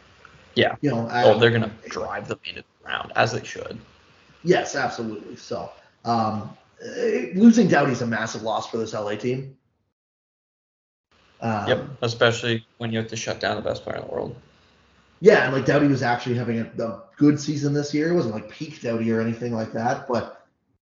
[0.55, 0.75] Yeah.
[0.81, 3.79] you know, I, Oh, they're gonna drive them into the ground as they should.
[4.45, 5.37] yes, absolutely.
[5.37, 5.71] So
[6.05, 9.57] um, eh, losing Doughty's a massive loss for this LA team.
[11.41, 11.89] Um, Yep.
[12.03, 14.35] Especially when you have to shut down the best player in the world.
[15.21, 18.11] Yeah, and like Doughty was actually having a, a good season this year.
[18.11, 20.47] It wasn't like peak Doughty or anything like that, but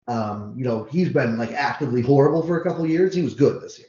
[0.09, 3.15] um, you know, he's been like actively horrible for a couple of years.
[3.15, 3.89] He was good this year.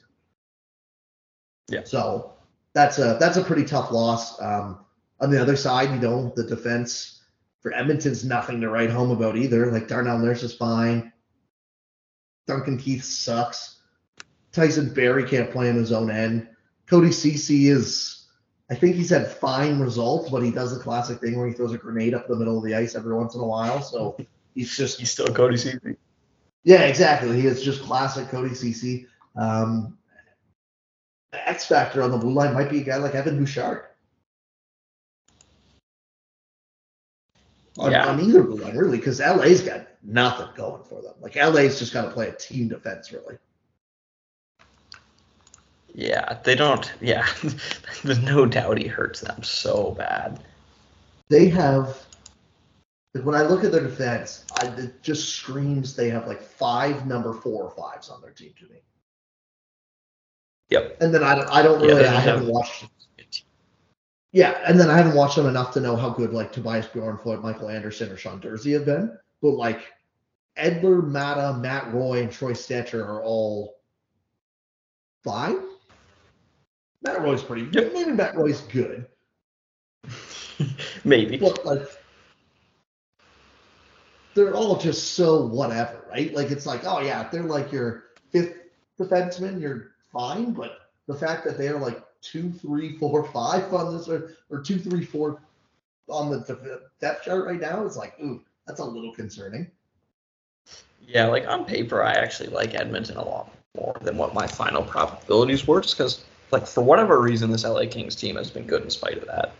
[1.69, 1.83] Yeah.
[1.83, 2.33] So
[2.73, 4.41] that's a that's a pretty tough loss.
[4.41, 4.85] Um,
[5.19, 7.21] on the other side, you know, the defense
[7.61, 9.71] for Edmonton's nothing to write home about either.
[9.71, 11.11] Like Darnell Nurse is fine.
[12.47, 13.81] Duncan Keith sucks.
[14.51, 16.47] Tyson Barrie can't play in his own end.
[16.87, 18.25] Cody Cece is,
[18.69, 21.71] I think he's had fine results, but he does the classic thing where he throws
[21.71, 23.81] a grenade up the middle of the ice every once in a while.
[23.81, 24.17] So
[24.55, 25.95] he's just, He's still Cody Cece.
[26.63, 27.39] yeah, exactly.
[27.39, 29.05] He is just classic Cody Cece.
[29.37, 29.97] Um,
[31.31, 33.85] the X factor on the blue line might be a guy like Evan Bouchard.
[37.77, 38.07] on, Yeah.
[38.07, 41.13] on either one, really, because LA's got nothing going for them.
[41.19, 43.37] Like LA's just got to play a team defense, really.
[45.93, 46.91] Yeah, they don't.
[47.01, 47.27] Yeah,
[48.03, 50.41] there's no doubt he hurts them so bad.
[51.29, 52.05] They have,
[53.23, 57.33] when I look at their defense, I, it just screams they have like five number
[57.33, 58.81] four or fives on their team to me.
[60.71, 60.97] Yep.
[61.01, 62.85] And then I don't, I don't really, they I have- haven't watched.
[64.33, 67.41] Yeah, and then I haven't watched them enough to know how good like Tobias Bjornfot,
[67.41, 69.17] Michael Anderson, or Sean Durzi have been.
[69.41, 69.81] But like
[70.57, 73.75] Edler, Maatta, Matt Roy, and Troy Stecher are all
[75.21, 75.57] fine.
[77.01, 77.91] Matt Roy's pretty good.
[77.91, 79.05] Maybe Matt Roy's good.
[81.03, 81.35] Maybe.
[81.37, 81.81] But like
[84.33, 86.33] they're all just so whatever, right?
[86.33, 88.53] Like it's like, oh yeah, they're like your fifth
[88.97, 90.51] defenseman, you're fine.
[90.51, 94.77] But the fact that they're like two, three, four, five on this or, or two,
[94.77, 95.41] three, four
[96.07, 99.69] on the depth chart right now is like, ooh, that's a little concerning.
[101.07, 104.83] Yeah, like on paper, I actually like Edmonton a lot more than what my final
[104.83, 108.83] probabilities were, just because, like, for whatever reason, this LA Kings team has been good
[108.83, 109.53] in spite of that.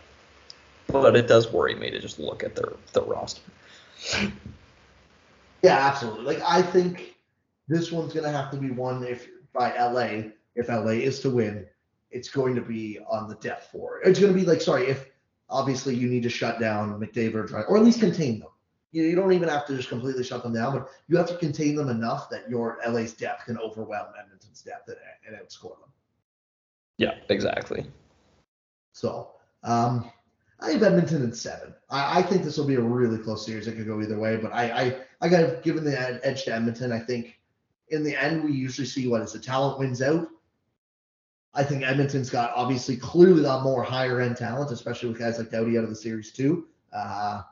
[0.88, 3.40] But it does worry me to just look at their their roster.
[5.62, 6.24] Yeah, absolutely.
[6.24, 7.16] Like I think
[7.68, 11.66] this one's gonna have to be one if by LA, if LA is to win,
[12.10, 14.00] it's going to be on the death four.
[14.04, 15.10] It's gonna be like sorry, if
[15.48, 18.48] obviously you need to shut down McDavid or or at least contain them.
[18.92, 21.36] You, you don't even have to just completely shut them down, but you have to
[21.36, 25.90] contain them enough that your LA's depth can overwhelm Edmonton's depth and, and outscore them.
[26.98, 27.86] Yeah, exactly.
[28.92, 29.30] So
[29.64, 30.10] um,
[30.60, 31.74] I have Edmonton in seven.
[31.88, 33.66] I, I think this will be a really close series.
[33.66, 36.54] It could go either way, but I I, I got given the ed- edge to
[36.54, 36.92] Edmonton.
[36.92, 37.40] I think
[37.88, 40.28] in the end we usually see what is the talent wins out.
[41.54, 45.50] I think Edmonton's got obviously clearly got more higher end talent, especially with guys like
[45.50, 46.66] Doughty out of the series too.
[46.92, 47.42] Uh,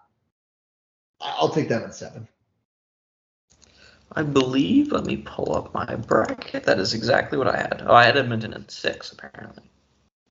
[1.21, 2.27] I'll take them at seven.
[4.13, 4.91] I believe.
[4.91, 6.65] Let me pull up my bracket.
[6.65, 7.83] That is exactly what I had.
[7.87, 9.63] Oh, I had Edmonton at six, apparently.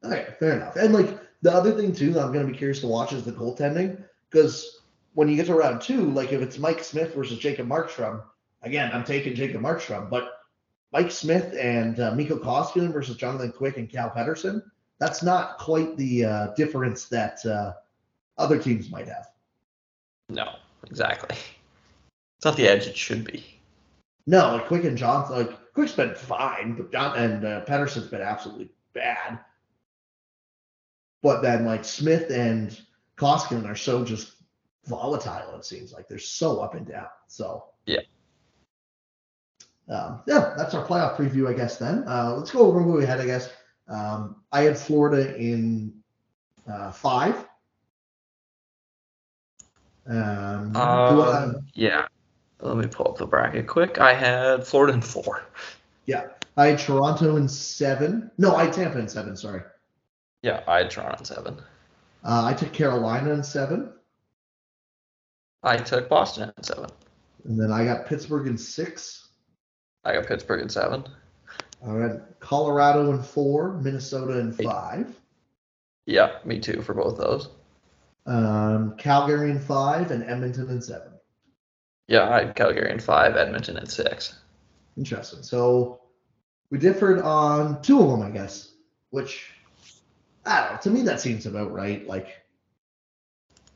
[0.04, 0.76] Okay, fair enough.
[0.76, 3.24] And like the other thing too, that I'm going to be curious to watch is
[3.24, 4.82] the goaltending because
[5.14, 8.22] when you get to round two, like if it's Mike Smith versus Jacob Markstrom,
[8.64, 10.39] again, I'm taking Jacob Markstrom, but
[10.92, 14.64] Mike Smith and uh, Mikko Koskinen versus Jonathan Quick and Cal Petersen,
[15.00, 17.74] that's not quite the uh, difference that uh,
[18.38, 19.28] other teams might have.
[20.30, 20.56] No,
[20.88, 21.38] exactly.
[22.38, 23.46] It's not the edge it should be.
[24.26, 28.22] No, like Quick and Johnson, like Quick's been fine, but John and uh, Petersen's been
[28.22, 29.40] absolutely bad.
[31.22, 32.80] But then like Smith and
[33.18, 34.34] Koskinen are so just
[34.86, 35.56] volatile.
[35.56, 37.08] It seems like they're so up and down.
[37.28, 38.02] So Yeah.
[39.90, 41.78] Um, yeah, that's our playoff preview, I guess.
[41.78, 43.20] Then uh, let's go over who we had.
[43.20, 43.50] I guess
[43.88, 45.94] um, I had Florida in
[46.72, 47.36] uh, five.
[50.08, 52.08] Um, you Um, yeah.
[52.62, 54.00] Let me pull up the bracket quick.
[54.00, 55.44] I had Florida in four.
[56.08, 58.30] Yeah, I had Toronto in seven.
[58.38, 59.38] No, I had Tampa in seven.
[59.38, 59.62] Sorry.
[60.42, 61.58] Yeah, I had Toronto in seven.
[62.24, 63.94] Uh, I took Carolina in seven,
[65.64, 66.90] I took Boston in seven.
[67.46, 69.29] and then I got Pittsburgh in six.
[70.06, 71.04] I got Pittsburgh in seven.
[71.86, 75.14] I had Colorado in four, Minnesota in five,
[76.06, 77.50] Yeah, me too for both those.
[78.26, 81.14] um, Calgary in five, and Edmonton in seven.
[82.08, 84.36] Yeah, I had Calgary in five, Edmonton in six.
[84.98, 85.44] Interesting.
[85.44, 86.02] So
[86.70, 88.72] we differed on two of them, I guess.
[89.12, 89.50] Which
[90.46, 90.80] I don't know.
[90.82, 92.06] To me, that seems about right.
[92.08, 92.28] Like,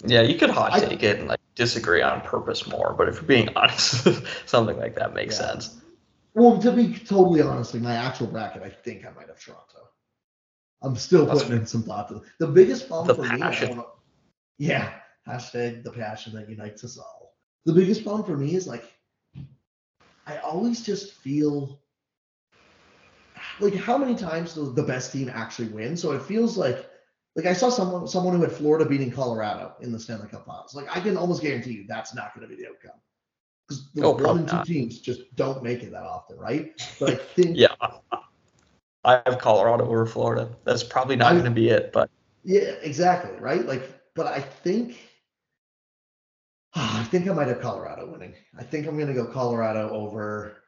[0.06, 3.16] Yeah, you could hot I- take it and like disagree on purpose more, but if
[3.16, 4.08] you're being honest,
[4.48, 5.52] something like that makes Yeah.
[5.52, 5.80] sense.
[6.34, 9.90] Well, to be totally honest, in my actual bracket, I think I might have Toronto.
[10.82, 13.42] I'm still That's- putting in some thought to the biggest problem The for me.
[13.42, 13.86] I wanna-
[14.58, 14.94] yeah,
[15.28, 17.38] hashtag the passion that unites us all.
[17.66, 18.84] The biggest problem for me is like,
[20.26, 21.82] I always just feel
[23.60, 25.96] like how many times does the best team actually win?
[25.98, 26.90] So it feels like
[27.36, 30.76] like I saw someone someone who had Florida beating Colorado in the Stanley Cup Finals.
[30.76, 33.00] Like I can almost guarantee you that's not going to be the outcome
[33.68, 34.66] because the oh, one and two not.
[34.66, 36.72] teams just don't make it that often, right?
[37.00, 37.76] But I think Yeah.
[39.06, 40.50] I have Colorado over Florida.
[40.64, 42.10] That's probably not going to be it, but
[42.44, 43.38] Yeah, exactly.
[43.40, 43.66] Right.
[43.66, 44.98] Like, but I think,
[46.76, 48.34] I think I might have Colorado winning.
[48.58, 50.64] I think I'm going to go Colorado over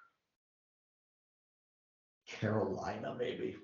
[2.28, 3.56] Carolina, maybe.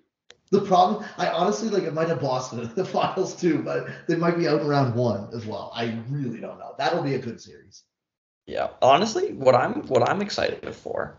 [0.51, 4.15] The problem, I honestly like, it might have Boston in the finals too, but they
[4.15, 5.71] might be out in round one as well.
[5.73, 6.75] I really don't know.
[6.77, 7.83] That'll be a good series.
[8.47, 8.69] Yeah.
[8.81, 11.15] Honestly, what I'm what I'm excited for,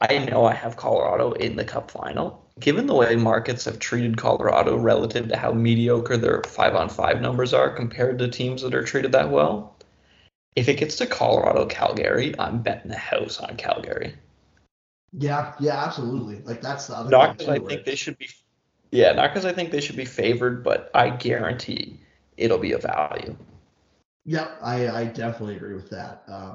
[0.00, 2.44] I know I have Colorado in the Cup final.
[2.60, 7.20] Given the way markets have treated Colorado relative to how mediocre their five on five
[7.20, 9.76] numbers are compared to teams that are treated that well,
[10.56, 14.14] if it gets to Colorado, Calgary, I'm betting the house on Calgary.
[15.12, 16.40] Yeah, yeah, absolutely.
[16.42, 17.10] Like that's the other.
[17.10, 18.28] Not because I think they should be.
[18.90, 21.98] Yeah, not because I think they should be favored, but I guarantee
[22.36, 23.36] it'll be a value.
[24.26, 26.22] Yep, I, I definitely agree with that.
[26.28, 26.54] Uh,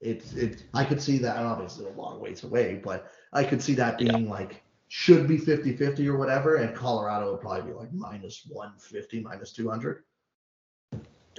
[0.00, 3.60] it's it's I could see that and obviously a long ways away, but I could
[3.62, 4.12] see that Yeah.
[4.12, 9.20] being like should be 50-50 or whatever, and Colorado would probably be like minus 150,
[9.20, 10.04] minus 200.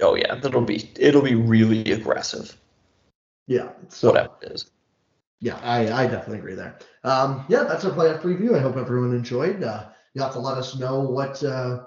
[0.02, 2.56] Oh yeah, that'll be it'll be really aggressive.
[3.46, 4.70] Yeah, so Whatever it is.
[5.40, 6.78] yeah, I, I definitely agree there.
[7.02, 8.54] Um, yeah, that's our playoff preview.
[8.54, 9.62] I hope everyone enjoyed.
[9.64, 11.84] Uh, you have to let us know what uh,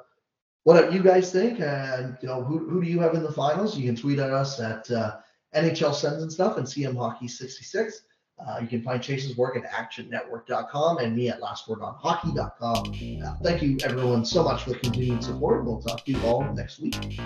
[0.64, 3.32] what do you guys think, and you know who, who do you have in the
[3.32, 3.78] finals.
[3.78, 5.18] You can tweet at us at uh,
[5.56, 8.04] NHL Sends and stuff and CM Hockey 66.
[8.40, 13.24] Uh, you can find Chase's work at actionnetwork.com and me at lastwordonhockey.com.
[13.24, 15.64] Uh, thank you everyone so much for the continued support.
[15.64, 17.20] We'll talk to you all next week.